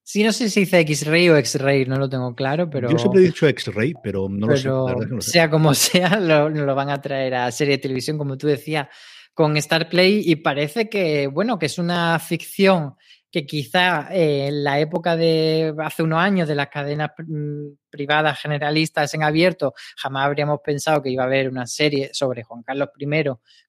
Sí, 0.08 0.22
no 0.22 0.32
sé 0.32 0.48
si 0.50 0.60
dice 0.60 0.78
X-Ray 0.78 1.30
o 1.30 1.36
X-Ray, 1.36 1.84
no 1.86 1.96
lo 1.96 2.08
tengo 2.08 2.32
claro, 2.32 2.70
pero... 2.70 2.88
Yo 2.88 2.96
siempre 2.96 3.22
he 3.22 3.24
dicho 3.24 3.44
X-Ray, 3.48 3.94
pero 4.00 4.28
no 4.28 4.46
pero 4.46 4.50
lo 4.52 4.56
sé. 4.56 4.68
No 4.68 5.16
lo 5.16 5.20
sé. 5.20 5.30
Sea 5.32 5.50
como 5.50 5.74
sea, 5.74 6.20
lo, 6.20 6.48
lo, 6.48 6.74
van 6.76 6.90
a 6.90 7.00
traer 7.00 7.34
a 7.34 7.50
serie 7.50 7.72
de 7.72 7.82
televisión, 7.82 8.16
como 8.16 8.38
tú 8.38 8.46
decías, 8.46 8.86
con 9.34 9.56
Star 9.56 9.88
Play 9.88 10.22
y 10.24 10.36
parece 10.36 10.88
que, 10.88 11.26
bueno, 11.26 11.58
que 11.58 11.66
es 11.66 11.78
una 11.78 12.20
ficción 12.20 12.94
que 13.32 13.44
quizá 13.46 14.06
eh, 14.12 14.46
en 14.46 14.62
la 14.62 14.78
época 14.78 15.16
de 15.16 15.74
hace 15.82 16.04
unos 16.04 16.20
años 16.20 16.46
de 16.46 16.54
las 16.54 16.68
cadenas 16.68 17.10
mm, 17.18 17.70
privadas 17.90 18.40
generalistas 18.40 19.12
en 19.12 19.24
abierto, 19.24 19.74
jamás 19.96 20.26
habríamos 20.26 20.60
pensado 20.64 21.02
que 21.02 21.10
iba 21.10 21.24
a 21.24 21.26
haber 21.26 21.48
una 21.48 21.66
serie 21.66 22.10
sobre 22.12 22.44
Juan 22.44 22.62
Carlos 22.62 22.90
I 22.96 23.24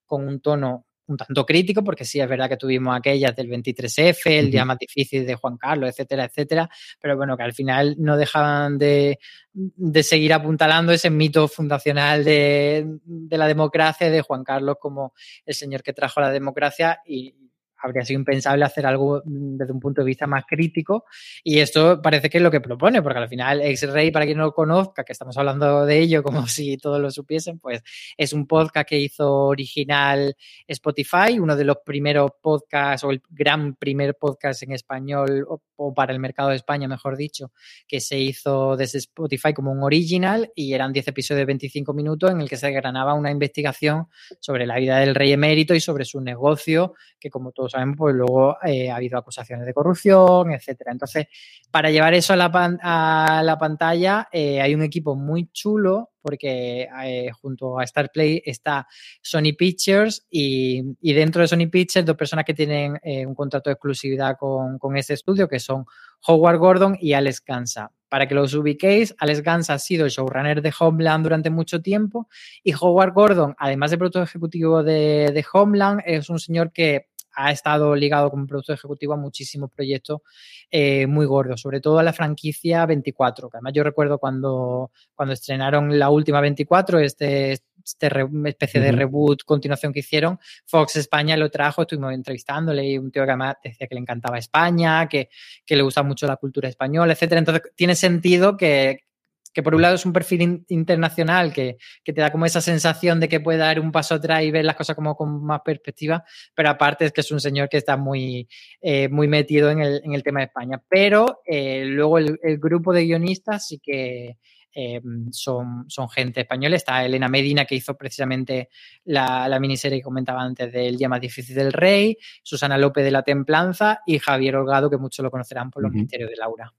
con 0.06 0.28
un 0.28 0.40
tono 0.40 0.86
un 1.08 1.16
tanto 1.16 1.44
crítico, 1.44 1.82
porque 1.82 2.04
sí 2.04 2.20
es 2.20 2.28
verdad 2.28 2.48
que 2.48 2.56
tuvimos 2.56 2.96
aquellas 2.96 3.34
del 3.34 3.48
23F, 3.48 4.26
el 4.26 4.50
día 4.50 4.64
más 4.64 4.78
difícil 4.78 5.26
de 5.26 5.34
Juan 5.34 5.56
Carlos, 5.56 5.90
etcétera, 5.90 6.24
etcétera, 6.24 6.68
pero 7.00 7.16
bueno, 7.16 7.36
que 7.36 7.42
al 7.42 7.52
final 7.52 7.96
no 7.98 8.16
dejaban 8.16 8.78
de, 8.78 9.18
de 9.52 10.02
seguir 10.02 10.32
apuntalando 10.32 10.92
ese 10.92 11.10
mito 11.10 11.48
fundacional 11.48 12.24
de, 12.24 12.86
de, 13.04 13.38
la 13.38 13.46
democracia 13.46 14.10
de 14.10 14.22
Juan 14.22 14.44
Carlos 14.44 14.76
como 14.80 15.14
el 15.44 15.54
señor 15.54 15.82
que 15.82 15.92
trajo 15.92 16.20
la 16.20 16.30
democracia 16.30 17.00
y, 17.06 17.34
habría 17.78 18.04
sido 18.04 18.18
impensable 18.18 18.64
hacer 18.64 18.86
algo 18.86 19.22
mm, 19.24 19.56
desde 19.56 19.72
un 19.72 19.80
punto 19.80 20.02
de 20.02 20.06
vista 20.06 20.26
más 20.26 20.44
crítico 20.46 21.04
y 21.42 21.60
esto 21.60 22.00
parece 22.02 22.30
que 22.30 22.38
es 22.38 22.42
lo 22.42 22.50
que 22.50 22.60
propone, 22.60 23.02
porque 23.02 23.18
al 23.18 23.28
final 23.28 23.60
X-Ray, 23.62 24.10
para 24.10 24.24
quien 24.24 24.38
no 24.38 24.44
lo 24.44 24.52
conozca, 24.52 25.04
que 25.04 25.12
estamos 25.12 25.36
hablando 25.38 25.86
de 25.86 25.98
ello 25.98 26.22
como 26.22 26.46
si 26.48 26.76
todos 26.76 27.00
lo 27.00 27.10
supiesen, 27.10 27.58
pues 27.58 27.82
es 28.16 28.32
un 28.32 28.46
podcast 28.46 28.88
que 28.88 28.98
hizo 28.98 29.30
original 29.46 30.34
Spotify, 30.66 31.38
uno 31.38 31.56
de 31.56 31.64
los 31.64 31.78
primeros 31.84 32.32
podcasts 32.40 33.04
o 33.04 33.10
el 33.10 33.22
gran 33.28 33.74
primer 33.76 34.16
podcast 34.16 34.62
en 34.62 34.72
español 34.72 35.46
para 35.94 36.12
el 36.12 36.18
mercado 36.18 36.50
de 36.50 36.56
España, 36.56 36.88
mejor 36.88 37.16
dicho, 37.16 37.52
que 37.86 38.00
se 38.00 38.18
hizo 38.18 38.76
desde 38.76 38.98
Spotify 38.98 39.52
como 39.52 39.72
un 39.72 39.82
original 39.82 40.50
y 40.54 40.72
eran 40.72 40.92
10 40.92 41.08
episodios 41.08 41.40
de 41.40 41.44
25 41.46 41.92
minutos 41.94 42.30
en 42.30 42.40
el 42.40 42.48
que 42.48 42.56
se 42.56 42.70
granaba 42.70 43.14
una 43.14 43.30
investigación 43.30 44.08
sobre 44.40 44.66
la 44.66 44.76
vida 44.76 44.98
del 44.98 45.14
rey 45.14 45.32
emérito 45.32 45.74
y 45.74 45.80
sobre 45.80 46.04
su 46.04 46.20
negocio, 46.20 46.94
que 47.18 47.30
como 47.30 47.52
todos 47.52 47.72
sabemos, 47.72 47.96
pues 47.96 48.14
luego 48.14 48.56
eh, 48.64 48.90
ha 48.90 48.96
habido 48.96 49.18
acusaciones 49.18 49.66
de 49.66 49.74
corrupción, 49.74 50.52
etcétera. 50.52 50.92
Entonces, 50.92 51.26
para 51.70 51.90
llevar 51.90 52.14
eso 52.14 52.32
a 52.32 52.36
la, 52.36 52.78
a 52.82 53.42
la 53.42 53.58
pantalla, 53.58 54.28
eh, 54.32 54.60
hay 54.60 54.74
un 54.74 54.82
equipo 54.82 55.14
muy 55.14 55.48
chulo, 55.52 56.10
porque 56.20 56.88
eh, 57.04 57.30
junto 57.32 57.78
a 57.78 57.86
Starplay 57.86 58.42
está 58.44 58.86
Sony 59.22 59.54
Pictures 59.56 60.26
y, 60.30 60.82
dentro 61.14 61.42
de 61.42 61.48
Sony 61.48 61.68
Pictures 61.70 62.06
dos 62.06 62.16
personas 62.16 62.44
que 62.44 62.54
tienen 62.54 62.98
un 63.26 63.34
contrato 63.34 63.70
de 63.70 63.74
exclusividad 63.74 64.36
con, 64.38 64.78
con 64.78 64.96
este 64.96 65.14
estudio, 65.14 65.48
que 65.48 65.60
son 65.60 65.84
Howard 66.26 66.58
Gordon 66.58 66.96
y 67.00 67.12
Alex 67.12 67.42
Gansa. 67.44 67.92
Para 68.08 68.26
que 68.26 68.34
los 68.34 68.54
ubiquéis, 68.54 69.14
Alex 69.18 69.42
Gansa 69.42 69.74
ha 69.74 69.78
sido 69.78 70.06
el 70.06 70.10
showrunner 70.10 70.62
de 70.62 70.72
Homeland 70.78 71.24
durante 71.24 71.50
mucho 71.50 71.82
tiempo 71.82 72.28
y 72.62 72.72
Howard 72.72 73.12
Gordon, 73.12 73.54
además 73.58 73.90
de 73.90 73.98
productor 73.98 74.22
ejecutivo 74.22 74.82
de 74.82 75.44
Homeland, 75.52 76.00
es 76.06 76.30
un 76.30 76.38
señor 76.38 76.72
que 76.72 77.08
ha 77.38 77.52
estado 77.52 77.94
ligado 77.94 78.30
como 78.30 78.46
productor 78.46 78.74
ejecutivo 78.74 79.14
a 79.14 79.16
muchísimos 79.16 79.70
proyectos 79.70 80.22
eh, 80.70 81.06
muy 81.06 81.24
gordos, 81.24 81.60
sobre 81.60 81.80
todo 81.80 82.00
a 82.00 82.02
la 82.02 82.12
franquicia 82.12 82.84
24, 82.84 83.48
que 83.48 83.56
además 83.58 83.72
yo 83.74 83.84
recuerdo 83.84 84.18
cuando, 84.18 84.90
cuando 85.14 85.34
estrenaron 85.34 85.96
la 85.98 86.10
última 86.10 86.40
24, 86.40 86.98
este, 86.98 87.52
este 87.52 88.08
especie 88.44 88.80
de 88.80 88.90
reboot, 88.90 89.44
continuación 89.44 89.92
que 89.92 90.00
hicieron, 90.00 90.40
Fox 90.66 90.96
España 90.96 91.36
lo 91.36 91.48
trajo, 91.48 91.82
estuvimos 91.82 92.12
entrevistándole 92.12 92.84
y 92.84 92.98
un 92.98 93.12
tío 93.12 93.24
que 93.24 93.30
además 93.30 93.54
decía 93.62 93.86
que 93.86 93.94
le 93.94 94.00
encantaba 94.00 94.36
España, 94.36 95.08
que, 95.08 95.30
que 95.64 95.76
le 95.76 95.82
gusta 95.82 96.02
mucho 96.02 96.26
la 96.26 96.36
cultura 96.36 96.68
española, 96.68 97.12
etcétera. 97.12 97.38
Entonces 97.38 97.70
tiene 97.76 97.94
sentido 97.94 98.56
que, 98.56 99.07
que 99.52 99.62
por 99.62 99.74
un 99.74 99.82
lado 99.82 99.94
es 99.94 100.06
un 100.06 100.12
perfil 100.12 100.64
internacional 100.68 101.52
que, 101.52 101.76
que, 102.04 102.12
te 102.12 102.20
da 102.20 102.30
como 102.30 102.46
esa 102.46 102.60
sensación 102.60 103.20
de 103.20 103.28
que 103.28 103.40
puede 103.40 103.58
dar 103.58 103.80
un 103.80 103.92
paso 103.92 104.14
atrás 104.14 104.42
y 104.42 104.50
ver 104.50 104.64
las 104.64 104.76
cosas 104.76 104.96
como 104.96 105.16
con 105.16 105.44
más 105.44 105.60
perspectiva, 105.64 106.24
pero 106.54 106.70
aparte 106.70 107.06
es 107.06 107.12
que 107.12 107.20
es 107.22 107.30
un 107.32 107.40
señor 107.40 107.68
que 107.68 107.78
está 107.78 107.96
muy, 107.96 108.48
eh, 108.80 109.08
muy 109.08 109.28
metido 109.28 109.70
en 109.70 109.80
el, 109.80 110.00
en 110.04 110.14
el, 110.14 110.22
tema 110.22 110.40
de 110.40 110.46
España. 110.46 110.82
Pero 110.88 111.40
eh, 111.46 111.84
luego 111.84 112.18
el, 112.18 112.38
el, 112.42 112.58
grupo 112.58 112.92
de 112.92 113.04
guionistas 113.04 113.66
sí 113.66 113.78
que 113.82 114.38
eh, 114.74 115.00
son, 115.32 115.86
son 115.88 116.08
gente 116.08 116.42
española. 116.42 116.76
Está 116.76 117.04
Elena 117.04 117.28
Medina, 117.28 117.64
que 117.64 117.74
hizo 117.74 117.96
precisamente 117.96 118.68
la, 119.04 119.48
la, 119.48 119.58
miniserie 119.58 119.98
que 119.98 120.04
comentaba 120.04 120.42
antes 120.42 120.72
del 120.72 120.96
Día 120.96 121.08
más 121.08 121.20
difícil 121.20 121.56
del 121.56 121.72
rey, 121.72 122.16
Susana 122.44 122.78
López 122.78 123.04
de 123.04 123.10
la 123.10 123.22
Templanza 123.22 124.02
y 124.06 124.18
Javier 124.18 124.56
Holgado, 124.56 124.88
que 124.90 124.98
muchos 124.98 125.24
lo 125.24 125.30
conocerán 125.30 125.70
por 125.70 125.82
los 125.82 125.90
uh 125.90 125.94
-huh. 125.94 125.98
misterios 125.98 126.30
de 126.30 126.36
Laura. 126.36 126.72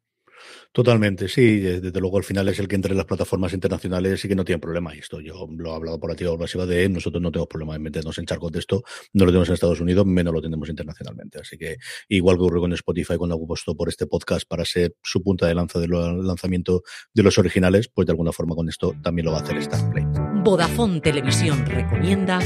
Totalmente, 0.71 1.27
sí. 1.27 1.59
Desde 1.59 1.99
luego, 1.99 2.17
al 2.17 2.23
final 2.23 2.47
es 2.49 2.59
el 2.59 2.67
que 2.67 2.75
entre 2.75 2.91
en 2.91 2.97
las 2.97 3.05
plataformas 3.05 3.53
internacionales 3.53 4.23
y 4.23 4.27
que 4.27 4.35
no 4.35 4.45
tiene 4.45 4.59
problema. 4.59 4.93
Esto 4.93 5.19
yo 5.19 5.47
lo 5.57 5.71
he 5.71 5.75
hablado 5.75 5.99
por 5.99 6.11
activa 6.11 6.31
o 6.31 6.37
pasiva 6.37 6.65
de. 6.65 6.87
Nosotros 6.89 7.21
no 7.21 7.31
tenemos 7.31 7.47
problema 7.47 7.75
en 7.75 7.81
meternos 7.81 8.17
en 8.17 8.25
charcos 8.25 8.51
de 8.51 8.59
esto. 8.59 8.83
No 9.13 9.25
lo 9.25 9.31
tenemos 9.31 9.49
en 9.49 9.55
Estados 9.55 9.79
Unidos, 9.79 10.05
menos 10.05 10.33
lo 10.33 10.41
tenemos 10.41 10.69
internacionalmente. 10.69 11.39
Así 11.39 11.57
que, 11.57 11.77
igual 12.07 12.37
que 12.37 12.43
ocurrió 12.43 12.61
con 12.61 12.73
Spotify 12.73 13.17
cuando 13.17 13.35
apostó 13.35 13.75
por 13.75 13.89
este 13.89 14.07
podcast 14.07 14.47
para 14.47 14.65
ser 14.65 14.95
su 15.01 15.23
punta 15.23 15.47
de 15.47 15.55
lanza 15.55 15.79
del 15.79 15.91
lanzamiento 15.91 16.83
de 17.13 17.23
los 17.23 17.37
originales, 17.37 17.89
pues 17.93 18.05
de 18.05 18.11
alguna 18.11 18.31
forma 18.31 18.55
con 18.55 18.69
esto 18.69 18.95
también 19.01 19.25
lo 19.25 19.31
va 19.31 19.39
a 19.39 19.41
hacer 19.41 19.61
Starplay. 19.61 20.05
Vodafone 20.43 21.01
Televisión 21.01 21.65
recomienda. 21.65 22.39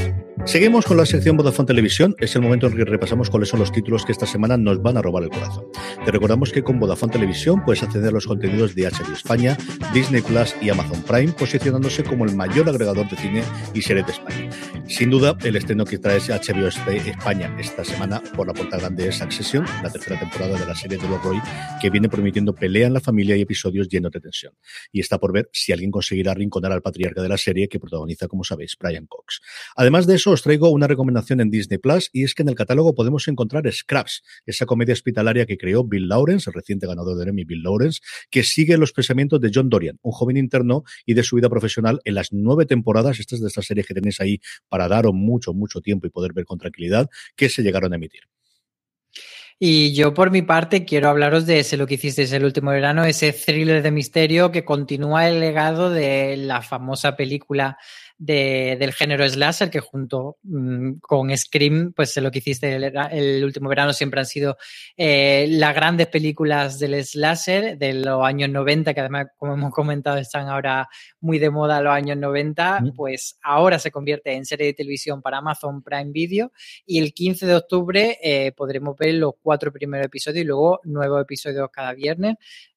Seguimos 0.46 0.84
con 0.84 0.98
la 0.98 1.06
sección 1.06 1.38
Vodafone 1.38 1.66
Televisión. 1.66 2.14
Es 2.18 2.36
el 2.36 2.42
momento 2.42 2.66
en 2.66 2.76
que 2.76 2.84
repasamos 2.84 3.30
cuáles 3.30 3.48
son 3.48 3.60
los 3.60 3.72
títulos 3.72 4.04
que 4.04 4.12
esta 4.12 4.26
semana 4.26 4.58
nos 4.58 4.82
van 4.82 4.98
a 4.98 5.02
robar 5.02 5.22
el 5.22 5.30
corazón. 5.30 5.64
Te 6.04 6.10
recordamos 6.10 6.52
que 6.52 6.62
con 6.62 6.78
Vodafone 6.78 7.12
Televisión 7.12 7.64
puedes 7.64 7.82
acceder 7.82 8.08
a 8.08 8.12
los 8.12 8.26
contenidos 8.26 8.74
de 8.74 8.82
HBO 8.82 9.14
España, 9.14 9.56
Disney 9.94 10.20
Plus 10.20 10.54
y 10.60 10.68
Amazon 10.68 11.02
Prime, 11.04 11.32
posicionándose 11.32 12.04
como 12.04 12.26
el 12.26 12.36
mayor 12.36 12.68
agregador 12.68 13.08
de 13.08 13.16
cine 13.16 13.42
y 13.72 13.80
series 13.80 14.04
de 14.04 14.12
España. 14.12 14.50
Sin 14.86 15.08
duda, 15.08 15.34
el 15.44 15.56
estreno 15.56 15.86
que 15.86 15.98
trae 15.98 16.18
HBO 16.18 16.68
España 16.68 17.56
esta 17.58 17.84
semana 17.84 18.22
por 18.36 18.46
la 18.46 18.52
puerta 18.52 18.76
grande 18.76 19.08
es 19.08 19.16
Succession, 19.16 19.64
la 19.82 19.90
tercera 19.90 20.20
temporada 20.20 20.58
de 20.58 20.66
la 20.66 20.74
serie 20.74 20.98
de 20.98 21.08
los 21.08 21.22
Roy, 21.24 21.40
que 21.80 21.88
viene 21.88 22.10
prometiendo 22.10 22.54
pelea 22.54 22.86
en 22.86 22.92
la 22.92 23.00
familia 23.00 23.34
y 23.36 23.40
episodios 23.40 23.88
llenos 23.88 24.12
de 24.12 24.20
tensión. 24.20 24.52
Y 24.92 25.00
está 25.00 25.18
por 25.18 25.32
ver 25.32 25.48
si 25.52 25.72
alguien 25.72 25.90
conseguirá 25.90 26.32
arrinconar 26.32 26.72
al 26.72 26.82
patriarca 26.82 27.22
de 27.22 27.30
la 27.30 27.38
serie 27.38 27.68
que 27.68 27.80
protagoniza, 27.80 28.28
como 28.28 28.44
sabéis, 28.44 28.76
Brian 28.78 29.06
Cox. 29.06 29.40
Además 29.76 30.06
de 30.06 30.16
eso, 30.16 30.23
os 30.30 30.42
traigo 30.42 30.70
una 30.70 30.86
recomendación 30.86 31.40
en 31.40 31.50
Disney 31.50 31.78
Plus 31.78 32.10
y 32.12 32.24
es 32.24 32.34
que 32.34 32.42
en 32.42 32.48
el 32.48 32.54
catálogo 32.54 32.94
podemos 32.94 33.28
encontrar 33.28 33.70
Scraps, 33.70 34.22
esa 34.46 34.66
comedia 34.66 34.92
hospitalaria 34.92 35.46
que 35.46 35.56
creó 35.56 35.84
Bill 35.84 36.08
Lawrence, 36.08 36.50
el 36.50 36.54
reciente 36.54 36.86
ganador 36.86 37.16
de 37.16 37.30
Emmy 37.30 37.44
Bill 37.44 37.62
Lawrence, 37.62 38.00
que 38.30 38.42
sigue 38.42 38.76
los 38.76 38.92
pensamientos 38.92 39.40
de 39.40 39.50
John 39.54 39.68
Dorian, 39.68 39.98
un 40.02 40.12
joven 40.12 40.36
interno 40.36 40.84
y 41.06 41.14
de 41.14 41.22
su 41.22 41.36
vida 41.36 41.48
profesional 41.48 42.00
en 42.04 42.14
las 42.14 42.32
nueve 42.32 42.66
temporadas, 42.66 43.20
estas 43.20 43.40
de 43.40 43.48
esta 43.48 43.62
serie 43.62 43.84
que 43.84 43.94
tenéis 43.94 44.20
ahí 44.20 44.40
para 44.68 44.88
daros 44.88 45.14
mucho, 45.14 45.52
mucho 45.52 45.80
tiempo 45.80 46.06
y 46.06 46.10
poder 46.10 46.32
ver 46.32 46.44
con 46.44 46.58
tranquilidad, 46.58 47.08
que 47.36 47.48
se 47.48 47.62
llegaron 47.62 47.92
a 47.92 47.96
emitir. 47.96 48.22
Y 49.58 49.94
yo 49.94 50.14
por 50.14 50.30
mi 50.30 50.42
parte 50.42 50.84
quiero 50.84 51.08
hablaros 51.08 51.46
de 51.46 51.60
ese 51.60 51.76
lo 51.76 51.86
que 51.86 51.94
hicisteis 51.94 52.32
el 52.32 52.44
último 52.44 52.70
verano, 52.70 53.04
ese 53.04 53.32
thriller 53.32 53.82
de 53.82 53.92
misterio 53.92 54.50
que 54.50 54.64
continúa 54.64 55.28
el 55.28 55.38
legado 55.38 55.90
de 55.90 56.36
la 56.36 56.60
famosa 56.60 57.16
película 57.16 57.78
de, 58.18 58.76
del 58.78 58.92
género 58.92 59.28
slasher, 59.28 59.70
que 59.70 59.80
junto 59.80 60.38
mmm, 60.42 60.94
con 61.00 61.36
Scream, 61.36 61.92
pues 61.94 62.16
lo 62.16 62.30
que 62.30 62.38
hiciste 62.38 62.74
el, 62.74 62.84
el, 62.84 63.44
último 63.44 63.68
verano 63.68 63.92
siempre 63.92 64.20
han 64.20 64.26
sido 64.26 64.56
eh, 64.96 65.46
las 65.48 65.74
grandes 65.74 66.06
películas 66.06 66.78
del 66.78 67.04
slasher 67.04 67.76
de 67.76 67.94
los 67.94 68.24
años 68.24 68.50
90, 68.50 68.94
que 68.94 69.00
además, 69.00 69.26
como 69.36 69.54
hemos 69.54 69.72
comentado, 69.72 70.16
están 70.18 70.48
ahora 70.48 70.88
muy 71.20 71.38
de 71.38 71.50
moda 71.50 71.80
los 71.80 71.92
años 71.92 72.16
90, 72.16 72.80
mm. 72.80 72.94
pues 72.94 73.38
ahora 73.42 73.78
se 73.78 73.90
convierte 73.90 74.32
en 74.32 74.44
serie 74.44 74.66
de 74.68 74.74
televisión 74.74 75.20
para 75.20 75.38
Amazon 75.38 75.82
Prime 75.82 76.12
Video 76.12 76.52
y 76.86 76.98
el 76.98 77.12
15 77.12 77.46
de 77.46 77.54
octubre 77.54 78.18
eh, 78.22 78.52
podremos 78.52 78.96
ver 78.96 79.14
los 79.14 79.32
cuatro 79.42 79.72
primeros 79.72 80.06
episodios 80.06 80.44
y 80.44 80.46
luego 80.46 80.80
nuevos 80.84 81.22
episodios 81.22 81.68
cada 81.72 81.92
viernes 81.92 82.36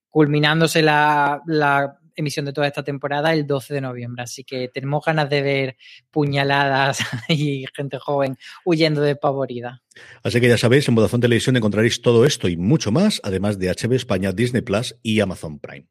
culminándose 0.10 0.82
la, 0.82 1.42
la 1.46 2.00
emisión 2.18 2.46
de 2.46 2.52
toda 2.52 2.68
esta 2.68 2.84
temporada 2.84 3.32
el 3.32 3.48
12 3.48 3.76
de 3.76 3.82
noviembre. 3.82 4.24
Así 4.24 4.44
que 4.44 4.68
tenemos 4.68 5.06
ganas 5.06 5.30
de 5.30 5.42
ver 5.42 5.78
puñaladas 6.12 7.00
y 7.30 7.66
gente 7.74 7.98
joven 8.00 8.38
huyendo 8.66 9.02
de 9.02 9.16
pavorida. 9.16 9.82
Así 10.24 10.42
que 10.42 10.50
ya 10.50 10.58
sabéis, 10.58 10.88
en 10.88 10.96
Vodafone 10.96 11.22
Televisión 11.22 11.56
encontraréis 11.56 12.02
todo 12.02 12.26
esto 12.26 12.50
y 12.50 12.58
mucho 12.58 12.92
más, 12.92 13.22
además 13.24 13.58
de 13.58 13.70
HB 13.70 13.94
España, 13.94 14.32
Disney 14.32 14.62
Plus 14.62 14.96
y 15.02 15.20
Amazon 15.22 15.60
Prime. 15.60 15.88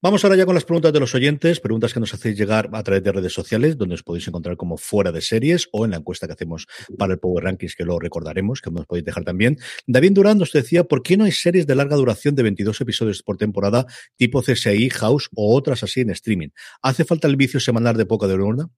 Vamos 0.00 0.22
ahora 0.22 0.36
ya 0.36 0.46
con 0.46 0.54
las 0.54 0.64
preguntas 0.64 0.92
de 0.92 1.00
los 1.00 1.12
oyentes, 1.16 1.58
preguntas 1.58 1.92
que 1.92 1.98
nos 1.98 2.14
hacéis 2.14 2.38
llegar 2.38 2.70
a 2.72 2.84
través 2.84 3.02
de 3.02 3.10
redes 3.10 3.32
sociales, 3.32 3.76
donde 3.76 3.96
os 3.96 4.04
podéis 4.04 4.28
encontrar 4.28 4.56
como 4.56 4.76
fuera 4.76 5.10
de 5.10 5.20
series 5.20 5.68
o 5.72 5.84
en 5.84 5.90
la 5.90 5.96
encuesta 5.96 6.28
que 6.28 6.34
hacemos 6.34 6.68
para 6.96 7.14
el 7.14 7.18
Power 7.18 7.42
Rankings, 7.42 7.74
que 7.74 7.84
lo 7.84 7.98
recordaremos, 7.98 8.60
que 8.60 8.70
nos 8.70 8.86
podéis 8.86 9.06
dejar 9.06 9.24
también. 9.24 9.58
David 9.88 10.12
Durán 10.12 10.38
nos 10.38 10.52
decía, 10.52 10.84
¿por 10.84 11.02
qué 11.02 11.16
no 11.16 11.24
hay 11.24 11.32
series 11.32 11.66
de 11.66 11.74
larga 11.74 11.96
duración 11.96 12.36
de 12.36 12.44
22 12.44 12.80
episodios 12.80 13.24
por 13.24 13.38
temporada, 13.38 13.86
tipo 14.16 14.40
CSI, 14.40 14.88
House 14.90 15.30
o 15.34 15.52
otras 15.56 15.82
así 15.82 16.02
en 16.02 16.10
streaming? 16.10 16.50
¿Hace 16.80 17.04
falta 17.04 17.26
el 17.26 17.34
vicio 17.34 17.58
semanal 17.58 17.96
de 17.96 18.06
poca 18.06 18.28
de 18.28 18.36
neurona? 18.36 18.70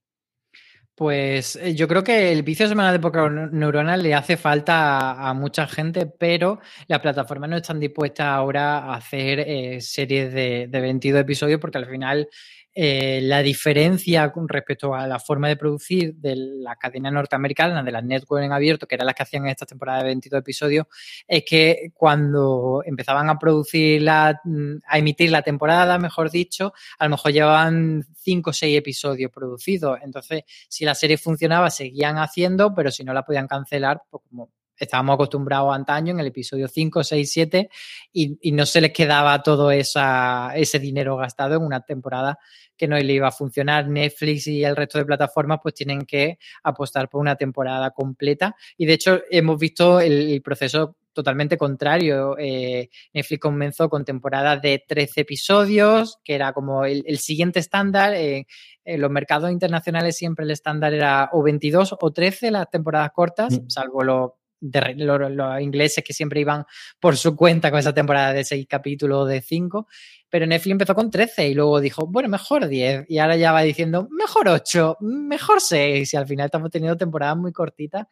Pues 0.95 1.59
yo 1.75 1.87
creo 1.87 2.03
que 2.03 2.31
el 2.31 2.43
vicio 2.43 2.67
semanal 2.67 2.93
de 2.93 2.99
poca 2.99 3.27
neurona 3.29 3.97
le 3.97 4.13
hace 4.13 4.37
falta 4.37 4.99
a, 4.99 5.29
a, 5.29 5.33
mucha 5.33 5.65
gente, 5.67 6.05
pero 6.05 6.59
las 6.87 6.99
plataformas 6.99 7.49
no 7.49 7.57
están 7.57 7.79
dispuestas 7.79 8.27
ahora 8.27 8.79
a 8.79 8.95
hacer 8.95 9.39
eh, 9.39 9.81
series 9.81 10.33
de, 10.33 10.67
de 10.69 10.81
22 10.81 11.21
episodios 11.21 11.59
porque 11.59 11.79
al 11.79 11.87
final 11.87 12.29
eh, 12.73 13.19
la 13.21 13.41
diferencia 13.41 14.31
con 14.31 14.47
respecto 14.47 14.95
a 14.95 15.05
la 15.05 15.19
forma 15.19 15.49
de 15.49 15.57
producir 15.57 16.15
de 16.15 16.35
la 16.35 16.75
cadena 16.77 17.11
norteamericana, 17.11 17.83
de 17.83 17.91
las 17.91 18.03
network 18.03 18.43
en 18.43 18.53
abierto, 18.53 18.87
que 18.87 18.95
eran 18.95 19.07
las 19.07 19.15
que 19.15 19.23
hacían 19.23 19.47
esta 19.47 19.65
temporada 19.65 19.99
de 19.99 20.05
22 20.05 20.39
episodios, 20.39 20.85
es 21.27 21.43
que 21.43 21.91
cuando 21.93 22.81
empezaban 22.85 23.29
a 23.29 23.37
producir 23.37 24.01
la, 24.01 24.41
a 24.87 24.97
emitir 24.97 25.31
la 25.31 25.41
temporada, 25.41 25.99
mejor 25.99 26.31
dicho, 26.31 26.73
a 26.97 27.05
lo 27.05 27.11
mejor 27.11 27.33
llevaban 27.33 28.05
5 28.15 28.49
o 28.49 28.53
6 28.53 28.77
episodios 28.77 29.31
producidos. 29.31 29.99
Entonces, 30.01 30.43
si 30.69 30.85
la 30.85 30.95
serie 30.95 31.17
funcionaba, 31.17 31.69
seguían 31.69 32.17
haciendo, 32.17 32.73
pero 32.73 32.91
si 32.91 33.03
no 33.03 33.13
la 33.13 33.23
podían 33.23 33.47
cancelar, 33.47 34.01
pues 34.09 34.23
como 34.29 34.49
estábamos 34.85 35.15
acostumbrados 35.15 35.73
antaño 35.73 36.13
en 36.13 36.19
el 36.19 36.27
episodio 36.27 36.67
5, 36.67 37.03
6, 37.03 37.31
7 37.31 37.69
y, 38.13 38.37
y 38.41 38.51
no 38.51 38.65
se 38.65 38.81
les 38.81 38.91
quedaba 38.91 39.41
todo 39.43 39.71
esa, 39.71 40.51
ese 40.55 40.79
dinero 40.79 41.17
gastado 41.17 41.55
en 41.55 41.63
una 41.63 41.81
temporada 41.81 42.37
que 42.75 42.87
no 42.87 42.97
le 42.97 43.13
iba 43.13 43.27
a 43.27 43.31
funcionar. 43.31 43.87
Netflix 43.87 44.47
y 44.47 44.63
el 44.63 44.75
resto 44.75 44.97
de 44.97 45.05
plataformas 45.05 45.59
pues 45.61 45.75
tienen 45.75 46.01
que 46.01 46.37
apostar 46.63 47.09
por 47.09 47.21
una 47.21 47.35
temporada 47.35 47.91
completa 47.91 48.55
y 48.77 48.85
de 48.85 48.93
hecho 48.93 49.21
hemos 49.29 49.59
visto 49.59 49.99
el, 49.99 50.31
el 50.31 50.41
proceso 50.41 50.97
totalmente 51.13 51.57
contrario. 51.57 52.35
Eh, 52.37 52.89
Netflix 53.13 53.39
comenzó 53.39 53.89
con 53.89 54.05
temporadas 54.05 54.61
de 54.61 54.83
13 54.87 55.21
episodios, 55.21 56.19
que 56.23 56.35
era 56.35 56.53
como 56.53 56.85
el, 56.85 57.03
el 57.05 57.17
siguiente 57.19 57.59
estándar. 57.59 58.13
Eh, 58.13 58.47
en 58.83 59.01
los 59.01 59.11
mercados 59.11 59.51
internacionales 59.51 60.17
siempre 60.17 60.45
el 60.45 60.51
estándar 60.51 60.93
era 60.93 61.29
o 61.33 61.43
22 61.43 61.95
o 61.99 62.11
13 62.11 62.51
las 62.51 62.69
temporadas 62.69 63.11
cortas, 63.13 63.59
mm. 63.59 63.69
salvo 63.69 64.03
los 64.03 64.31
de 64.61 64.93
los, 64.95 65.61
ingleses 65.61 66.03
que 66.03 66.13
siempre 66.13 66.39
iban 66.39 66.65
por 66.99 67.17
su 67.17 67.35
cuenta 67.35 67.71
con 67.71 67.79
esa 67.79 67.93
temporada 67.93 68.31
de 68.31 68.45
seis 68.45 68.67
capítulos 68.69 69.27
de 69.27 69.41
cinco, 69.41 69.87
pero 70.29 70.45
Netflix 70.45 70.71
empezó 70.71 70.95
con 70.95 71.09
13 71.11 71.49
y 71.49 71.53
luego 71.55 71.81
dijo, 71.81 72.07
bueno, 72.07 72.29
mejor 72.29 72.67
10 72.67 73.05
y 73.09 73.17
ahora 73.17 73.35
ya 73.35 73.51
va 73.51 73.63
diciendo, 73.63 74.07
mejor 74.11 74.47
8, 74.47 74.97
mejor 75.01 75.59
6 75.59 76.13
y 76.13 76.17
al 76.17 76.27
final 76.27 76.45
estamos 76.45 76.69
teniendo 76.69 76.97
temporadas 76.97 77.37
muy 77.37 77.51
cortitas. 77.51 78.07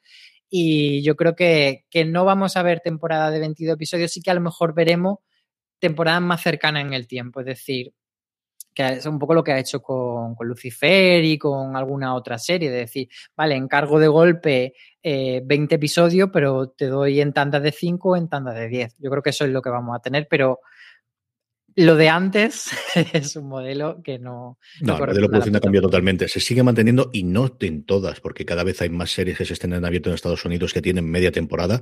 Y 0.50 1.04
yo 1.04 1.16
creo 1.16 1.36
que, 1.36 1.86
que 1.91 2.06
no 2.06 2.26
vamos 2.26 2.58
a 2.58 2.64
ver 2.64 2.80
temporada 2.82 3.30
de 3.30 3.39
22 3.39 3.76
episodios, 3.76 4.12
sí 4.12 4.22
que 4.22 4.32
a 4.32 4.34
lo 4.34 4.41
mejor 4.41 4.74
veremos 4.74 5.20
temporadas 5.80 6.22
más 6.22 6.41
cercanas 6.41 6.84
en 6.84 6.93
el 6.93 7.08
tiempo, 7.08 7.39
es 7.39 7.45
decir, 7.45 7.93
que 8.74 8.88
es 8.88 9.06
un 9.06 9.20
poco 9.20 9.34
lo 9.34 9.43
que 9.43 9.52
ha 9.52 9.60
hecho 9.60 9.82
con, 9.82 10.36
con, 10.36 10.47
Lucifer 10.47 11.24
y 11.24 11.38
con 11.38 11.76
alguna 11.76 12.16
otra 12.16 12.38
serie, 12.38 12.70
de 12.70 12.78
decir, 12.80 13.10
vale, 13.36 13.56
encargo 13.56 14.00
de 14.00 14.08
golpe 14.08 14.74
eh, 15.04 15.41
20 15.45 15.76
episodios, 15.76 16.30
pero 16.32 16.70
te 16.70 16.88
doy 16.88 17.22
en 17.22 17.34
tandas 17.34 17.64
de 17.64 17.72
5 17.72 18.10
o 18.10 18.16
en 18.18 18.28
tandas 18.28 18.56
de 18.56 18.68
10. 18.68 18.95
Yo 19.00 19.10
creo 19.10 19.24
que 19.24 19.30
eso 19.30 19.45
es 19.45 19.52
lo 19.52 19.62
que 19.62 19.70
vamos 19.70 19.95
a 19.95 20.02
tener, 20.02 20.28
pero 20.30 20.60
lo 21.80 21.96
de 21.96 22.10
antes 22.10 22.70
es 23.14 23.36
un 23.38 23.48
modelo 23.48 24.02
que 24.04 24.20
no. 24.20 24.58
No, 24.82 24.96
el 24.96 25.00
modelo 25.00 25.22
de 25.22 25.30
producción 25.30 25.56
ha 25.56 25.60
cambiado 25.62 25.88
totalmente. 25.88 26.28
Se 26.28 26.42
sigue 26.42 26.62
manteniendo 26.62 27.10
y 27.14 27.24
no 27.24 27.56
en 27.62 27.84
todas, 27.84 28.20
porque 28.20 28.46
cada 28.46 28.64
vez 28.64 28.82
hay 28.82 28.90
más 28.90 29.12
series 29.12 29.38
que 29.38 29.46
se 29.46 29.54
estén 29.54 29.74
en 29.74 29.86
abierto 29.86 30.10
en 30.10 30.16
Estados 30.16 30.44
Unidos 30.44 30.74
que 30.74 30.82
tienen 30.82 31.10
media 31.10 31.32
temporada. 31.32 31.82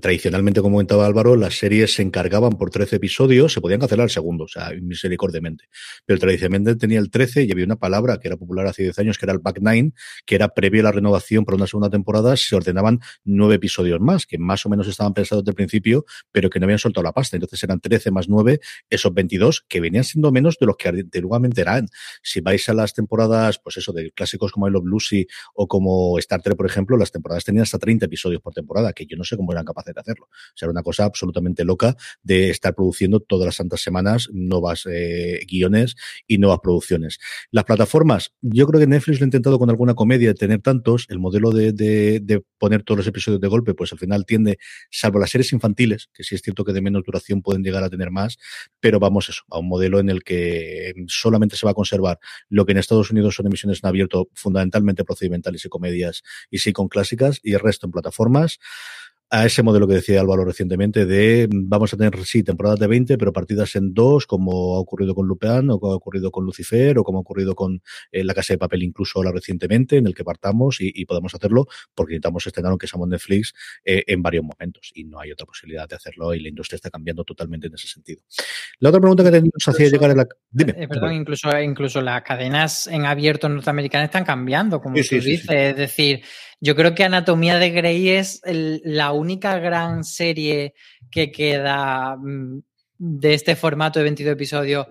Tradicionalmente, 0.00 0.60
como 0.60 0.76
comentaba 0.76 1.06
Álvaro, 1.06 1.34
las 1.36 1.58
series 1.58 1.94
se 1.94 2.02
encargaban 2.02 2.52
por 2.52 2.70
13 2.70 2.96
episodios, 2.96 3.52
se 3.52 3.60
podían 3.60 3.80
cancelar 3.80 4.10
segundo, 4.10 4.44
o 4.44 4.48
sea, 4.48 4.70
misericordiamente. 4.80 5.64
Pero 6.06 6.20
tradicionalmente 6.20 6.76
tenía 6.76 7.00
el 7.00 7.10
13 7.10 7.44
y 7.44 7.52
había 7.52 7.64
una 7.64 7.76
palabra 7.76 8.18
que 8.18 8.28
era 8.28 8.36
popular 8.36 8.66
hace 8.66 8.84
10 8.84 8.98
años, 9.00 9.18
que 9.18 9.26
era 9.26 9.32
el 9.32 9.40
back 9.40 9.58
nine, 9.60 9.92
que 10.24 10.36
era 10.36 10.48
previo 10.48 10.82
a 10.82 10.84
la 10.84 10.92
renovación 10.92 11.44
para 11.44 11.56
una 11.56 11.66
segunda 11.66 11.90
temporada, 11.90 12.36
se 12.36 12.54
ordenaban 12.54 13.00
nueve 13.24 13.56
episodios 13.56 14.00
más, 14.00 14.26
que 14.26 14.38
más 14.38 14.64
o 14.66 14.68
menos 14.68 14.86
estaban 14.86 15.14
pensados 15.14 15.44
desde 15.44 15.50
el 15.50 15.56
principio, 15.56 16.04
pero 16.30 16.48
que 16.48 16.60
no 16.60 16.64
habían 16.64 16.78
soltado 16.78 17.02
la 17.02 17.12
pasta. 17.12 17.36
Entonces 17.36 17.62
eran 17.62 17.80
13 17.80 18.12
más 18.12 18.28
9, 18.28 18.60
esos 18.88 19.12
20 19.12 19.31
22, 19.32 19.64
que 19.68 19.80
venían 19.80 20.04
siendo 20.04 20.30
menos 20.32 20.58
de 20.58 20.66
los 20.66 20.76
que 20.76 20.88
antiguamente 20.88 21.60
eran. 21.60 21.86
Si 22.22 22.40
vais 22.40 22.68
a 22.68 22.74
las 22.74 22.94
temporadas, 22.94 23.58
pues 23.62 23.76
eso, 23.76 23.92
de 23.92 24.10
clásicos 24.12 24.52
como 24.52 24.68
I 24.68 24.70
Love 24.70 24.84
Lucy 24.86 25.26
o 25.54 25.66
como 25.66 26.18
Star 26.18 26.42
Trek, 26.42 26.56
por 26.56 26.66
ejemplo, 26.66 26.96
las 26.96 27.10
temporadas 27.10 27.44
tenían 27.44 27.62
hasta 27.62 27.78
30 27.78 28.06
episodios 28.06 28.40
por 28.40 28.52
temporada, 28.52 28.92
que 28.92 29.06
yo 29.06 29.16
no 29.16 29.24
sé 29.24 29.36
cómo 29.36 29.52
eran 29.52 29.64
capaces 29.64 29.94
de 29.94 30.00
hacerlo. 30.00 30.26
O 30.26 30.56
sea, 30.56 30.66
era 30.66 30.72
una 30.72 30.82
cosa 30.82 31.04
absolutamente 31.04 31.64
loca 31.64 31.96
de 32.22 32.50
estar 32.50 32.74
produciendo 32.74 33.20
todas 33.20 33.46
las 33.46 33.56
santas 33.56 33.80
semanas 33.80 34.28
nuevas 34.32 34.86
eh, 34.90 35.40
guiones 35.48 35.96
y 36.26 36.38
nuevas 36.38 36.60
producciones. 36.62 37.18
Las 37.50 37.64
plataformas, 37.64 38.32
yo 38.40 38.66
creo 38.66 38.80
que 38.80 38.86
Netflix 38.86 39.20
lo 39.20 39.24
ha 39.24 39.26
intentado 39.26 39.58
con 39.58 39.70
alguna 39.70 39.94
comedia 39.94 40.34
tener 40.34 40.60
tantos, 40.60 41.06
el 41.08 41.18
modelo 41.18 41.50
de, 41.50 41.72
de, 41.72 42.20
de 42.20 42.42
poner 42.58 42.82
todos 42.82 42.98
los 42.98 43.06
episodios 43.06 43.40
de 43.40 43.48
golpe, 43.48 43.74
pues 43.74 43.92
al 43.92 43.98
final 43.98 44.24
tiende, 44.26 44.58
salvo 44.90 45.18
las 45.18 45.30
series 45.30 45.52
infantiles, 45.52 46.08
que 46.12 46.24
sí 46.24 46.34
es 46.34 46.42
cierto 46.42 46.64
que 46.64 46.72
de 46.72 46.80
menos 46.80 47.02
duración 47.04 47.42
pueden 47.42 47.62
llegar 47.62 47.82
a 47.82 47.90
tener 47.90 48.10
más, 48.10 48.38
pero 48.80 48.98
vamos 48.98 49.21
eso, 49.28 49.42
a 49.50 49.58
un 49.58 49.68
modelo 49.68 50.00
en 50.00 50.08
el 50.10 50.22
que 50.22 50.94
solamente 51.08 51.56
se 51.56 51.66
va 51.66 51.72
a 51.72 51.74
conservar 51.74 52.18
lo 52.48 52.64
que 52.64 52.72
en 52.72 52.78
Estados 52.78 53.10
Unidos 53.10 53.34
son 53.34 53.46
emisiones 53.46 53.80
en 53.82 53.88
abierto, 53.88 54.28
fundamentalmente 54.34 55.04
procedimentales 55.04 55.64
y 55.64 55.68
comedias 55.68 56.22
y 56.50 56.58
sí 56.58 56.72
con 56.72 56.88
clásicas, 56.88 57.40
y 57.42 57.54
el 57.54 57.60
resto 57.60 57.86
en 57.86 57.92
plataformas 57.92 58.58
a 59.34 59.46
ese 59.46 59.62
modelo 59.62 59.88
que 59.88 59.94
decía 59.94 60.20
Álvaro 60.20 60.44
recientemente 60.44 61.06
de 61.06 61.48
vamos 61.50 61.94
a 61.94 61.96
tener, 61.96 62.22
sí, 62.26 62.42
temporadas 62.42 62.78
de 62.78 62.86
20, 62.86 63.16
pero 63.16 63.32
partidas 63.32 63.74
en 63.76 63.94
dos, 63.94 64.26
como 64.26 64.76
ha 64.76 64.78
ocurrido 64.78 65.14
con 65.14 65.26
Lupin, 65.26 65.70
o 65.70 65.80
como 65.80 65.94
ha 65.94 65.96
ocurrido 65.96 66.30
con 66.30 66.44
Lucifer, 66.44 66.98
o 66.98 67.02
como 67.02 67.16
ha 67.16 67.20
ocurrido 67.22 67.54
con 67.54 67.82
eh, 68.10 68.24
La 68.24 68.34
Casa 68.34 68.52
de 68.52 68.58
Papel 68.58 68.82
incluso 68.82 69.18
ahora 69.18 69.32
recientemente, 69.32 69.96
en 69.96 70.06
el 70.06 70.14
que 70.14 70.22
partamos 70.22 70.82
y, 70.82 70.92
y 70.94 71.06
podemos 71.06 71.34
hacerlo 71.34 71.66
porque 71.94 72.12
necesitamos 72.12 72.46
estrenar, 72.46 72.70
aunque 72.72 72.86
seamos 72.86 73.08
Netflix, 73.08 73.54
eh, 73.86 74.04
en 74.06 74.20
varios 74.20 74.44
momentos. 74.44 74.92
Y 74.94 75.04
no 75.04 75.18
hay 75.18 75.32
otra 75.32 75.46
posibilidad 75.46 75.88
de 75.88 75.96
hacerlo 75.96 76.34
y 76.34 76.40
la 76.40 76.50
industria 76.50 76.76
está 76.76 76.90
cambiando 76.90 77.24
totalmente 77.24 77.68
en 77.68 77.74
ese 77.74 77.88
sentido. 77.88 78.20
La 78.80 78.90
otra 78.90 79.00
pregunta 79.00 79.24
que 79.24 79.40
nos 79.40 79.66
hacía 79.66 79.88
llegar 79.88 80.10
a 80.10 80.14
la... 80.14 80.28
Dime. 80.50 80.74
Eh, 80.76 80.88
perdón, 80.88 81.14
incluso, 81.14 81.58
incluso 81.58 82.02
las 82.02 82.20
cadenas 82.20 82.86
en 82.86 83.06
abierto 83.06 83.48
norteamericanas 83.48 84.08
están 84.08 84.24
cambiando, 84.26 84.82
como 84.82 84.96
sí, 84.96 85.02
tú 85.04 85.22
sí, 85.22 85.30
dices. 85.30 85.46
Sí, 85.48 85.54
es 85.54 85.76
decir, 85.76 86.22
yo 86.62 86.76
creo 86.76 86.94
que 86.94 87.02
Anatomía 87.02 87.58
de 87.58 87.70
Grey 87.70 88.10
es 88.10 88.40
el, 88.44 88.80
la 88.84 89.10
única 89.10 89.58
gran 89.58 90.04
serie 90.04 90.74
que 91.10 91.32
queda 91.32 92.16
mm, 92.16 92.62
de 92.98 93.34
este 93.34 93.56
formato 93.56 93.98
de 93.98 94.04
22 94.04 94.32
episodios 94.34 94.86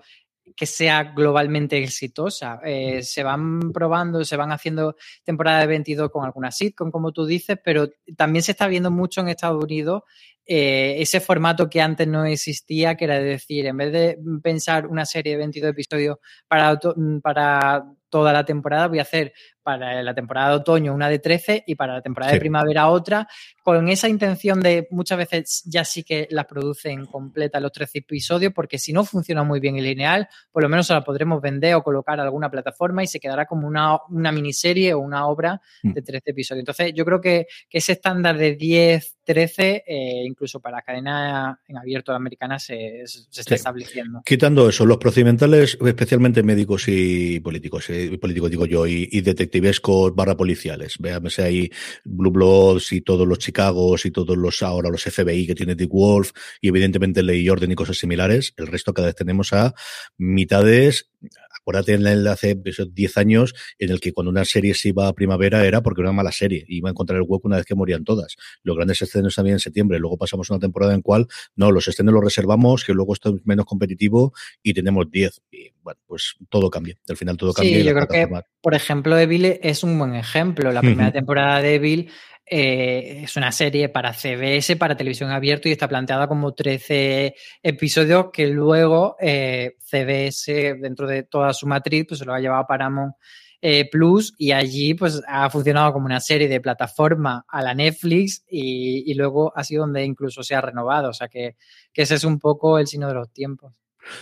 que 0.54 0.66
sea 0.66 1.02
globalmente 1.14 1.82
exitosa. 1.82 2.60
Eh, 2.62 3.02
se 3.02 3.22
van 3.22 3.72
probando, 3.72 4.22
se 4.22 4.36
van 4.36 4.52
haciendo 4.52 4.96
temporada 5.24 5.60
de 5.60 5.66
22 5.68 6.10
con 6.10 6.26
alguna 6.26 6.50
sitcom, 6.50 6.90
como 6.90 7.10
tú 7.10 7.24
dices, 7.24 7.56
pero 7.64 7.88
también 8.18 8.42
se 8.42 8.52
está 8.52 8.66
viendo 8.66 8.90
mucho 8.90 9.22
en 9.22 9.28
Estados 9.28 9.64
Unidos 9.64 10.02
eh, 10.44 10.96
ese 10.98 11.20
formato 11.20 11.70
que 11.70 11.80
antes 11.80 12.08
no 12.08 12.24
existía, 12.24 12.96
que 12.96 13.04
era 13.04 13.14
de 13.14 13.24
decir, 13.24 13.64
en 13.66 13.76
vez 13.76 13.92
de 13.92 14.18
pensar 14.42 14.88
una 14.88 15.06
serie 15.06 15.32
de 15.32 15.38
22 15.38 15.70
episodios 15.70 16.18
para, 16.48 16.78
para 17.22 17.84
toda 18.08 18.32
la 18.32 18.44
temporada, 18.44 18.88
voy 18.88 18.98
a 18.98 19.02
hacer 19.02 19.32
para 19.62 20.02
la 20.02 20.14
temporada 20.14 20.50
de 20.50 20.56
otoño 20.56 20.94
una 20.94 21.08
de 21.08 21.18
13 21.18 21.64
y 21.66 21.74
para 21.74 21.94
la 21.94 22.02
temporada 22.02 22.32
sí. 22.32 22.36
de 22.36 22.40
primavera 22.40 22.88
otra, 22.88 23.28
con 23.62 23.88
esa 23.88 24.08
intención 24.08 24.60
de 24.60 24.88
muchas 24.90 25.18
veces 25.18 25.62
ya 25.66 25.84
sí 25.84 26.02
que 26.02 26.26
las 26.30 26.46
producen 26.46 27.06
completa 27.06 27.60
los 27.60 27.72
13 27.72 27.98
episodios, 27.98 28.52
porque 28.52 28.78
si 28.78 28.92
no 28.92 29.04
funciona 29.04 29.44
muy 29.44 29.60
bien 29.60 29.76
el 29.76 29.84
lineal, 29.84 30.28
por 30.50 30.62
lo 30.62 30.68
menos 30.68 30.86
se 30.86 30.94
la 30.94 31.04
podremos 31.04 31.40
vender 31.40 31.74
o 31.74 31.82
colocar 31.82 32.18
a 32.18 32.24
alguna 32.24 32.50
plataforma 32.50 33.02
y 33.02 33.06
se 33.06 33.20
quedará 33.20 33.46
como 33.46 33.66
una, 33.66 33.98
una 34.08 34.32
miniserie 34.32 34.94
o 34.94 35.00
una 35.00 35.26
obra 35.26 35.60
de 35.82 36.02
13 36.02 36.30
episodios. 36.30 36.62
Entonces, 36.62 36.92
yo 36.94 37.04
creo 37.04 37.20
que, 37.20 37.46
que 37.68 37.78
ese 37.78 37.92
estándar 37.92 38.36
de 38.36 38.56
10, 38.56 39.18
13, 39.24 39.84
eh, 39.86 40.24
incluso 40.24 40.60
para 40.60 40.82
cadena 40.82 41.60
en 41.68 41.78
abierto 41.78 42.12
americana, 42.12 42.58
se, 42.58 43.02
se 43.06 43.40
está 43.40 43.50
sí. 43.50 43.54
estableciendo. 43.54 44.22
Quitando 44.24 44.68
eso, 44.68 44.84
los 44.84 44.98
procedimentales, 44.98 45.78
especialmente 45.84 46.42
médicos 46.42 46.84
y 46.88 47.40
políticos, 47.40 47.88
eh, 47.90 48.18
políticos 48.18 48.50
digo 48.50 48.66
yo, 48.66 48.86
y, 48.86 49.08
y 49.10 49.22
detectivescos 49.52 50.14
barra 50.14 50.36
policiales. 50.36 50.96
Véamese 50.98 51.42
ahí 51.42 51.70
Blue 52.04 52.30
Bloods 52.30 52.92
y 52.92 53.02
todos 53.02 53.28
los 53.28 53.38
Chicagos 53.38 54.06
y 54.06 54.10
todos 54.10 54.36
los 54.36 54.62
ahora 54.62 54.88
los 54.90 55.02
FBI 55.02 55.46
que 55.46 55.54
tiene 55.54 55.74
Dick 55.74 55.90
Wolf 55.90 56.32
y 56.60 56.68
evidentemente 56.68 57.22
Ley 57.22 57.48
Orden 57.48 57.70
y 57.70 57.74
cosas 57.74 57.98
similares. 57.98 58.54
El 58.56 58.66
resto 58.66 58.94
cada 58.94 59.08
vez 59.08 59.16
tenemos 59.16 59.52
a 59.52 59.74
mitades 60.16 61.11
acuérdate 61.50 61.94
en 61.94 62.06
el 62.06 62.26
hace 62.26 62.56
10 62.56 63.16
años 63.16 63.54
en 63.78 63.90
el 63.90 64.00
que 64.00 64.12
cuando 64.12 64.30
una 64.30 64.44
serie 64.44 64.74
se 64.74 64.88
iba 64.88 65.08
a 65.08 65.12
primavera 65.12 65.64
era 65.66 65.82
porque 65.82 66.00
era 66.00 66.10
una 66.10 66.16
mala 66.16 66.32
serie, 66.32 66.64
iba 66.68 66.88
a 66.88 66.92
encontrar 66.92 67.18
el 67.18 67.24
hueco 67.26 67.48
una 67.48 67.56
vez 67.56 67.66
que 67.66 67.74
morían 67.74 68.04
todas. 68.04 68.36
Los 68.62 68.76
grandes 68.76 69.00
estrenos 69.02 69.34
también 69.34 69.54
en 69.54 69.60
septiembre, 69.60 69.98
luego 69.98 70.16
pasamos 70.16 70.50
una 70.50 70.58
temporada 70.58 70.94
en 70.94 71.02
cual, 71.02 71.26
no, 71.56 71.70
los 71.70 71.88
estrenos 71.88 72.14
los 72.14 72.24
reservamos, 72.24 72.84
que 72.84 72.92
luego 72.92 73.12
esto 73.12 73.36
es 73.36 73.46
menos 73.46 73.66
competitivo 73.66 74.32
y 74.62 74.74
tenemos 74.74 75.10
10. 75.10 75.42
Y 75.50 75.72
bueno, 75.82 76.00
pues 76.06 76.34
todo 76.48 76.70
cambia, 76.70 76.96
al 77.08 77.16
final 77.16 77.36
todo 77.36 77.52
cambia. 77.52 77.78
Sí, 77.78 77.84
yo 77.84 77.94
creo 77.94 78.08
que, 78.08 78.28
por 78.60 78.74
ejemplo, 78.74 79.18
Evil 79.18 79.44
es 79.62 79.82
un 79.82 79.98
buen 79.98 80.14
ejemplo. 80.14 80.72
La 80.72 80.80
primera 80.80 81.12
temporada 81.12 81.60
de 81.60 81.74
Evil 81.74 82.10
eh, 82.54 83.22
es 83.22 83.34
una 83.36 83.50
serie 83.50 83.88
para 83.88 84.12
CBS, 84.12 84.76
para 84.76 84.94
televisión 84.94 85.30
abierta 85.30 85.70
y 85.70 85.72
está 85.72 85.88
planteada 85.88 86.28
como 86.28 86.52
13 86.52 87.34
episodios 87.62 88.26
que 88.30 88.46
luego 88.46 89.16
eh, 89.18 89.76
CBS, 89.80 90.74
dentro 90.78 91.06
de 91.06 91.22
toda 91.22 91.54
su 91.54 91.66
matriz, 91.66 92.04
pues 92.06 92.18
se 92.18 92.26
lo 92.26 92.34
ha 92.34 92.40
llevado 92.40 92.60
a 92.60 92.66
Paramount 92.66 93.14
eh, 93.62 93.88
Plus 93.90 94.34
y 94.36 94.52
allí 94.52 94.92
pues 94.92 95.22
ha 95.26 95.48
funcionado 95.48 95.94
como 95.94 96.04
una 96.04 96.20
serie 96.20 96.46
de 96.46 96.60
plataforma 96.60 97.42
a 97.48 97.62
la 97.62 97.72
Netflix 97.72 98.44
y, 98.46 99.14
luego 99.14 99.50
ha 99.56 99.64
sido 99.64 99.84
donde 99.84 100.04
incluso 100.04 100.42
se 100.42 100.54
ha 100.54 100.60
renovado. 100.60 101.08
O 101.08 101.14
sea 101.14 101.28
que, 101.28 101.56
que 101.90 102.02
ese 102.02 102.16
es 102.16 102.24
un 102.24 102.38
poco 102.38 102.78
el 102.78 102.86
signo 102.86 103.08
de 103.08 103.14
los 103.14 103.32
tiempos. 103.32 103.72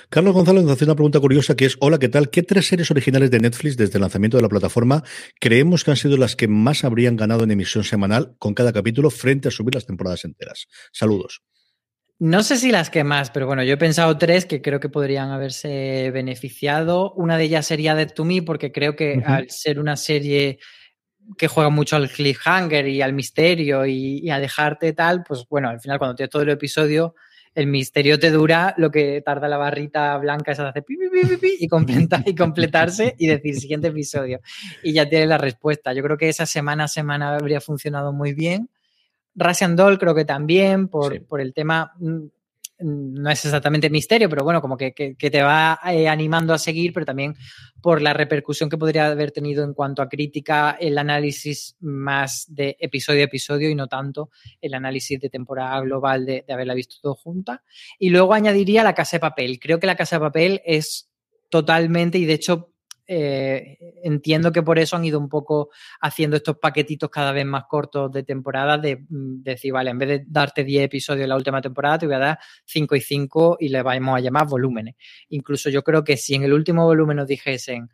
Carlos 0.09 0.35
González 0.35 0.63
nos 0.65 0.73
hace 0.73 0.85
una 0.85 0.95
pregunta 0.95 1.21
curiosa 1.21 1.55
que 1.55 1.67
es, 1.67 1.77
hola, 1.81 1.99
¿qué 1.99 2.09
tal? 2.09 2.31
¿Qué 2.31 2.43
tres 2.43 2.67
series 2.67 2.91
originales 2.91 3.31
de 3.31 3.41
Netflix 3.41 3.77
desde 3.77 3.99
el 3.99 4.03
lanzamiento 4.03 4.37
de 4.37 4.43
la 4.43 4.49
plataforma 4.49 5.03
creemos 5.41 5.85
que 5.85 5.91
han 5.91 5.97
sido 5.97 6.17
las 6.17 6.37
que 6.37 6.49
más 6.49 6.85
habrían 6.85 7.17
ganado 7.17 7.45
en 7.45 7.51
emisión 7.51 7.85
semanal 7.85 8.35
con 8.39 8.55
cada 8.55 8.73
capítulo 8.73 9.11
frente 9.11 9.49
a 9.49 9.51
subir 9.51 9.75
las 9.75 9.87
temporadas 9.87 10.25
enteras? 10.25 10.67
Saludos. 10.93 11.43
No 12.19 12.43
sé 12.43 12.59
si 12.59 12.71
las 12.71 12.91
que 12.91 13.03
más, 13.03 13.31
pero 13.31 13.47
bueno, 13.47 13.63
yo 13.63 13.73
he 13.73 13.79
pensado 13.79 14.19
tres 14.19 14.45
que 14.45 14.61
creo 14.61 14.79
que 14.79 14.91
podrían 14.91 15.31
haberse 15.31 16.11
beneficiado. 16.11 17.15
Una 17.15 17.39
de 17.39 17.45
ellas 17.45 17.67
sería 17.67 17.95
Dead 17.95 18.13
to 18.13 18.27
Me, 18.27 18.43
porque 18.43 18.73
creo 18.73 18.95
que 18.95 19.23
al 19.25 19.49
ser 19.49 19.81
una 19.81 19.97
serie 19.97 20.59
que 21.39 21.49
juega 21.49 21.71
mucho 21.71 21.97
al 21.97 22.11
cliffhanger 22.11 22.87
y 22.89 23.01
al 23.01 23.15
misterio 23.15 23.87
y, 23.87 24.19
y, 24.19 24.29
a 24.29 24.39
dejarte 24.39 24.93
tal, 24.93 25.23
pues 25.23 25.47
bueno, 25.49 25.71
al 25.71 25.81
final 25.81 25.99
cuando 25.99 26.15
tienes 26.15 26.31
todo 26.31 26.43
el 26.43 26.51
episodio, 26.51 27.15
el 27.55 27.67
misterio 27.67 28.19
te 28.19 28.31
dura 28.31 28.75
lo 28.77 28.91
que 28.91 29.23
tarda 29.25 29.49
la 29.49 29.57
barrita 29.57 30.17
blanca 30.19 30.53
esa 30.53 30.63
de 30.65 30.69
hacer 30.71 30.85
pi, 30.85 30.97
pi, 30.97 31.37
pi, 31.37 31.57
y, 31.59 31.69
completa, 31.69 32.23
y 32.25 32.35
completarse 32.35 33.15
y 33.19 33.27
decir 33.27 33.57
siguiente 33.57 33.89
episodio. 33.89 34.41
Y 34.83 34.93
ya 34.93 35.09
tienes 35.09 35.29
la 35.29 35.39
respuesta. 35.39 35.93
Yo 35.93 36.03
creo 36.03 36.17
que 36.17 36.29
esa 36.29 36.47
semana 36.47 36.85
a 36.85 36.89
semana 36.89 37.35
habría 37.35 37.61
funcionado 37.61 38.13
muy 38.13 38.35
bien. 38.35 38.71
Russian 39.35 39.77
Doll 39.77 39.99
creo 39.99 40.15
que 40.15 40.25
también, 40.25 40.89
por, 40.89 41.15
sí. 41.15 41.21
por 41.21 41.41
el 41.41 41.53
tema, 41.55 41.93
no 42.81 43.31
es 43.31 43.45
exactamente 43.45 43.91
misterio, 43.91 44.29
pero 44.29 44.45
bueno, 44.45 44.61
como 44.61 44.77
que, 44.77 44.93
que, 44.93 45.31
te 45.31 45.43
va 45.43 45.79
eh, 45.91 46.09
animando 46.09 46.55
a 46.55 46.59
seguir, 46.59 46.93
pero 46.93 47.07
también 47.07 47.37
por 47.81 48.03
la 48.03 48.13
repercusión 48.13 48.69
que 48.69 48.79
podría 48.79 49.07
haber 49.07 49.31
tenido 49.31 49.65
en 49.65 49.75
cuanto 49.75 50.03
a 50.03 50.09
crítica, 50.09 50.77
el 50.81 50.99
análisis 50.99 51.77
más 51.81 52.47
de 52.49 52.77
episodio 52.81 53.23
a 53.23 53.25
episodio 53.25 53.71
y 53.71 53.75
no 53.75 53.87
tanto 53.87 54.31
el 54.61 54.75
análisis 54.75 55.21
de 55.21 55.31
temporada 55.31 55.81
global 55.81 56.27
de, 56.27 56.45
de 56.47 56.53
haberla 56.53 56.75
visto 56.75 56.97
todo 57.01 57.15
junta. 57.15 57.63
Y 57.99 58.11
luego 58.11 58.35
añadiría 58.35 58.83
la 58.83 58.95
Casa 58.95 59.17
de 59.17 59.21
Papel. 59.21 59.59
Creo 59.61 59.79
que 59.79 59.87
la 59.87 59.97
Casa 59.97 60.17
de 60.17 60.21
Papel 60.21 60.63
es 60.65 61.11
totalmente, 61.51 62.19
y 62.19 62.25
de 62.25 62.35
hecho 62.35 62.70
eh, 63.13 63.77
entiendo 64.05 64.53
que 64.53 64.63
por 64.63 64.79
eso 64.79 64.95
han 64.95 65.05
ido 65.05 65.19
un 65.19 65.29
poco 65.29 65.71
haciendo 66.01 66.37
estos 66.37 66.59
paquetitos 66.59 67.11
cada 67.11 67.33
vez 67.33 67.45
más 67.45 67.65
cortos 67.69 68.13
de 68.13 68.23
temporada, 68.23 68.79
de, 68.79 69.05
de 69.09 69.51
decir, 69.51 69.73
vale, 69.73 69.91
en 69.91 69.99
vez 69.99 70.09
de 70.09 70.25
darte 70.29 70.63
10 70.63 70.85
episodios 70.85 71.25
en 71.25 71.31
la 71.31 71.35
última 71.35 71.61
temporada, 71.61 71.99
te 71.99 72.07
voy 72.07 72.15
a 72.15 72.21
dar 72.21 72.39
5 72.67 72.95
y 72.95 73.01
5 73.01 73.57
y 73.59 73.69
le 73.71 73.83
vamos 73.83 74.17
a 74.17 74.21
llamar 74.21 74.47
volúmenes. 74.47 74.95
Incluso 75.31 75.71
yo 75.71 75.83
creo 75.83 76.05
que 76.05 76.17
si 76.17 76.37
en 76.37 76.45
el 76.45 76.53
último 76.53 76.85
volumen 76.85 77.17
nos 77.17 77.27
dijesen, 77.27 77.91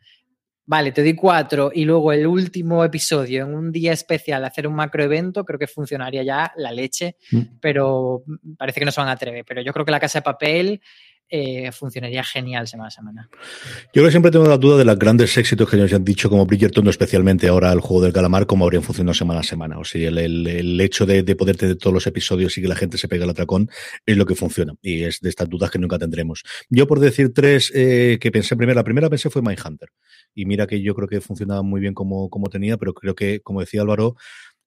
vale, 0.66 0.92
te 0.92 1.02
doy 1.02 1.14
4 1.14 1.70
y 1.72 1.86
luego 1.86 2.12
el 2.12 2.26
último 2.26 2.84
episodio 2.84 3.46
en 3.46 3.54
un 3.54 3.72
día 3.72 3.94
especial 3.94 4.44
hacer 4.44 4.66
un 4.66 4.74
macroevento, 4.74 5.46
creo 5.46 5.58
que 5.58 5.66
funcionaría 5.66 6.24
ya 6.24 6.52
la 6.56 6.72
leche, 6.72 7.16
mm. 7.30 7.58
pero 7.58 8.22
parece 8.58 8.80
que 8.80 8.84
no 8.84 8.92
se 8.92 9.00
van 9.00 9.08
a 9.08 9.12
atrever. 9.12 9.46
Pero 9.46 9.62
yo 9.62 9.72
creo 9.72 9.86
que 9.86 9.92
la 9.92 10.00
casa 10.00 10.18
de 10.18 10.24
papel 10.24 10.82
eh, 11.28 11.72
funcionaría 11.72 12.22
genial 12.22 12.68
semana 12.68 12.88
a 12.88 12.90
semana. 12.90 13.28
Yo 13.32 13.92
creo 13.92 14.04
que 14.06 14.10
siempre 14.10 14.30
tengo 14.30 14.46
la 14.46 14.58
duda 14.58 14.78
de 14.78 14.84
los 14.84 14.98
grandes 14.98 15.36
éxitos 15.36 15.68
que 15.68 15.76
nos 15.76 15.92
han 15.92 16.04
dicho, 16.04 16.30
como 16.30 16.46
Bridgerton, 16.46 16.86
especialmente 16.88 17.48
ahora 17.48 17.72
el 17.72 17.80
juego 17.80 18.04
del 18.04 18.12
calamar, 18.12 18.46
cómo 18.46 18.64
habrían 18.64 18.82
funcionado 18.82 19.14
semana 19.14 19.40
a 19.40 19.42
semana. 19.42 19.78
O 19.78 19.84
sea, 19.84 20.08
el, 20.08 20.18
el, 20.18 20.46
el 20.46 20.80
hecho 20.80 21.06
de, 21.06 21.22
de, 21.22 21.36
poder 21.36 21.56
tener 21.56 21.76
todos 21.76 21.92
los 21.92 22.06
episodios 22.06 22.56
y 22.56 22.62
que 22.62 22.68
la 22.68 22.76
gente 22.76 22.98
se 22.98 23.08
pegue 23.08 23.24
el 23.24 23.30
atracón 23.30 23.68
es 24.04 24.16
lo 24.16 24.24
que 24.26 24.34
funciona. 24.34 24.74
Y 24.82 25.02
es 25.02 25.20
de 25.20 25.28
estas 25.28 25.48
dudas 25.48 25.70
que 25.70 25.78
nunca 25.78 25.98
tendremos. 25.98 26.44
Yo, 26.68 26.86
por 26.86 27.00
decir 27.00 27.32
tres 27.32 27.72
eh, 27.74 28.18
que 28.20 28.30
pensé 28.30 28.56
primero, 28.56 28.76
la 28.76 28.84
primera 28.84 29.10
pensé 29.10 29.30
fue 29.30 29.42
Mindhunter. 29.42 29.90
Y 30.34 30.46
mira 30.46 30.66
que 30.66 30.80
yo 30.82 30.94
creo 30.94 31.08
que 31.08 31.20
funcionaba 31.20 31.62
muy 31.62 31.80
bien 31.80 31.94
como, 31.94 32.28
como 32.30 32.48
tenía, 32.48 32.76
pero 32.76 32.94
creo 32.94 33.14
que, 33.14 33.40
como 33.40 33.60
decía 33.60 33.80
Álvaro, 33.80 34.16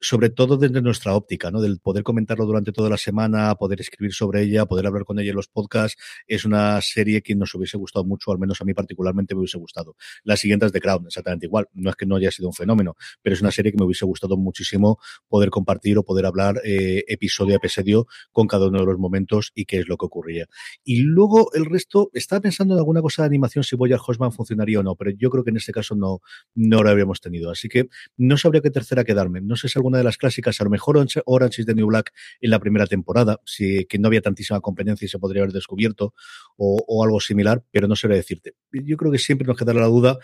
sobre 0.01 0.29
todo 0.29 0.57
desde 0.57 0.81
nuestra 0.81 1.15
óptica, 1.15 1.51
¿no? 1.51 1.61
Del 1.61 1.79
poder 1.79 2.03
comentarlo 2.03 2.45
durante 2.45 2.71
toda 2.71 2.89
la 2.89 2.97
semana, 2.97 3.55
poder 3.55 3.81
escribir 3.81 4.13
sobre 4.13 4.43
ella, 4.43 4.65
poder 4.65 4.87
hablar 4.87 5.05
con 5.05 5.19
ella 5.19 5.31
en 5.31 5.35
los 5.35 5.47
podcasts, 5.47 6.01
es 6.27 6.45
una 6.45 6.79
serie 6.81 7.21
que 7.21 7.35
nos 7.35 7.53
hubiese 7.55 7.77
gustado 7.77 8.05
mucho, 8.05 8.31
al 8.31 8.39
menos 8.39 8.61
a 8.61 8.65
mí 8.65 8.73
particularmente 8.73 9.35
me 9.35 9.39
hubiese 9.39 9.57
gustado. 9.57 9.95
La 10.23 10.37
siguiente 10.37 10.65
es 10.65 10.71
The 10.71 10.81
Crown, 10.81 11.05
exactamente 11.05 11.45
igual. 11.45 11.67
No 11.73 11.89
es 11.89 11.95
que 11.95 12.05
no 12.05 12.15
haya 12.15 12.31
sido 12.31 12.47
un 12.47 12.53
fenómeno, 12.53 12.95
pero 13.21 13.33
es 13.33 13.41
una 13.41 13.51
serie 13.51 13.71
que 13.71 13.77
me 13.77 13.85
hubiese 13.85 14.05
gustado 14.05 14.37
muchísimo 14.37 14.99
poder 15.27 15.49
compartir 15.49 15.97
o 15.97 16.03
poder 16.03 16.25
hablar 16.25 16.61
eh, 16.63 17.03
episodio 17.07 17.55
a 17.55 17.57
episodio 17.57 18.07
con 18.31 18.47
cada 18.47 18.67
uno 18.67 18.79
de 18.79 18.85
los 18.85 18.97
momentos 18.97 19.51
y 19.55 19.65
qué 19.65 19.79
es 19.79 19.87
lo 19.87 19.97
que 19.97 20.05
ocurría. 20.05 20.47
Y 20.83 21.01
luego 21.01 21.51
el 21.53 21.65
resto, 21.65 22.09
estaba 22.13 22.41
pensando 22.41 22.73
en 22.73 22.79
alguna 22.79 23.01
cosa 23.01 23.23
de 23.23 23.27
animación 23.27 23.63
si 23.63 23.75
Boya 23.75 23.97
Hosman 23.97 24.31
funcionaría 24.31 24.79
o 24.79 24.83
no, 24.83 24.95
pero 24.95 25.11
yo 25.11 25.29
creo 25.29 25.43
que 25.43 25.49
en 25.49 25.57
este 25.57 25.71
caso 25.71 25.95
no, 25.95 26.21
no 26.55 26.83
lo 26.83 26.89
habríamos 26.89 27.21
tenido. 27.21 27.51
Así 27.51 27.67
que 27.67 27.89
no 28.17 28.37
sabría 28.37 28.61
qué 28.61 28.71
tercera 28.71 29.03
quedarme. 29.03 29.41
No 29.41 29.55
sé 29.55 29.67
si 29.67 29.77
alguna 29.89 29.97
de 29.97 30.03
las 30.03 30.17
clásicas, 30.17 30.61
a 30.61 30.63
lo 30.63 30.69
mejor 30.69 30.97
Orange 31.25 31.61
is 31.61 31.65
the 31.65 31.73
New 31.73 31.87
Black 31.87 32.13
en 32.39 32.51
la 32.51 32.59
primera 32.59 32.85
temporada, 32.85 33.39
si, 33.45 33.85
que 33.85 33.97
no 33.97 34.07
había 34.07 34.21
tantísima 34.21 34.61
competencia 34.61 35.05
y 35.05 35.09
se 35.09 35.19
podría 35.19 35.43
haber 35.43 35.53
descubierto, 35.53 36.13
o, 36.57 37.03
algo 37.03 37.19
similar, 37.19 37.63
pero 37.71 37.87
no 37.87 37.95
sé 37.95 38.07
decirte. 38.07 38.53
Yo 38.71 38.97
creo 38.97 39.11
que 39.11 39.17
siempre 39.17 39.47
nos 39.47 39.57
quedará 39.57 39.79
la 39.79 39.87
duda 39.87 40.19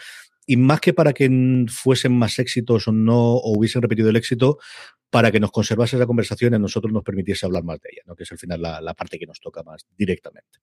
y 0.45 0.57
más 0.57 0.79
que 0.79 0.93
para 0.93 1.13
que 1.13 1.65
fuesen 1.69 2.17
más 2.17 2.37
éxitos 2.37 2.87
o 2.87 2.91
no, 2.91 3.33
o 3.35 3.57
hubiesen 3.57 3.81
repetido 3.81 4.09
el 4.09 4.15
éxito, 4.15 4.59
para 5.09 5.31
que 5.31 5.39
nos 5.39 5.51
conservase 5.51 5.95
esa 5.95 6.05
conversación 6.05 6.53
y 6.53 6.55
a 6.57 6.59
nosotros 6.59 6.91
nos 6.91 7.03
permitiese 7.03 7.45
hablar 7.45 7.63
más 7.63 7.79
de 7.79 7.89
ella, 7.91 8.15
que 8.15 8.23
es 8.23 8.31
al 8.31 8.37
final 8.37 8.61
la, 8.61 8.93
parte 8.93 9.17
que 9.17 9.25
nos 9.25 9.39
toca 9.39 9.63
más 9.63 9.85
directamente. 9.97 10.59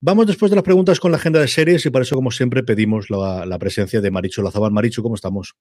Vamos 0.00 0.26
después 0.26 0.50
de 0.50 0.56
las 0.56 0.64
preguntas 0.64 1.00
con 1.00 1.10
la 1.10 1.16
agenda 1.16 1.40
de 1.40 1.48
series 1.48 1.84
y 1.86 1.90
para 1.90 2.02
eso, 2.04 2.14
como 2.14 2.30
siempre, 2.30 2.62
pedimos 2.62 3.10
la, 3.10 3.58
presencia 3.58 4.00
de 4.00 4.10
Maricho 4.10 4.42
Lazabal. 4.42 4.72
Maricho, 4.72 5.02
¿cómo 5.02 5.14
estamos? 5.14 5.54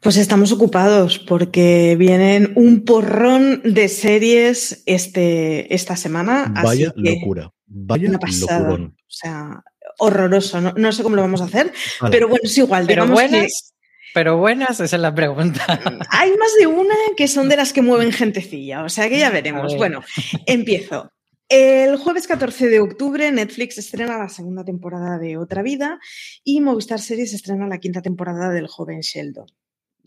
Pues 0.00 0.16
estamos 0.16 0.52
ocupados 0.52 1.18
porque 1.18 1.96
vienen 1.98 2.52
un 2.54 2.84
porrón 2.84 3.62
de 3.64 3.88
series 3.88 4.82
este, 4.86 5.74
esta 5.74 5.96
semana. 5.96 6.52
Vaya 6.62 6.92
locura. 6.94 7.50
Vaya 7.66 8.10
locurón. 8.10 8.96
O 8.96 9.10
sea, 9.10 9.62
horroroso. 9.98 10.60
No, 10.60 10.72
no, 10.76 10.92
sé 10.92 11.02
cómo 11.02 11.16
lo 11.16 11.22
vamos 11.22 11.40
a 11.40 11.44
hacer, 11.44 11.72
vale. 12.00 12.12
pero 12.12 12.28
bueno, 12.28 12.42
es 12.44 12.56
igual. 12.58 12.86
Pero 12.86 13.08
buenas, 13.08 13.72
que... 13.72 14.10
pero 14.14 14.36
buenas, 14.36 14.80
esa 14.80 14.96
es 14.96 15.02
la 15.02 15.14
pregunta. 15.14 15.64
Hay 16.10 16.30
más 16.30 16.50
de 16.58 16.66
una 16.66 16.94
que 17.16 17.26
son 17.26 17.48
de 17.48 17.56
las 17.56 17.72
que 17.72 17.82
mueven 17.82 18.12
gentecilla, 18.12 18.84
o 18.84 18.88
sea 18.88 19.08
que 19.08 19.18
ya 19.18 19.30
veremos. 19.30 19.76
Bueno, 19.76 20.02
empiezo. 20.46 21.10
El 21.48 21.96
jueves 21.96 22.26
14 22.26 22.68
de 22.68 22.80
octubre 22.80 23.32
Netflix 23.32 23.78
estrena 23.78 24.18
la 24.18 24.28
segunda 24.28 24.64
temporada 24.64 25.18
de 25.18 25.38
Otra 25.38 25.62
Vida 25.62 25.98
y 26.44 26.60
Movistar 26.60 27.00
Series 27.00 27.32
estrena 27.32 27.66
la 27.66 27.78
quinta 27.78 28.02
temporada 28.02 28.50
del 28.50 28.68
joven 28.68 29.00
Sheldon 29.00 29.46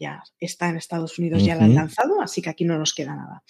ya 0.01 0.23
está 0.39 0.67
en 0.67 0.77
Estados 0.77 1.19
Unidos, 1.19 1.45
ya 1.45 1.53
uh 1.53 1.57
-huh. 1.57 1.59
la 1.59 1.65
han 1.65 1.75
lanzado, 1.75 2.21
así 2.21 2.41
que 2.41 2.49
aquí 2.49 2.65
no 2.65 2.77
nos 2.77 2.93
queda 2.95 3.15
nada. 3.15 3.43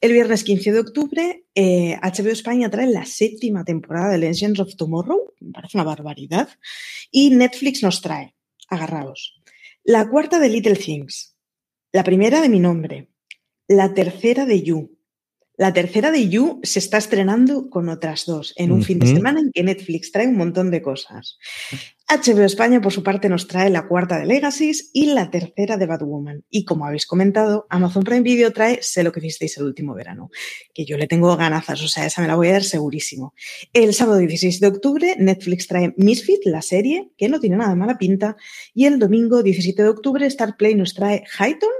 El 0.00 0.12
viernes 0.12 0.42
15 0.42 0.72
de 0.72 0.80
octubre, 0.80 1.44
eh, 1.54 1.96
HBO 2.02 2.32
España 2.32 2.68
trae 2.68 2.88
la 2.88 3.06
séptima 3.06 3.64
temporada 3.64 4.10
de 4.10 4.18
Legends 4.18 4.58
of 4.58 4.74
Tomorrow, 4.74 5.32
me 5.40 5.52
parece 5.52 5.78
una 5.78 5.84
barbaridad, 5.84 6.48
y 7.12 7.30
Netflix 7.30 7.82
nos 7.84 8.02
trae, 8.02 8.34
agarraos, 8.68 9.40
la 9.84 10.08
cuarta 10.10 10.40
de 10.40 10.48
Little 10.48 10.76
Things, 10.76 11.36
la 11.92 12.02
primera 12.02 12.40
de 12.40 12.48
Mi 12.48 12.58
Nombre, 12.58 13.08
la 13.68 13.94
tercera 13.94 14.44
de 14.44 14.60
You, 14.60 14.98
la 15.56 15.72
tercera 15.72 16.10
de 16.10 16.28
You 16.28 16.60
se 16.62 16.78
está 16.78 16.98
estrenando 16.98 17.68
con 17.68 17.88
otras 17.88 18.24
dos 18.26 18.54
en 18.56 18.72
un 18.72 18.78
uh 18.78 18.82
-huh. 18.82 18.86
fin 18.86 18.98
de 18.98 19.06
semana 19.06 19.40
en 19.40 19.52
que 19.52 19.62
Netflix 19.62 20.10
trae 20.10 20.26
un 20.26 20.36
montón 20.36 20.70
de 20.70 20.80
cosas. 20.80 21.38
HBO 22.08 22.44
España, 22.44 22.80
por 22.80 22.92
su 22.92 23.02
parte, 23.02 23.28
nos 23.28 23.48
trae 23.48 23.70
la 23.70 23.86
cuarta 23.88 24.18
de 24.18 24.26
Legacies 24.26 24.90
y 24.92 25.06
la 25.06 25.30
tercera 25.30 25.78
de 25.78 25.86
Batwoman. 25.86 26.44
Y 26.50 26.64
como 26.64 26.84
habéis 26.84 27.06
comentado, 27.06 27.66
Amazon 27.70 28.02
Prime 28.02 28.22
Video 28.22 28.52
trae 28.52 28.82
Sé 28.82 29.02
lo 29.02 29.12
que 29.12 29.20
hicisteis 29.20 29.56
el 29.56 29.64
último 29.64 29.94
verano, 29.94 30.30
que 30.74 30.84
yo 30.84 30.98
le 30.98 31.06
tengo 31.06 31.34
ganazas, 31.36 31.82
o 31.82 31.88
sea, 31.88 32.04
esa 32.04 32.20
me 32.20 32.28
la 32.28 32.34
voy 32.34 32.48
a 32.48 32.52
dar 32.52 32.64
segurísimo. 32.64 33.34
El 33.72 33.94
sábado 33.94 34.18
16 34.18 34.60
de 34.60 34.66
octubre, 34.66 35.16
Netflix 35.18 35.68
trae 35.68 35.94
Misfit, 35.96 36.44
la 36.44 36.60
serie, 36.60 37.10
que 37.16 37.28
no 37.28 37.40
tiene 37.40 37.56
nada 37.56 37.74
mala 37.74 37.96
pinta. 37.96 38.36
Y 38.74 38.84
el 38.84 38.98
domingo 38.98 39.42
17 39.42 39.82
de 39.82 39.88
octubre, 39.88 40.28
Starplay 40.28 40.74
nos 40.74 40.94
trae 40.94 41.24
Highton, 41.38 41.70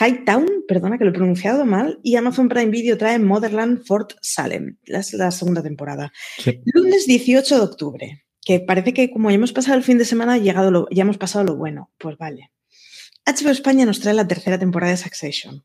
Hightown, 0.00 0.46
perdona 0.68 0.98
que 0.98 1.04
lo 1.04 1.10
he 1.10 1.14
pronunciado 1.14 1.64
mal, 1.64 1.98
y 2.02 2.16
Amazon 2.16 2.48
Prime 2.48 2.70
Video 2.70 2.96
trae 2.96 3.18
Motherland 3.18 3.84
Fort 3.84 4.12
Salem, 4.22 4.76
la, 4.84 5.02
la 5.12 5.30
segunda 5.30 5.62
temporada. 5.62 6.12
Sí. 6.38 6.60
Lunes 6.66 7.06
18 7.06 7.56
de 7.56 7.62
octubre, 7.62 8.24
que 8.44 8.60
parece 8.60 8.92
que 8.94 9.10
como 9.10 9.30
ya 9.30 9.36
hemos 9.36 9.52
pasado 9.52 9.76
el 9.76 9.82
fin 9.82 9.98
de 9.98 10.04
semana, 10.04 10.38
llegado 10.38 10.70
lo, 10.70 10.88
ya 10.90 11.02
hemos 11.02 11.18
pasado 11.18 11.44
lo 11.44 11.56
bueno. 11.56 11.90
Pues 11.98 12.16
vale. 12.16 12.52
HBO 13.26 13.50
España 13.50 13.84
nos 13.84 14.00
trae 14.00 14.14
la 14.14 14.28
tercera 14.28 14.58
temporada 14.58 14.92
de 14.92 14.98
Succession. 14.98 15.64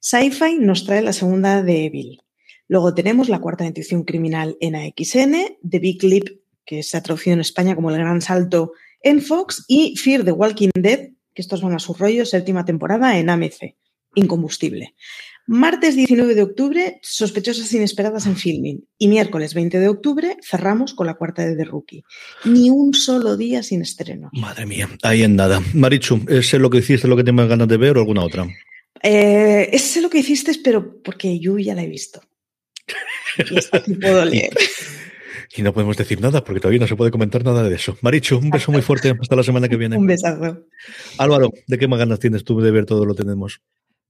Sci-Fi 0.00 0.58
nos 0.58 0.84
trae 0.84 1.02
la 1.02 1.12
segunda 1.12 1.62
de 1.62 1.86
Evil. 1.86 2.22
Luego 2.68 2.94
tenemos 2.94 3.28
la 3.28 3.40
cuarta 3.40 3.66
edición 3.66 4.04
criminal 4.04 4.56
en 4.60 4.76
AXN, 4.76 5.58
The 5.68 5.78
Big 5.78 6.02
Leap, 6.02 6.28
que 6.64 6.82
se 6.82 6.96
ha 6.96 7.02
traducido 7.02 7.34
en 7.34 7.40
España 7.40 7.74
como 7.74 7.90
El 7.90 7.98
Gran 7.98 8.20
Salto 8.20 8.72
en 9.02 9.20
Fox, 9.20 9.64
y 9.66 9.96
Fear 9.96 10.24
the 10.24 10.32
Walking 10.32 10.70
Dead, 10.74 11.10
que 11.34 11.42
estos 11.42 11.62
van 11.62 11.74
a 11.74 11.78
su 11.78 11.94
rollo, 11.94 12.26
séptima 12.26 12.64
temporada 12.64 13.18
en 13.18 13.30
AMC, 13.30 13.76
Incombustible. 14.14 14.94
Martes 15.46 15.96
19 15.96 16.34
de 16.34 16.42
octubre, 16.42 17.00
sospechosas 17.02 17.72
inesperadas 17.72 18.26
en 18.26 18.36
filming. 18.36 18.86
Y 18.96 19.08
miércoles 19.08 19.54
20 19.54 19.80
de 19.80 19.88
octubre, 19.88 20.36
cerramos 20.42 20.94
con 20.94 21.06
la 21.06 21.14
cuarta 21.14 21.44
de 21.44 21.56
The 21.56 21.64
Rookie. 21.64 22.04
Ni 22.44 22.70
un 22.70 22.94
solo 22.94 23.36
día 23.36 23.62
sin 23.62 23.82
estreno. 23.82 24.30
Madre 24.32 24.66
mía, 24.66 24.88
ahí 25.02 25.22
en 25.22 25.34
nada. 25.34 25.60
Marichu, 25.74 26.20
¿es 26.28 26.52
lo 26.54 26.70
que 26.70 26.78
hiciste, 26.78 27.08
lo 27.08 27.16
que 27.16 27.24
tienes 27.24 27.48
ganas 27.48 27.66
de 27.66 27.76
ver 27.76 27.96
o 27.96 28.00
alguna 28.00 28.22
otra? 28.22 28.46
Eh, 29.02 29.68
es 29.72 30.00
lo 30.00 30.08
que 30.08 30.18
hiciste, 30.18 30.52
pero 30.62 31.02
porque 31.02 31.40
yo 31.40 31.58
ya 31.58 31.74
la 31.74 31.82
he 31.82 31.88
visto. 31.88 32.20
Y 33.86 33.94
puedo 33.94 34.24
leer. 34.26 34.52
Y 35.54 35.62
no 35.62 35.72
podemos 35.74 35.96
decir 35.96 36.20
nada 36.20 36.42
porque 36.42 36.60
todavía 36.60 36.80
no 36.80 36.86
se 36.86 36.96
puede 36.96 37.10
comentar 37.10 37.44
nada 37.44 37.62
de 37.62 37.74
eso. 37.74 37.96
Marichu, 38.00 38.38
un 38.38 38.50
beso 38.50 38.72
muy 38.72 38.80
fuerte. 38.82 39.14
Hasta 39.20 39.36
la 39.36 39.42
semana 39.42 39.68
que 39.68 39.76
viene. 39.78 39.96
un 39.96 40.06
besazo. 40.06 40.60
Álvaro, 41.18 41.50
¿de 41.66 41.78
qué 41.78 41.88
más 41.88 41.98
ganas 41.98 42.18
tienes 42.20 42.44
tú 42.44 42.60
de 42.60 42.70
ver 42.70 42.86
todo 42.86 43.04
lo 43.04 43.14
que 43.14 43.22
tenemos? 43.22 43.60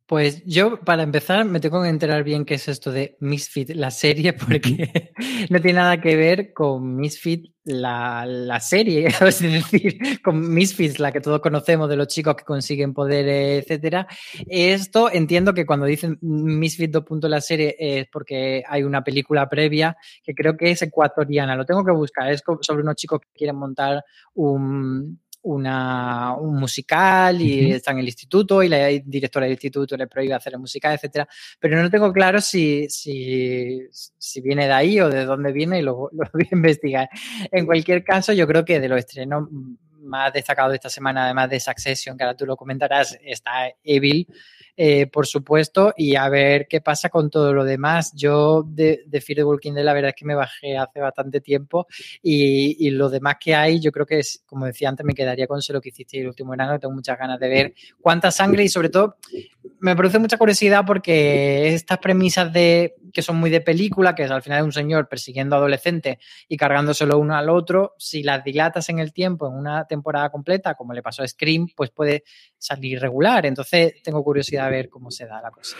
Pues 0.06 0.44
yo, 0.44 0.80
para 0.80 1.04
empezar, 1.04 1.44
me 1.44 1.60
tengo 1.60 1.82
que 1.82 1.88
enterar 1.88 2.24
bien 2.24 2.44
qué 2.44 2.54
es 2.54 2.68
esto 2.68 2.90
de 2.90 3.16
Misfit, 3.20 3.70
la 3.70 3.90
serie, 3.90 4.32
porque 4.34 5.12
no 5.48 5.60
tiene 5.60 5.78
nada 5.78 6.00
que 6.00 6.16
ver 6.16 6.52
con 6.52 6.96
Misfit, 6.96 7.52
la, 7.64 8.26
la, 8.26 8.58
serie, 8.58 9.06
es 9.20 9.40
decir, 9.40 10.20
con 10.22 10.52
Misfits, 10.52 10.98
la 10.98 11.12
que 11.12 11.20
todos 11.20 11.40
conocemos 11.40 11.88
de 11.88 11.96
los 11.96 12.08
chicos 12.08 12.34
que 12.34 12.44
consiguen 12.44 12.92
poder, 12.92 13.28
etcétera. 13.28 14.08
Esto 14.48 15.10
entiendo 15.10 15.54
que 15.54 15.64
cuando 15.64 15.86
dicen 15.86 16.18
Misfit 16.20 16.90
2. 16.90 17.04
la 17.30 17.40
serie 17.40 17.76
es 17.78 18.08
porque 18.12 18.64
hay 18.68 18.82
una 18.82 19.04
película 19.04 19.48
previa 19.48 19.96
que 20.24 20.34
creo 20.34 20.56
que 20.56 20.72
es 20.72 20.82
ecuatoriana. 20.82 21.54
Lo 21.54 21.64
tengo 21.64 21.84
que 21.84 21.92
buscar. 21.92 22.30
Es 22.30 22.42
sobre 22.62 22.82
unos 22.82 22.96
chicos 22.96 23.20
que 23.20 23.28
quieren 23.32 23.56
montar 23.56 24.04
un, 24.34 25.20
una, 25.42 26.34
un 26.36 26.58
musical 26.58 27.40
y 27.40 27.72
está 27.72 27.90
en 27.90 27.98
el 27.98 28.06
instituto 28.06 28.62
y 28.62 28.68
la 28.68 28.86
directora 28.86 29.44
del 29.44 29.52
instituto 29.52 29.96
le 29.96 30.06
prohíbe 30.06 30.34
hacer 30.34 30.54
el 30.54 30.60
musical, 30.60 30.94
etcétera. 30.94 31.28
Pero 31.58 31.82
no 31.82 31.90
tengo 31.90 32.12
claro 32.12 32.40
si, 32.40 32.88
si, 32.88 33.80
si 33.90 34.40
viene 34.40 34.66
de 34.66 34.72
ahí 34.72 35.00
o 35.00 35.08
de 35.08 35.24
dónde 35.24 35.52
viene 35.52 35.80
y 35.80 35.82
lo, 35.82 36.08
lo 36.12 36.24
voy 36.32 36.48
a 36.50 36.54
investigar. 36.54 37.08
En 37.50 37.66
cualquier 37.66 38.04
caso, 38.04 38.32
yo 38.32 38.46
creo 38.46 38.64
que 38.64 38.80
de 38.80 38.88
los 38.88 38.98
estrenos 38.98 39.48
más 40.02 40.32
destacados 40.32 40.72
de 40.72 40.76
esta 40.76 40.90
semana, 40.90 41.24
además 41.24 41.48
de 41.50 41.60
Succession, 41.60 42.16
que 42.16 42.24
ahora 42.24 42.36
tú 42.36 42.46
lo 42.46 42.56
comentarás, 42.56 43.18
está 43.22 43.70
Evil, 43.82 44.26
eh, 44.76 45.06
por 45.06 45.26
supuesto, 45.26 45.92
y 45.96 46.16
a 46.16 46.28
ver 46.28 46.66
qué 46.68 46.80
pasa 46.80 47.08
con 47.08 47.30
todo 47.30 47.52
lo 47.52 47.64
demás. 47.64 48.12
Yo 48.14 48.64
de, 48.66 49.02
de 49.06 49.20
Fear 49.20 49.36
the 49.36 49.44
Walking 49.44 49.72
Dead, 49.72 49.84
la 49.84 49.92
verdad 49.92 50.10
es 50.10 50.14
que 50.16 50.24
me 50.24 50.34
bajé 50.34 50.76
hace 50.78 51.00
bastante 51.00 51.40
tiempo 51.40 51.86
y, 52.22 52.86
y, 52.86 52.90
lo 52.90 53.10
demás 53.10 53.36
que 53.38 53.54
hay, 53.54 53.80
yo 53.80 53.92
creo 53.92 54.06
que 54.06 54.18
es, 54.20 54.42
como 54.46 54.66
decía 54.66 54.88
antes, 54.88 55.04
me 55.04 55.14
quedaría 55.14 55.46
con 55.46 55.60
lo 55.68 55.80
que 55.80 55.90
hiciste 55.90 56.20
el 56.20 56.28
último 56.28 56.50
verano. 56.52 56.78
Tengo 56.78 56.94
muchas 56.94 57.18
ganas 57.18 57.38
de 57.38 57.48
ver 57.48 57.74
cuánta 58.00 58.30
sangre 58.30 58.64
y 58.64 58.68
sobre 58.68 58.88
todo 58.88 59.16
me 59.80 59.96
produce 59.96 60.18
mucha 60.18 60.38
curiosidad 60.38 60.84
porque 60.86 61.74
estas 61.74 61.98
premisas 61.98 62.52
de 62.52 62.94
que 63.12 63.22
son 63.22 63.36
muy 63.36 63.50
de 63.50 63.60
película, 63.60 64.14
que 64.14 64.24
es 64.24 64.30
al 64.30 64.42
final 64.42 64.64
un 64.64 64.72
señor 64.72 65.08
persiguiendo 65.08 65.56
adolescentes 65.56 66.18
y 66.48 66.56
cargándoselo 66.56 67.18
uno 67.18 67.36
al 67.36 67.50
otro, 67.50 67.94
si 67.98 68.22
las 68.22 68.42
dilatas 68.42 68.88
en 68.88 68.98
el 68.98 69.12
tiempo, 69.12 69.48
en 69.48 69.54
una 69.54 69.86
temporada 69.86 70.30
completa, 70.30 70.74
como 70.74 70.92
le 70.92 71.02
pasó 71.02 71.22
a 71.22 71.28
Scream, 71.28 71.68
pues 71.76 71.90
puede 71.90 72.24
salir 72.58 73.00
regular. 73.00 73.46
Entonces 73.46 74.02
tengo 74.02 74.22
curiosidad 74.24 74.66
a 74.66 74.70
ver 74.70 74.88
cómo 74.88 75.10
se 75.10 75.26
da 75.26 75.40
la 75.40 75.50
cosa. 75.50 75.76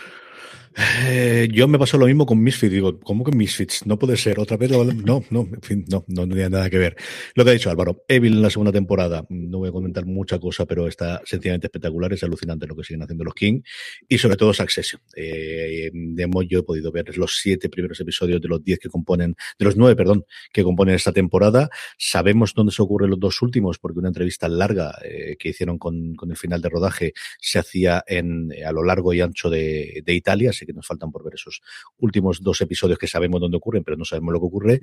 Eh, 0.75 1.47
yo 1.51 1.67
me 1.67 1.77
pasó 1.77 1.97
lo 1.97 2.07
mismo 2.07 2.25
con 2.25 2.41
Misfits. 2.41 2.71
Digo, 2.71 2.99
¿cómo 2.99 3.23
que 3.23 3.31
Misfits? 3.31 3.85
No 3.85 3.99
puede 3.99 4.17
ser. 4.17 4.39
Otra 4.39 4.57
vez, 4.57 4.71
no, 4.71 5.23
no, 5.29 5.39
en 5.41 5.61
fin, 5.61 5.85
no, 5.87 6.03
no, 6.07 6.25
no 6.25 6.33
tiene 6.33 6.49
nada 6.49 6.69
que 6.69 6.77
ver. 6.77 6.95
Lo 7.35 7.43
que 7.43 7.51
ha 7.51 7.53
dicho 7.53 7.69
Álvaro, 7.69 8.03
Evil 8.07 8.33
en 8.33 8.41
la 8.41 8.49
segunda 8.49 8.71
temporada, 8.71 9.25
no 9.29 9.59
voy 9.59 9.69
a 9.69 9.71
comentar 9.71 10.05
mucha 10.05 10.39
cosa, 10.39 10.65
pero 10.65 10.87
está 10.87 11.21
sencillamente 11.25 11.67
espectacular. 11.67 12.11
Es 12.13 12.23
alucinante 12.23 12.67
lo 12.67 12.75
que 12.75 12.83
siguen 12.83 13.03
haciendo 13.03 13.23
los 13.23 13.33
King 13.33 13.61
y 14.07 14.17
sobre 14.17 14.35
todo 14.35 14.53
Succession. 14.53 15.01
Eh, 15.15 15.91
de 15.93 16.29
yo 16.49 16.59
he 16.59 16.63
podido 16.63 16.91
ver 16.91 17.15
los 17.17 17.37
siete 17.37 17.69
primeros 17.69 17.99
episodios 17.99 18.41
de 18.41 18.47
los 18.47 18.63
diez 18.63 18.79
que 18.79 18.89
componen, 18.89 19.35
de 19.59 19.65
los 19.65 19.77
nueve, 19.77 19.95
perdón, 19.95 20.25
que 20.51 20.63
componen 20.63 20.95
esta 20.95 21.11
temporada. 21.11 21.69
Sabemos 21.97 22.53
dónde 22.55 22.71
se 22.71 22.81
ocurren 22.81 23.11
los 23.11 23.19
dos 23.19 23.41
últimos, 23.41 23.77
porque 23.77 23.99
una 23.99 24.07
entrevista 24.07 24.47
larga 24.47 24.97
eh, 25.03 25.35
que 25.37 25.49
hicieron 25.49 25.77
con, 25.77 26.15
el 26.27 26.37
final 26.37 26.61
de 26.61 26.69
rodaje 26.69 27.13
se 27.39 27.59
hacía 27.59 28.03
en, 28.07 28.51
a 28.65 28.71
lo 28.71 28.83
largo 28.83 29.13
y 29.13 29.21
ancho 29.21 29.49
de, 29.49 30.01
de 30.03 30.13
Italia, 30.13 30.51
que 30.65 30.73
nos 30.73 30.87
faltan 30.87 31.11
por 31.11 31.23
ver 31.23 31.35
esos 31.35 31.61
últimos 31.97 32.41
dos 32.41 32.61
episodios 32.61 32.97
que 32.97 33.07
sabemos 33.07 33.41
dónde 33.41 33.57
ocurren, 33.57 33.83
pero 33.83 33.97
no 33.97 34.05
sabemos 34.05 34.33
lo 34.33 34.39
que 34.39 34.45
ocurre. 34.45 34.81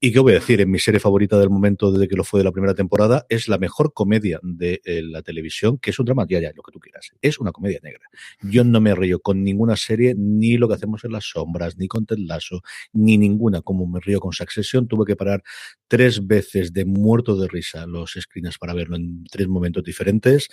Y 0.00 0.12
qué 0.12 0.18
voy 0.18 0.32
a 0.32 0.36
decir, 0.36 0.60
en 0.60 0.70
mi 0.70 0.78
serie 0.78 1.00
favorita 1.00 1.38
del 1.38 1.50
momento 1.50 1.92
desde 1.92 2.08
que 2.08 2.16
lo 2.16 2.24
fue 2.24 2.40
de 2.40 2.44
la 2.44 2.52
primera 2.52 2.74
temporada, 2.74 3.26
es 3.28 3.48
la 3.48 3.58
mejor 3.58 3.92
comedia 3.92 4.40
de 4.42 4.80
eh, 4.84 5.02
la 5.02 5.22
televisión, 5.22 5.78
que 5.78 5.90
es 5.90 5.98
un 5.98 6.06
drama, 6.06 6.26
ya, 6.28 6.40
ya, 6.40 6.52
lo 6.54 6.62
que 6.62 6.72
tú 6.72 6.80
quieras. 6.80 7.10
Es 7.20 7.38
una 7.38 7.52
comedia 7.52 7.80
negra. 7.82 8.06
Yo 8.42 8.64
no 8.64 8.80
me 8.80 8.94
río 8.94 9.20
con 9.20 9.42
ninguna 9.42 9.76
serie, 9.76 10.14
ni 10.16 10.56
lo 10.56 10.68
que 10.68 10.74
hacemos 10.74 11.04
en 11.04 11.12
las 11.12 11.24
sombras, 11.24 11.76
ni 11.76 11.88
con 11.88 12.06
Ted 12.06 12.18
Lasso, 12.18 12.62
ni 12.92 13.18
ninguna, 13.18 13.62
como 13.62 13.86
me 13.86 14.00
río 14.00 14.20
con 14.20 14.32
Succession. 14.32 14.88
Tuve 14.88 15.04
que 15.04 15.16
parar 15.16 15.42
tres 15.88 16.26
veces 16.26 16.72
de 16.72 16.84
muerto 16.84 17.36
de 17.36 17.48
risa 17.48 17.86
los 17.86 18.16
screens 18.18 18.58
para 18.58 18.74
verlo 18.74 18.96
en 18.96 19.24
tres 19.24 19.48
momentos 19.48 19.84
diferentes. 19.84 20.48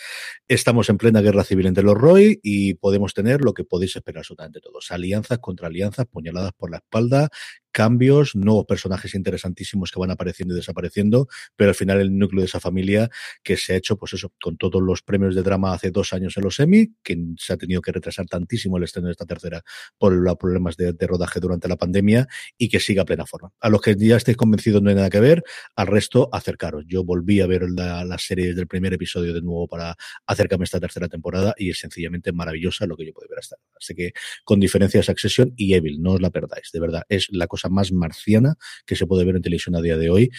Estamos 0.48 0.90
en 0.90 0.98
plena 0.98 1.22
guerra 1.22 1.44
civil 1.44 1.66
entre 1.66 1.84
los 1.84 1.96
Roy 1.96 2.40
y 2.44 2.76
podemos 2.76 3.14
tener 3.14 3.42
lo 3.42 3.54
que 3.54 3.64
podéis 3.64 3.96
esperar 3.96 4.20
absolutamente 4.20 4.60
todos. 4.64 4.92
Alianzas 4.92 5.40
contra 5.40 5.68
alianzas, 5.68 6.08
puñaladas 6.08 6.54
por 6.54 6.72
la 6.72 6.78
espalda, 6.78 7.30
cambios, 7.74 8.36
nuevos 8.36 8.66
personajes 8.66 9.16
interesantísimos 9.16 9.92
que 9.92 10.00
van 10.00 10.12
apareciendo 10.12 10.54
y 10.54 10.58
desapareciendo, 10.58 11.28
pero 11.58 11.70
al 11.70 11.76
final 11.76 12.00
el 12.00 12.18
núcleo 12.18 12.42
de 12.42 12.46
esa 12.46 12.60
familia 12.60 13.10
que 13.44 13.58
se 13.58 13.74
ha 13.74 13.76
hecho, 13.76 13.98
pues 13.98 14.14
eso, 14.14 14.32
con 14.42 14.56
todos 14.56 14.82
los 14.82 15.02
premios 15.02 15.36
de 15.36 15.42
drama 15.42 15.74
hace 15.74 15.92
dos 15.92 16.14
años 16.14 16.38
en 16.38 16.44
los 16.44 16.60
Emmy, 16.60 16.94
que 17.04 17.18
se 17.38 17.52
ha 17.54 17.58
tenido 17.58 17.82
que 17.82 17.92
retrasar 17.92 18.28
tantísimo 18.28 18.78
el 18.78 18.84
estreno 18.84 19.08
de 19.08 19.14
esta 19.14 19.26
tercera 19.26 19.62
por 19.98 20.14
los 20.14 20.38
problemas 20.38 20.78
de, 20.78 20.94
rodaje 21.04 21.42
durante 21.42 21.68
la 21.68 21.76
pandemia 21.76 22.28
y 22.58 22.70
que 22.70 22.80
siga 22.80 23.02
a 23.02 23.06
plena 23.06 23.26
forma. 23.26 23.52
A 23.60 23.70
los 23.70 23.82
que 23.82 23.96
ya 23.98 24.16
estéis 24.16 24.38
convencidos 24.38 24.82
no 24.82 24.90
hay 24.90 24.96
nada 24.96 25.10
que 25.10 25.20
ver, 25.20 25.44
al 25.76 25.88
resto 25.88 26.30
acercaros. 26.32 26.86
Yo 26.88 27.04
volví 27.04 27.42
a 27.42 27.48
ver 27.48 27.66
la, 27.70 28.06
la 28.06 28.18
serie 28.18 28.54
del 28.54 28.68
primer 28.68 28.94
episodio 28.94 29.34
de 29.34 29.42
nuevo 29.42 29.68
para 29.68 29.96
acercarme 30.28 30.64
a 30.64 30.66
esta 30.66 30.80
tercera 30.80 31.10
temporada 31.10 31.56
y 31.58 31.72
es 31.72 31.80
sencillamente 31.80 32.32
maravillosa 32.32 32.86
lo 32.86 32.96
que 32.96 33.06
yo 33.06 33.14
puedo 33.14 33.28
ver 33.28 33.40
hasta 33.40 33.56
ahora. 33.56 33.78
Así 33.80 33.96
que 33.96 34.14
con 34.46 34.60
diferencia 34.60 35.04
Succession 35.04 35.54
y 35.58 35.74
Evil, 35.74 36.02
no 36.02 36.14
os 36.14 36.22
la 36.22 36.30
perdáis, 36.30 36.70
de 36.72 36.80
verdad, 36.80 37.04
es 37.10 37.28
la 37.32 37.48
cosa 37.48 37.63
más 37.70 37.92
marciana 37.92 38.56
que 38.86 38.96
se 38.96 39.06
puede 39.06 39.26
ver 39.26 39.36
en 39.36 39.42
televisión 39.42 39.76
a 39.76 39.82
día 39.82 39.98
de 39.98 40.10
hoy 40.10 40.32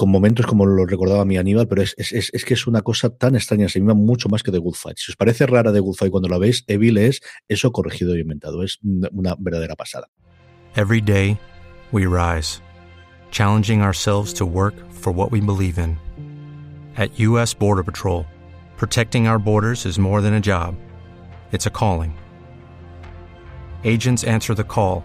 con 0.00 0.10
momentos 0.10 0.46
como 0.46 0.64
lo 0.64 0.86
recordaba 0.86 1.26
mi 1.26 1.36
Aníbal, 1.36 1.68
pero 1.68 1.82
es, 1.82 1.94
es, 1.98 2.30
es, 2.32 2.44
que 2.46 2.54
es 2.54 2.66
una 2.66 2.80
cosa 2.80 3.10
tan 3.10 3.34
extraña, 3.34 3.68
se 3.68 3.80
mima 3.80 3.92
mucho 3.92 4.30
más 4.30 4.42
que 4.42 4.50
The 4.50 4.56
Good 4.56 4.74
Fight. 4.74 4.96
Si 4.96 5.12
os 5.12 5.16
parece 5.16 5.44
rara 5.46 5.74
The 5.74 5.80
Good 5.80 5.96
Fight 5.96 6.10
cuando 6.10 6.26
la 6.30 6.38
veis, 6.38 6.64
Evil 6.68 6.96
es 6.96 7.20
eso 7.48 7.70
corregido 7.70 8.16
y 8.16 8.20
inventado. 8.20 8.62
Es 8.62 8.78
una 8.82 9.36
verdadera 9.38 9.76
pasada. 9.76 10.08
Every 10.74 11.02
day 11.02 11.38
we 11.92 12.06
rise, 12.06 12.62
challenging 13.30 13.82
ourselves 13.82 14.32
to 14.32 14.46
work 14.46 14.74
for 14.90 15.12
what 15.12 15.30
we 15.32 15.40
believe 15.42 15.78
in. 15.78 15.98
At 16.96 17.10
U.S. 17.20 17.52
Border 17.52 17.84
Patrol, 17.84 18.24
protecting 18.78 19.26
our 19.26 19.38
borders 19.38 19.84
is 19.84 19.98
more 19.98 20.22
than 20.22 20.32
a 20.32 20.40
job, 20.40 20.76
it's 21.52 21.66
a 21.66 21.70
calling. 21.70 22.16
Agents 23.84 24.24
answer 24.24 24.54
the 24.54 24.64
call 24.64 25.04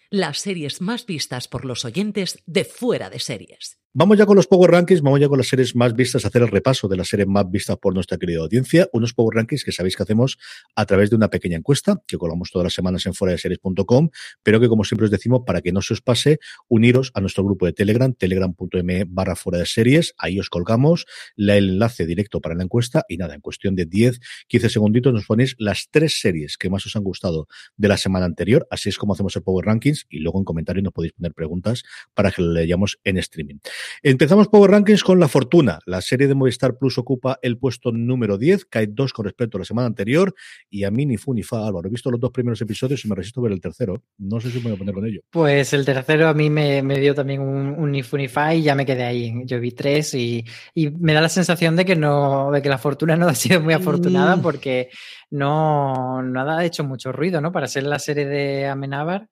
las 0.13 0.39
series 0.39 0.81
más 0.81 1.05
vistas 1.05 1.47
por 1.47 1.63
los 1.63 1.85
oyentes 1.85 2.43
de 2.45 2.65
fuera 2.65 3.09
de 3.09 3.19
series. 3.19 3.80
Vamos 3.93 4.17
ya 4.17 4.25
con 4.25 4.37
los 4.37 4.47
Power 4.47 4.71
Rankings, 4.71 5.01
vamos 5.01 5.19
ya 5.19 5.27
con 5.27 5.37
las 5.37 5.49
series 5.49 5.75
más 5.75 5.93
vistas, 5.93 6.23
a 6.23 6.29
hacer 6.29 6.43
el 6.43 6.47
repaso 6.47 6.87
de 6.87 6.95
las 6.95 7.09
series 7.09 7.27
más 7.27 7.51
vistas 7.51 7.75
por 7.75 7.93
nuestra 7.93 8.17
querida 8.17 8.39
audiencia. 8.39 8.87
Unos 8.93 9.13
Power 9.13 9.35
Rankings 9.35 9.65
que 9.65 9.73
sabéis 9.73 9.97
que 9.97 10.03
hacemos 10.03 10.37
a 10.77 10.85
través 10.85 11.09
de 11.09 11.17
una 11.17 11.27
pequeña 11.29 11.57
encuesta 11.57 12.01
que 12.07 12.17
colgamos 12.17 12.51
todas 12.51 12.63
las 12.63 12.73
semanas 12.73 13.05
en 13.05 13.13
fuera 13.13 13.33
de 13.33 13.37
series.com, 13.37 14.09
pero 14.43 14.61
que 14.61 14.69
como 14.69 14.85
siempre 14.85 15.03
os 15.03 15.11
decimos, 15.11 15.41
para 15.45 15.59
que 15.59 15.73
no 15.73 15.81
se 15.81 15.91
os 15.91 15.99
pase, 15.99 16.39
uniros 16.69 17.11
a 17.15 17.19
nuestro 17.19 17.43
grupo 17.43 17.65
de 17.65 17.73
Telegram, 17.73 18.13
telegram.me 18.13 19.03
barra 19.09 19.35
fuera 19.35 19.59
de 19.59 19.65
series. 19.65 20.13
Ahí 20.17 20.39
os 20.39 20.49
colgamos 20.49 21.05
el 21.35 21.49
enlace 21.49 22.05
directo 22.05 22.39
para 22.39 22.55
la 22.55 22.63
encuesta 22.63 23.03
y 23.09 23.17
nada, 23.17 23.35
en 23.35 23.41
cuestión 23.41 23.75
de 23.75 23.87
10, 23.87 24.21
15 24.47 24.69
segunditos 24.69 25.13
nos 25.13 25.25
ponéis 25.25 25.53
las 25.59 25.89
tres 25.91 26.21
series 26.21 26.55
que 26.55 26.69
más 26.69 26.85
os 26.85 26.95
han 26.95 27.03
gustado 27.03 27.49
de 27.75 27.89
la 27.89 27.97
semana 27.97 28.25
anterior. 28.25 28.65
Así 28.71 28.87
es 28.87 28.97
como 28.97 29.15
hacemos 29.15 29.35
el 29.35 29.43
Power 29.43 29.65
Rankings 29.65 30.05
y 30.09 30.19
luego 30.19 30.39
en 30.39 30.45
comentarios 30.45 30.81
nos 30.81 30.93
podéis 30.93 31.11
poner 31.11 31.33
preguntas 31.33 31.83
para 32.13 32.31
que 32.31 32.41
lo 32.41 32.53
leyamos 32.53 32.97
en 33.03 33.17
streaming. 33.17 33.57
Empezamos 34.03 34.47
Power 34.47 34.71
Rankings 34.71 35.03
con 35.03 35.19
La 35.19 35.27
Fortuna. 35.27 35.79
La 35.85 36.01
serie 36.01 36.27
de 36.27 36.35
Movistar 36.35 36.77
Plus 36.77 36.97
ocupa 36.97 37.39
el 37.41 37.57
puesto 37.57 37.91
número 37.91 38.37
10, 38.37 38.65
cae 38.65 38.87
dos 38.87 39.13
con 39.13 39.25
respecto 39.25 39.57
a 39.57 39.59
la 39.59 39.65
semana 39.65 39.87
anterior. 39.87 40.33
Y 40.69 40.83
a 40.83 40.91
mí 40.91 41.05
ni 41.05 41.17
fu 41.17 41.33
ni 41.33 41.43
fa, 41.43 41.67
Álvaro. 41.67 41.87
He 41.87 41.91
visto 41.91 42.11
los 42.11 42.19
dos 42.19 42.31
primeros 42.31 42.61
episodios 42.61 43.03
y 43.05 43.07
me 43.07 43.15
resisto 43.15 43.39
a 43.39 43.43
ver 43.43 43.53
el 43.53 43.61
tercero. 43.61 44.03
No 44.17 44.39
sé 44.39 44.49
si 44.49 44.57
me 44.57 44.65
voy 44.65 44.73
a 44.73 44.77
poner 44.77 44.93
con 44.93 45.05
ello. 45.05 45.21
Pues 45.29 45.73
el 45.73 45.85
tercero 45.85 46.27
a 46.27 46.33
mí 46.33 46.49
me, 46.49 46.81
dio 46.99 47.13
también 47.13 47.41
un, 47.41 47.75
un 47.77 47.91
ni 47.91 48.03
fu 48.03 48.17
ni 48.17 48.27
fa 48.27 48.53
y 48.53 48.63
ya 48.63 48.75
me 48.75 48.85
quedé 48.85 49.03
ahí. 49.03 49.33
Yo 49.45 49.59
vi 49.59 49.71
tres 49.71 50.13
y, 50.13 50.45
me 50.75 51.13
da 51.13 51.21
la 51.21 51.29
sensación 51.29 51.75
de 51.75 51.85
que 51.85 51.95
no, 51.95 52.51
de 52.51 52.61
que 52.61 52.69
La 52.69 52.77
Fortuna 52.77 53.15
no 53.15 53.27
ha 53.27 53.35
sido 53.35 53.61
muy 53.61 53.73
afortunada 53.73 54.35
mm. 54.35 54.41
porque 54.41 54.89
no, 55.31 56.21
no 56.21 56.51
ha 56.51 56.65
hecho 56.65 56.83
mucho 56.83 57.11
ruido, 57.11 57.41
¿no? 57.41 57.51
Para 57.51 57.67
ser 57.67 57.83
la 57.83 57.99
serie 57.99 58.25
de 58.25 58.67
Amenábar. 58.67 59.29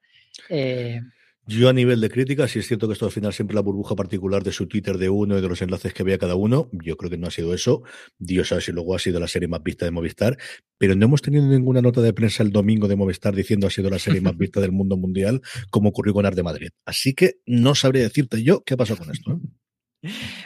Eh, 0.49 1.01
yo 1.49 1.67
a 1.67 1.73
nivel 1.73 1.99
de 1.99 2.09
crítica, 2.09 2.47
si 2.47 2.59
es 2.59 2.67
cierto 2.67 2.87
que 2.87 2.93
esto 2.93 3.05
al 3.05 3.11
final 3.11 3.33
siempre 3.33 3.55
la 3.55 3.61
burbuja 3.61 3.95
particular 3.95 4.43
de 4.43 4.51
su 4.51 4.67
Twitter 4.67 4.97
de 4.97 5.09
uno 5.09 5.37
y 5.37 5.41
de 5.41 5.49
los 5.49 5.61
enlaces 5.61 5.93
que 5.93 6.03
veía 6.03 6.17
cada 6.19 6.35
uno, 6.35 6.69
yo 6.71 6.95
creo 6.95 7.09
que 7.09 7.17
no 7.17 7.27
ha 7.27 7.31
sido 7.31 7.53
eso. 7.53 7.81
Dios 8.19 8.49
sabe 8.49 8.61
si 8.61 8.71
luego 8.71 8.95
ha 8.95 8.99
sido 8.99 9.19
la 9.19 9.27
serie 9.27 9.47
más 9.47 9.63
vista 9.63 9.85
de 9.85 9.91
Movistar, 9.91 10.37
pero 10.77 10.95
no 10.95 11.05
hemos 11.05 11.21
tenido 11.21 11.45
ninguna 11.45 11.81
nota 11.81 12.01
de 12.01 12.13
prensa 12.13 12.43
el 12.43 12.51
domingo 12.51 12.87
de 12.87 12.95
Movistar 12.95 13.35
diciendo 13.35 13.65
ha 13.65 13.71
sido 13.71 13.89
la 13.89 13.99
serie 13.99 14.21
más 14.21 14.37
vista 14.37 14.61
del 14.61 14.71
mundo 14.71 14.95
mundial, 14.95 15.41
como 15.71 15.89
ocurrió 15.89 16.13
con 16.13 16.25
Arte 16.25 16.43
Madrid. 16.43 16.69
Así 16.85 17.13
que 17.13 17.35
no 17.47 17.73
sabría 17.73 18.03
decirte 18.03 18.43
yo 18.43 18.61
qué 18.63 18.77
pasó 18.77 18.95
con 18.95 19.09
esto. 19.09 19.41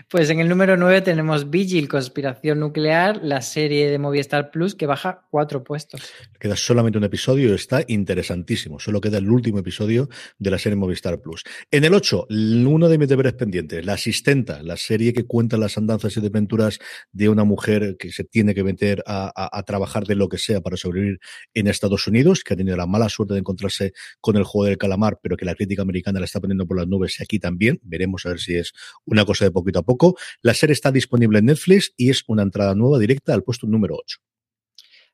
Pues 0.10 0.32
en 0.32 0.39
el 0.39 0.49
número 0.49 0.78
9 0.78 1.01
tenemos 1.01 1.51
Vigil, 1.51 1.88
Conspiración 1.88 2.60
Nuclear, 2.60 3.20
la 3.24 3.41
serie 3.41 3.89
de 3.89 3.99
Movistar 3.99 4.49
Plus 4.49 4.74
que 4.74 4.88
baja 4.88 5.28
cuatro 5.30 5.64
puestos. 5.64 6.01
Queda 6.39 6.56
solamente 6.56 6.97
un 6.97 7.04
episodio 7.04 7.54
está 7.54 7.84
interesantísimo. 7.88 8.80
Solo 8.80 8.99
queda 8.99 9.20
el 9.20 9.30
último 9.30 9.60
episodio 9.60 10.10
de 10.39 10.49
la 10.49 10.58
serie 10.58 10.76
Movistar 10.76 11.22
Plus. 11.22 11.43
En 11.70 11.84
el 11.84 11.93
8, 11.93 12.28
uno 12.30 12.89
de 12.89 12.97
mis 12.97 13.08
deberes 13.08 13.34
pendientes, 13.34 13.86
La 13.86 13.93
Asistenta, 13.93 14.64
la 14.64 14.76
serie 14.76 15.14
que 15.14 15.26
cuenta 15.26 15.58
las 15.58 15.78
andanzas 15.78 16.18
y 16.18 16.22
desventuras 16.22 16.80
de 17.12 17.30
una 17.30 17.43
mujer 17.43 17.95
que 17.97 18.12
se 18.12 18.24
tiene 18.24 18.56
que 18.56 18.64
meter 18.64 19.04
a, 19.06 19.32
a 19.36 19.64
trabajar 19.64 20.06
de 20.06 20.16
lo 20.16 20.30
que 20.30 20.39
sea 20.39 20.62
para 20.62 20.78
sobrevivir 20.78 21.20
en 21.54 21.68
Estados 21.68 22.08
Unidos, 22.08 22.43
que 22.43 22.56
ha 22.56 22.58
tenido 22.58 22.76
la 22.76 22.88
mala 22.88 23.08
suerte 23.08 23.36
de 23.36 23.41
encontrarse 23.41 23.93
con 24.20 24.36
el 24.36 24.43
juego 24.43 24.66
del 24.66 24.78
calamar, 24.80 25.20
pero 25.22 25.38
que 25.38 25.45
la 25.45 25.54
crítica 25.54 25.84
americana 25.84 26.20
la 26.20 26.26
está 26.26 26.41
poniendo 26.41 26.66
por 26.66 26.78
las 26.78 26.88
nubes 26.88 27.20
y 27.20 27.24
aquí 27.24 27.38
también. 27.38 27.80
Veremos 27.84 28.26
a 28.26 28.30
ver 28.30 28.39
si 28.39 28.56
es 28.56 28.74
una 29.06 29.26
cosa 29.26 29.42
de 29.43 29.51
poquito 29.51 29.79
a 29.79 29.83
poco. 29.83 30.15
La 30.41 30.53
serie 30.53 30.73
está 30.73 30.91
disponible 30.91 31.39
en 31.39 31.45
Netflix 31.45 31.93
y 31.97 32.09
es 32.09 32.23
una 32.27 32.43
entrada 32.43 32.75
nueva 32.75 32.99
directa 32.99 33.33
al 33.33 33.43
puesto 33.43 33.67
número 33.67 33.95
8. 33.95 34.19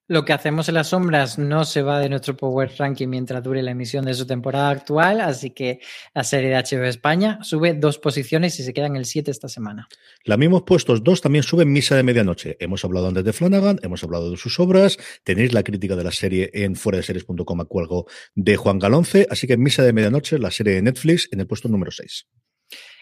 Lo 0.10 0.26
que 0.26 0.34
hacemos 0.34 0.68
en 0.68 0.74
las 0.74 0.88
sombras 0.88 1.38
no 1.38 1.66
se 1.66 1.84
va 1.84 2.00
de 2.00 2.10
nuestro 2.10 2.36
Power 2.36 2.72
Ranking 2.76 3.08
mientras 3.08 3.44
dure 3.44 3.62
la 3.62 3.70
emisión 3.70 4.06
de 4.06 4.16
su 4.16 4.26
temporada 4.26 4.72
actual, 4.72 5.22
así 5.22 5.52
que 5.52 5.82
la 6.16 6.24
serie 6.24 6.50
de 6.50 6.56
HBO 6.56 6.86
España 6.86 7.38
sube 7.44 7.76
dos 7.76 8.00
posiciones 8.00 8.60
y 8.60 8.64
se 8.64 8.74
queda 8.74 8.88
en 8.88 8.96
el 8.96 9.06
7 9.06 9.30
esta 9.30 9.48
semana. 9.48 9.88
La 10.24 10.36
mismos 10.36 10.64
puestos 10.64 11.04
dos 11.04 11.22
también 11.22 11.44
suben 11.44 11.72
Misa 11.72 11.96
de 11.96 12.02
Medianoche. 12.02 12.58
Hemos 12.60 12.84
hablado 12.84 13.08
antes 13.08 13.24
de 13.24 13.34
Flanagan, 13.34 13.80
hemos 13.84 14.04
hablado 14.04 14.32
de 14.32 14.38
sus 14.38 14.60
obras, 14.60 14.98
tenéis 15.24 15.54
la 15.54 15.62
crítica 15.62 15.96
de 15.96 16.04
la 16.04 16.12
serie 16.12 16.50
en 16.54 16.76
fuera 16.76 16.98
de 16.98 17.04
series.com 17.04 17.62
a 17.62 17.66
cuelgo 17.66 18.08
de 18.34 18.58
Juan 18.58 18.80
Galonce, 18.80 19.28
así 19.30 19.46
que 19.46 19.58
Misa 19.58 19.84
de 19.84 19.94
Medianoche, 19.94 20.40
la 20.40 20.50
serie 20.50 20.74
de 20.74 20.82
Netflix, 20.82 21.30
en 21.32 21.42
el 21.42 21.46
puesto 21.46 21.70
número 21.70 21.92
6 21.92 22.26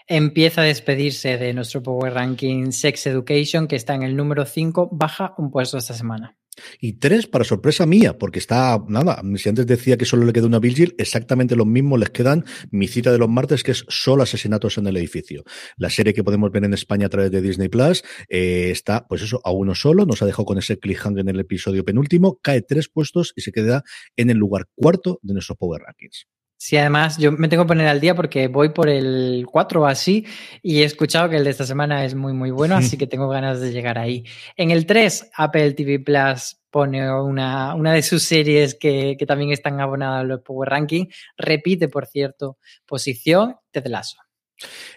empieza 0.08 0.62
a 0.62 0.66
despedirse 0.66 1.38
de 1.38 1.53
nuestro 1.53 1.84
Power 1.84 2.14
Ranking 2.14 2.72
Sex 2.72 3.08
Education, 3.08 3.68
que 3.68 3.76
está 3.76 3.93
en 3.95 4.03
el 4.03 4.16
número 4.16 4.45
5, 4.45 4.89
baja 4.91 5.36
un 5.38 5.51
puesto 5.51 5.78
esta 5.78 5.93
semana. 5.93 6.38
Y 6.80 6.93
tres, 6.93 7.28
para 7.28 7.43
sorpresa 7.43 7.86
mía, 7.86 8.18
porque 8.18 8.39
está, 8.39 8.84
nada, 8.88 9.22
si 9.36 9.49
antes 9.49 9.68
decía 9.68 9.97
que 9.97 10.05
solo 10.05 10.26
le 10.26 10.34
queda 10.34 10.47
una 10.47 10.60
Vigil, 10.60 10.95
exactamente 10.97 11.55
los 11.55 11.68
mismos 11.68 11.99
les 11.99 12.10
quedan 12.10 12.45
mi 12.72 12.88
cita 12.88 13.12
de 13.12 13.18
los 13.18 13.30
martes, 13.30 13.64
que 13.64 13.72
es 13.72 13.86
solo 13.89 14.24
asesinatos 14.24 14.78
en 14.78 14.88
el 14.88 14.97
edificio. 14.97 15.43
La 15.78 15.89
serie 15.89 16.14
que 16.14 16.24
podemos 16.24 16.51
ver 16.51 16.64
en 16.64 16.74
España 16.74 17.08
a 17.08 17.10
través 17.10 17.32
de 17.32 17.41
Disney 17.41 17.70
Plus 17.70 18.03
eh, 18.30 18.70
está, 18.72 19.05
pues 19.08 19.22
eso, 19.22 19.39
a 19.43 19.51
uno 19.51 19.76
solo, 19.76 20.05
nos 20.05 20.22
ha 20.22 20.26
dejado 20.26 20.45
con 20.45 20.58
ese 20.58 20.80
cliffhanger 20.80 21.22
en 21.22 21.30
el 21.30 21.39
episodio 21.39 21.86
penúltimo, 21.86 22.39
cae 22.41 22.62
tres 22.62 22.89
puestos 22.89 23.34
y 23.36 23.41
se 23.41 23.51
queda 23.51 23.84
en 24.16 24.30
el 24.30 24.38
lugar 24.38 24.66
cuarto 24.76 25.20
de 25.22 25.34
nuestros 25.34 25.58
Power 25.58 25.82
Rankings. 25.84 26.28
Sí, 26.60 26.76
además 26.76 27.18
yo 27.20 27.32
me 27.32 27.47
tengo 27.49 27.64
que 27.64 27.68
poner 27.68 27.88
al 27.88 28.01
día 28.01 28.16
porque 28.16 28.47
voy 28.47 28.70
por 28.70 28.89
el 28.89 29.45
4 29.49 29.82
o 29.82 29.86
así 29.86 30.26
y 30.64 30.82
he 30.82 30.86
escuchado 30.86 31.30
que 31.30 31.36
el 31.38 31.43
de 31.43 31.51
esta 31.51 31.68
semana 31.68 32.03
es 32.03 32.16
muy, 32.16 32.34
muy 32.34 32.49
bueno, 32.49 32.76
así 32.76 32.97
que 32.97 33.05
tengo 33.05 33.30
ganas 33.30 33.62
de 33.62 33.72
llegar 33.72 33.99
ahí. 33.99 34.24
En 34.55 34.72
el 34.72 34.88
3, 34.88 35.30
Apple 35.36 35.74
TV 35.74 35.99
Plus 35.99 36.58
pone 36.72 37.12
una, 37.12 37.76
una 37.76 37.93
de 37.93 38.01
sus 38.01 38.24
series 38.24 38.74
que, 38.74 39.16
que 39.20 39.26
también 39.28 39.51
están 39.51 39.80
abonadas 39.80 40.22
a 40.22 40.24
los 40.24 40.41
Power 40.41 40.70
Ranking. 40.70 41.05
Repite, 41.38 41.89
por 41.89 42.08
cierto, 42.08 42.58
posición 42.88 43.55
Ted 43.72 43.86
Lasso. 43.88 44.26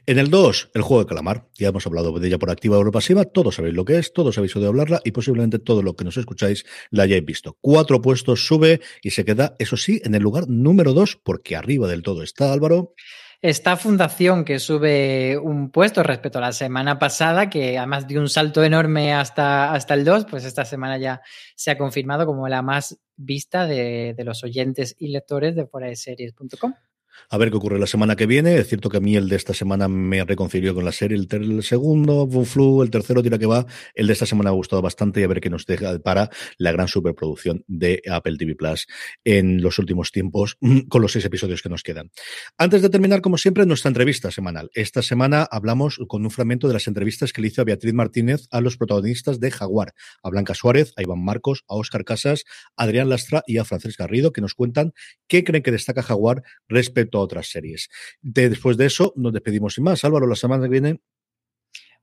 En 0.07 0.19
el 0.19 0.31
2, 0.31 0.71
el 0.75 0.83
juego 0.83 1.03
de 1.03 1.09
calamar. 1.09 1.47
Ya 1.55 1.69
hemos 1.69 1.87
hablado 1.87 2.19
de 2.19 2.27
ella 2.27 2.39
por 2.39 2.51
activa 2.51 2.79
o 2.79 2.91
pasiva. 2.91 3.25
Todos 3.25 3.57
sabéis 3.57 3.75
lo 3.75 3.85
que 3.85 3.99
es, 3.99 4.13
todos 4.13 4.37
habéis 4.39 4.57
oído 4.57 4.69
hablarla 4.69 5.01
y 5.05 5.13
posiblemente 5.13 5.59
todo 5.59 5.83
lo 5.83 5.95
que 5.95 6.05
nos 6.05 6.17
escucháis 6.17 6.65
la 6.91 7.05
hayáis 7.05 7.25
visto. 7.25 7.57
Cuatro 7.61 8.01
puestos 8.01 8.47
sube 8.47 8.81
y 9.03 9.11
se 9.11 9.25
queda, 9.25 9.57
eso 9.59 9.77
sí, 9.77 10.01
en 10.05 10.15
el 10.15 10.23
lugar 10.23 10.49
número 10.49 10.93
2, 10.95 11.21
porque 11.23 11.57
arriba 11.57 11.89
del 11.89 12.03
todo 12.03 12.23
está 12.23 12.53
Álvaro. 12.53 12.95
Esta 13.43 13.79
fundación 13.79 14.45
que 14.45 14.59
sube 14.59 15.39
un 15.39 15.71
puesto 15.71 16.03
respecto 16.03 16.39
a 16.39 16.43
la 16.43 16.53
semana 16.53 16.99
pasada, 16.99 17.49
que 17.49 17.79
además 17.79 18.07
dio 18.07 18.21
un 18.21 18.29
salto 18.29 18.63
enorme 18.63 19.15
hasta, 19.15 19.73
hasta 19.73 19.95
el 19.95 20.05
2, 20.05 20.27
pues 20.29 20.45
esta 20.45 20.67
semana 20.67 20.99
ya 20.99 21.23
se 21.55 21.71
ha 21.71 21.79
confirmado 21.79 22.27
como 22.27 22.49
la 22.49 22.61
más 22.61 22.99
vista 23.17 23.67
de, 23.67 24.15
de 24.15 24.25
los 24.25 24.45
oyentes 24.45 24.95
y 24.99 25.09
lectores 25.09 25.55
de 25.55 25.67
foraseries.com. 25.67 26.75
A 27.29 27.39
ver 27.39 27.51
qué 27.51 27.57
ocurre 27.57 27.79
la 27.79 27.87
semana 27.87 28.17
que 28.17 28.27
viene. 28.27 28.57
Es 28.57 28.69
cierto 28.69 28.89
que 28.89 28.97
a 28.97 29.01
mí 29.01 29.17
el 29.17 29.29
de 29.29 29.37
esta 29.37 29.55
semana 29.55 29.89
me 29.89 30.25
reconcilió 30.25 30.75
con 30.75 30.85
la 30.85 30.93
serie. 30.93 31.17
El, 31.17 31.63
segundo, 31.63 32.29
Flu, 32.45 32.83
el 32.83 32.91
tercero, 32.91 33.23
tira 33.23 33.39
que 33.39 33.47
va. 33.47 33.67
El 33.95 34.07
de 34.07 34.13
esta 34.13 34.27
semana 34.27 34.51
me 34.51 34.55
ha 34.55 34.57
gustado 34.57 34.83
bastante 34.83 35.21
y 35.21 35.25
a 35.25 35.29
ver 35.29 35.41
qué 35.41 35.51
nos 35.51 35.67
deja 35.67 35.99
para 35.99 36.31
la 36.59 36.73
gran 36.73 36.89
superproducción 36.89 37.65
de 37.67 38.03
Apple 38.11 38.37
TV 38.39 38.55
Plus 38.55 38.87
en 39.25 39.63
los 39.63 39.79
últimos 39.79 40.13
tiempos 40.13 40.57
con 40.89 41.03
los 41.03 41.13
seis 41.13 41.25
episodios 41.25 41.63
que 41.63 41.69
nos 41.69 41.83
quedan. 41.83 42.11
Antes 42.59 42.83
de 42.83 42.91
terminar, 42.91 43.21
como 43.21 43.39
siempre, 43.39 43.67
nuestra 43.67 43.89
entrevista 43.89 44.31
semanal. 44.31 44.71
Esta 44.75 45.03
semana 45.03 45.47
hablamos 45.51 45.99
con 46.09 46.25
un 46.25 46.31
fragmento 46.31 46.69
de 46.69 46.75
las 46.75 46.87
entrevistas 46.87 47.33
que 47.33 47.43
le 47.43 47.49
hizo 47.49 47.63
a 47.63 47.65
Beatriz 47.65 47.95
Martínez 47.95 48.47
a 48.51 48.61
los 48.61 48.77
protagonistas 48.77 49.41
de 49.41 49.51
Jaguar, 49.51 49.95
a 50.23 50.31
Blanca 50.31 50.55
Suárez, 50.55 50.93
a 50.97 51.03
Iván 51.03 51.25
Marcos, 51.25 51.65
a 51.69 51.75
Óscar 51.75 52.05
Casas, 52.05 52.45
a 52.77 52.85
Adrián 52.85 53.09
Lastra 53.09 53.43
y 53.47 53.59
a 53.59 53.65
Frances 53.65 53.97
Garrido, 53.97 54.33
que 54.33 54.41
nos 54.41 54.55
cuentan 54.55 54.93
qué 55.29 55.45
creen 55.45 55.63
que 55.63 55.73
destaca 55.73 56.03
Jaguar 56.03 56.43
respecto 56.69 57.00
a 57.13 57.19
otras 57.19 57.49
series. 57.49 57.89
después 58.21 58.77
de 58.77 58.87
eso, 58.87 59.13
nos 59.17 59.33
despedimos 59.33 59.75
sin 59.75 59.85
más. 59.85 60.05
Álvaro, 60.05 60.27
la 60.27 60.37
semana 60.37 60.65
que 60.65 60.71
viene. 60.71 61.01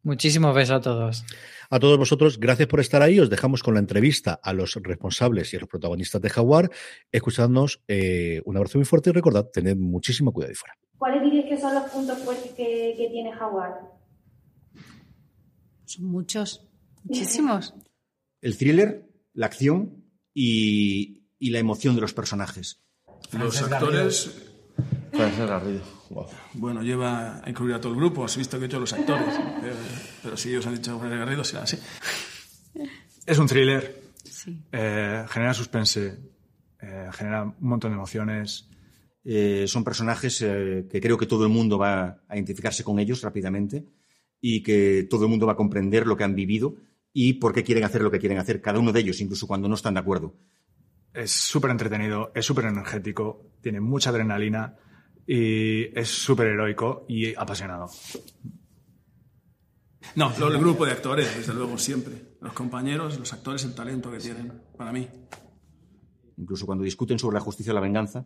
Muchísimos 0.03 0.55
besos 0.55 0.77
a 0.77 0.81
todos. 0.81 1.25
A 1.69 1.79
todos 1.79 1.97
vosotros, 1.97 2.39
gracias 2.39 2.67
por 2.67 2.79
estar 2.79 3.01
ahí. 3.01 3.19
Os 3.19 3.29
dejamos 3.29 3.61
con 3.61 3.73
la 3.73 3.79
entrevista 3.79 4.39
a 4.41 4.53
los 4.53 4.75
responsables 4.75 5.53
y 5.53 5.57
a 5.57 5.59
los 5.59 5.69
protagonistas 5.69 6.21
de 6.21 6.29
Jaguar. 6.29 6.71
Escuchadnos, 7.11 7.83
eh, 7.87 8.41
un 8.45 8.55
abrazo 8.55 8.77
muy 8.77 8.85
fuerte 8.85 9.09
y 9.09 9.13
recordad, 9.13 9.47
tened 9.51 9.75
muchísimo 9.75 10.31
cuidado 10.31 10.51
ahí 10.51 10.55
fuera. 10.55 10.75
¿Cuáles 10.97 11.23
diréis 11.23 11.45
que 11.45 11.57
son 11.57 11.73
los 11.73 11.83
puntos 11.91 12.19
fuertes 12.19 12.51
que, 12.53 12.95
que 12.97 13.09
tiene 13.11 13.33
Jaguar? 13.33 13.73
Son 15.85 16.05
muchos, 16.05 16.67
muchísimos. 17.03 17.73
El 18.41 18.57
thriller, 18.57 19.09
la 19.33 19.47
acción 19.47 20.05
y, 20.33 21.27
y 21.39 21.49
la 21.49 21.59
emoción 21.59 21.95
de 21.95 22.01
los 22.01 22.13
personajes. 22.13 22.81
Los 23.31 23.61
actores 23.61 24.46
Garrido. 25.17 25.81
Bueno, 26.53 26.83
lleva 26.83 27.41
a 27.43 27.49
incluir 27.49 27.75
a 27.75 27.81
todo 27.81 27.93
el 27.93 27.99
grupo, 27.99 28.23
has 28.23 28.37
visto 28.37 28.57
que 28.57 28.65
he 28.65 28.67
hecho 28.67 28.79
los 28.79 28.93
actores. 28.93 29.33
Pero, 30.23 30.37
si 30.37 30.49
ellos 30.49 30.65
han 30.67 30.75
dicho 30.75 30.97
Frances 30.99 31.19
Garrido, 31.19 31.43
será 31.43 31.63
así. 31.63 31.77
Es 33.25 33.37
un 33.37 33.47
thriller. 33.47 34.03
Eh, 34.71 35.25
genera 35.27 35.53
suspense, 35.53 36.17
eh, 36.81 37.09
genera 37.11 37.43
un 37.43 37.55
montón 37.59 37.91
de 37.91 37.95
emociones. 37.95 38.69
Eh, 39.23 39.65
son 39.67 39.83
personajes 39.83 40.39
que 40.39 41.01
creo 41.01 41.17
que 41.17 41.25
todo 41.25 41.43
el 41.43 41.51
mundo 41.51 41.77
va 41.77 42.21
a 42.27 42.35
identificarse 42.35 42.83
con 42.83 42.99
ellos 42.99 43.21
rápidamente 43.21 43.85
y 44.39 44.63
que 44.63 45.05
todo 45.09 45.25
el 45.25 45.29
mundo 45.29 45.47
va 45.47 45.53
a 45.53 45.57
comprender 45.57 46.07
lo 46.07 46.15
que 46.15 46.23
han 46.23 46.35
vivido 46.35 46.75
y 47.11 47.33
por 47.33 47.53
qué 47.53 47.63
quieren 47.63 47.83
hacer 47.83 48.01
lo 48.01 48.11
que 48.11 48.19
quieren 48.19 48.37
hacer, 48.37 48.61
cada 48.61 48.79
uno 48.79 48.93
de 48.93 48.99
ellos, 48.99 49.19
incluso 49.19 49.47
cuando 49.47 49.67
no 49.67 49.75
están 49.75 49.95
de 49.95 49.99
acuerdo. 49.99 50.35
Es 51.13 51.31
súper 51.31 51.71
entretenido, 51.71 52.31
es 52.35 52.45
súper 52.45 52.65
energético, 52.65 53.51
tiene 53.59 53.81
mucha 53.81 54.11
adrenalina 54.11 54.77
y 55.27 55.99
es 55.99 56.07
súper 56.07 56.47
heroico 56.47 57.05
y 57.09 57.35
apasionado. 57.35 57.89
No, 60.15 60.31
el 60.47 60.57
grupo 60.57 60.85
de 60.85 60.93
actores, 60.93 61.35
desde 61.35 61.53
luego, 61.53 61.77
siempre. 61.77 62.37
Los 62.39 62.53
compañeros, 62.53 63.19
los 63.19 63.33
actores, 63.33 63.65
el 63.65 63.75
talento 63.75 64.09
que 64.09 64.19
tienen, 64.19 64.53
para 64.77 64.93
mí. 64.93 65.07
Incluso 66.37 66.65
cuando 66.65 66.85
discuten 66.85 67.19
sobre 67.19 67.35
la 67.35 67.41
justicia 67.41 67.73
o 67.73 67.75
la 67.75 67.81
venganza, 67.81 68.25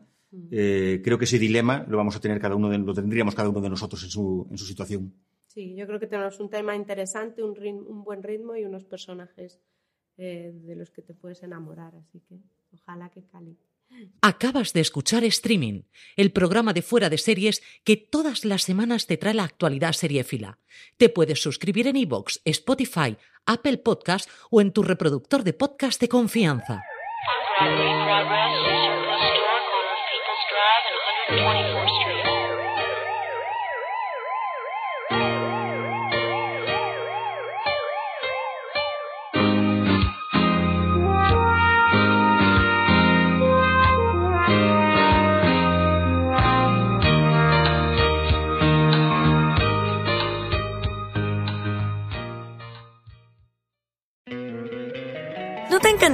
eh, 0.51 1.01
creo 1.03 1.17
que 1.17 1.25
ese 1.25 1.39
dilema 1.39 1.83
lo 1.87 1.97
vamos 1.97 2.15
a 2.15 2.19
tener 2.19 2.39
cada 2.39 2.55
uno 2.55 2.69
de, 2.69 2.77
lo 2.77 2.93
tendríamos 2.93 3.33
cada 3.33 3.49
uno 3.49 3.61
de 3.61 3.69
nosotros 3.69 4.03
en 4.03 4.09
su, 4.09 4.47
en 4.51 4.57
su 4.57 4.65
situación. 4.65 5.13
Sí, 5.47 5.75
yo 5.75 5.87
creo 5.87 5.99
que 5.99 6.07
tenemos 6.07 6.39
un 6.39 6.49
tema 6.49 6.75
interesante, 6.75 7.43
un, 7.43 7.57
un 7.87 8.03
buen 8.03 8.21
ritmo 8.21 8.55
y 8.55 8.63
unos 8.63 8.85
personajes 8.85 9.59
eh, 10.17 10.51
de 10.53 10.75
los 10.75 10.91
que 10.91 11.01
te 11.01 11.13
puedes 11.13 11.41
enamorar, 11.41 11.95
así 11.95 12.21
que 12.21 12.39
ojalá 12.73 13.09
que 13.09 13.23
cali. 13.23 13.57
Acabas 14.21 14.73
de 14.73 14.81
escuchar 14.81 15.23
Streaming, 15.23 15.83
el 16.15 16.31
programa 16.31 16.73
de 16.73 16.81
fuera 16.81 17.09
de 17.09 17.17
series 17.17 17.61
que 17.83 17.97
todas 17.97 18.45
las 18.45 18.63
semanas 18.63 19.07
te 19.07 19.17
trae 19.17 19.33
la 19.33 19.43
actualidad 19.43 19.93
seriéfila. 19.93 20.59
Te 20.97 21.09
puedes 21.09 21.41
suscribir 21.41 21.87
en 21.87 21.95
iVoox, 21.95 22.39
Spotify, 22.45 23.17
Apple 23.45 23.77
Podcast 23.77 24.29
o 24.49 24.61
en 24.61 24.71
tu 24.71 24.83
reproductor 24.83 25.43
de 25.43 25.53
podcast 25.53 25.99
de 25.99 26.09
confianza. 26.09 26.83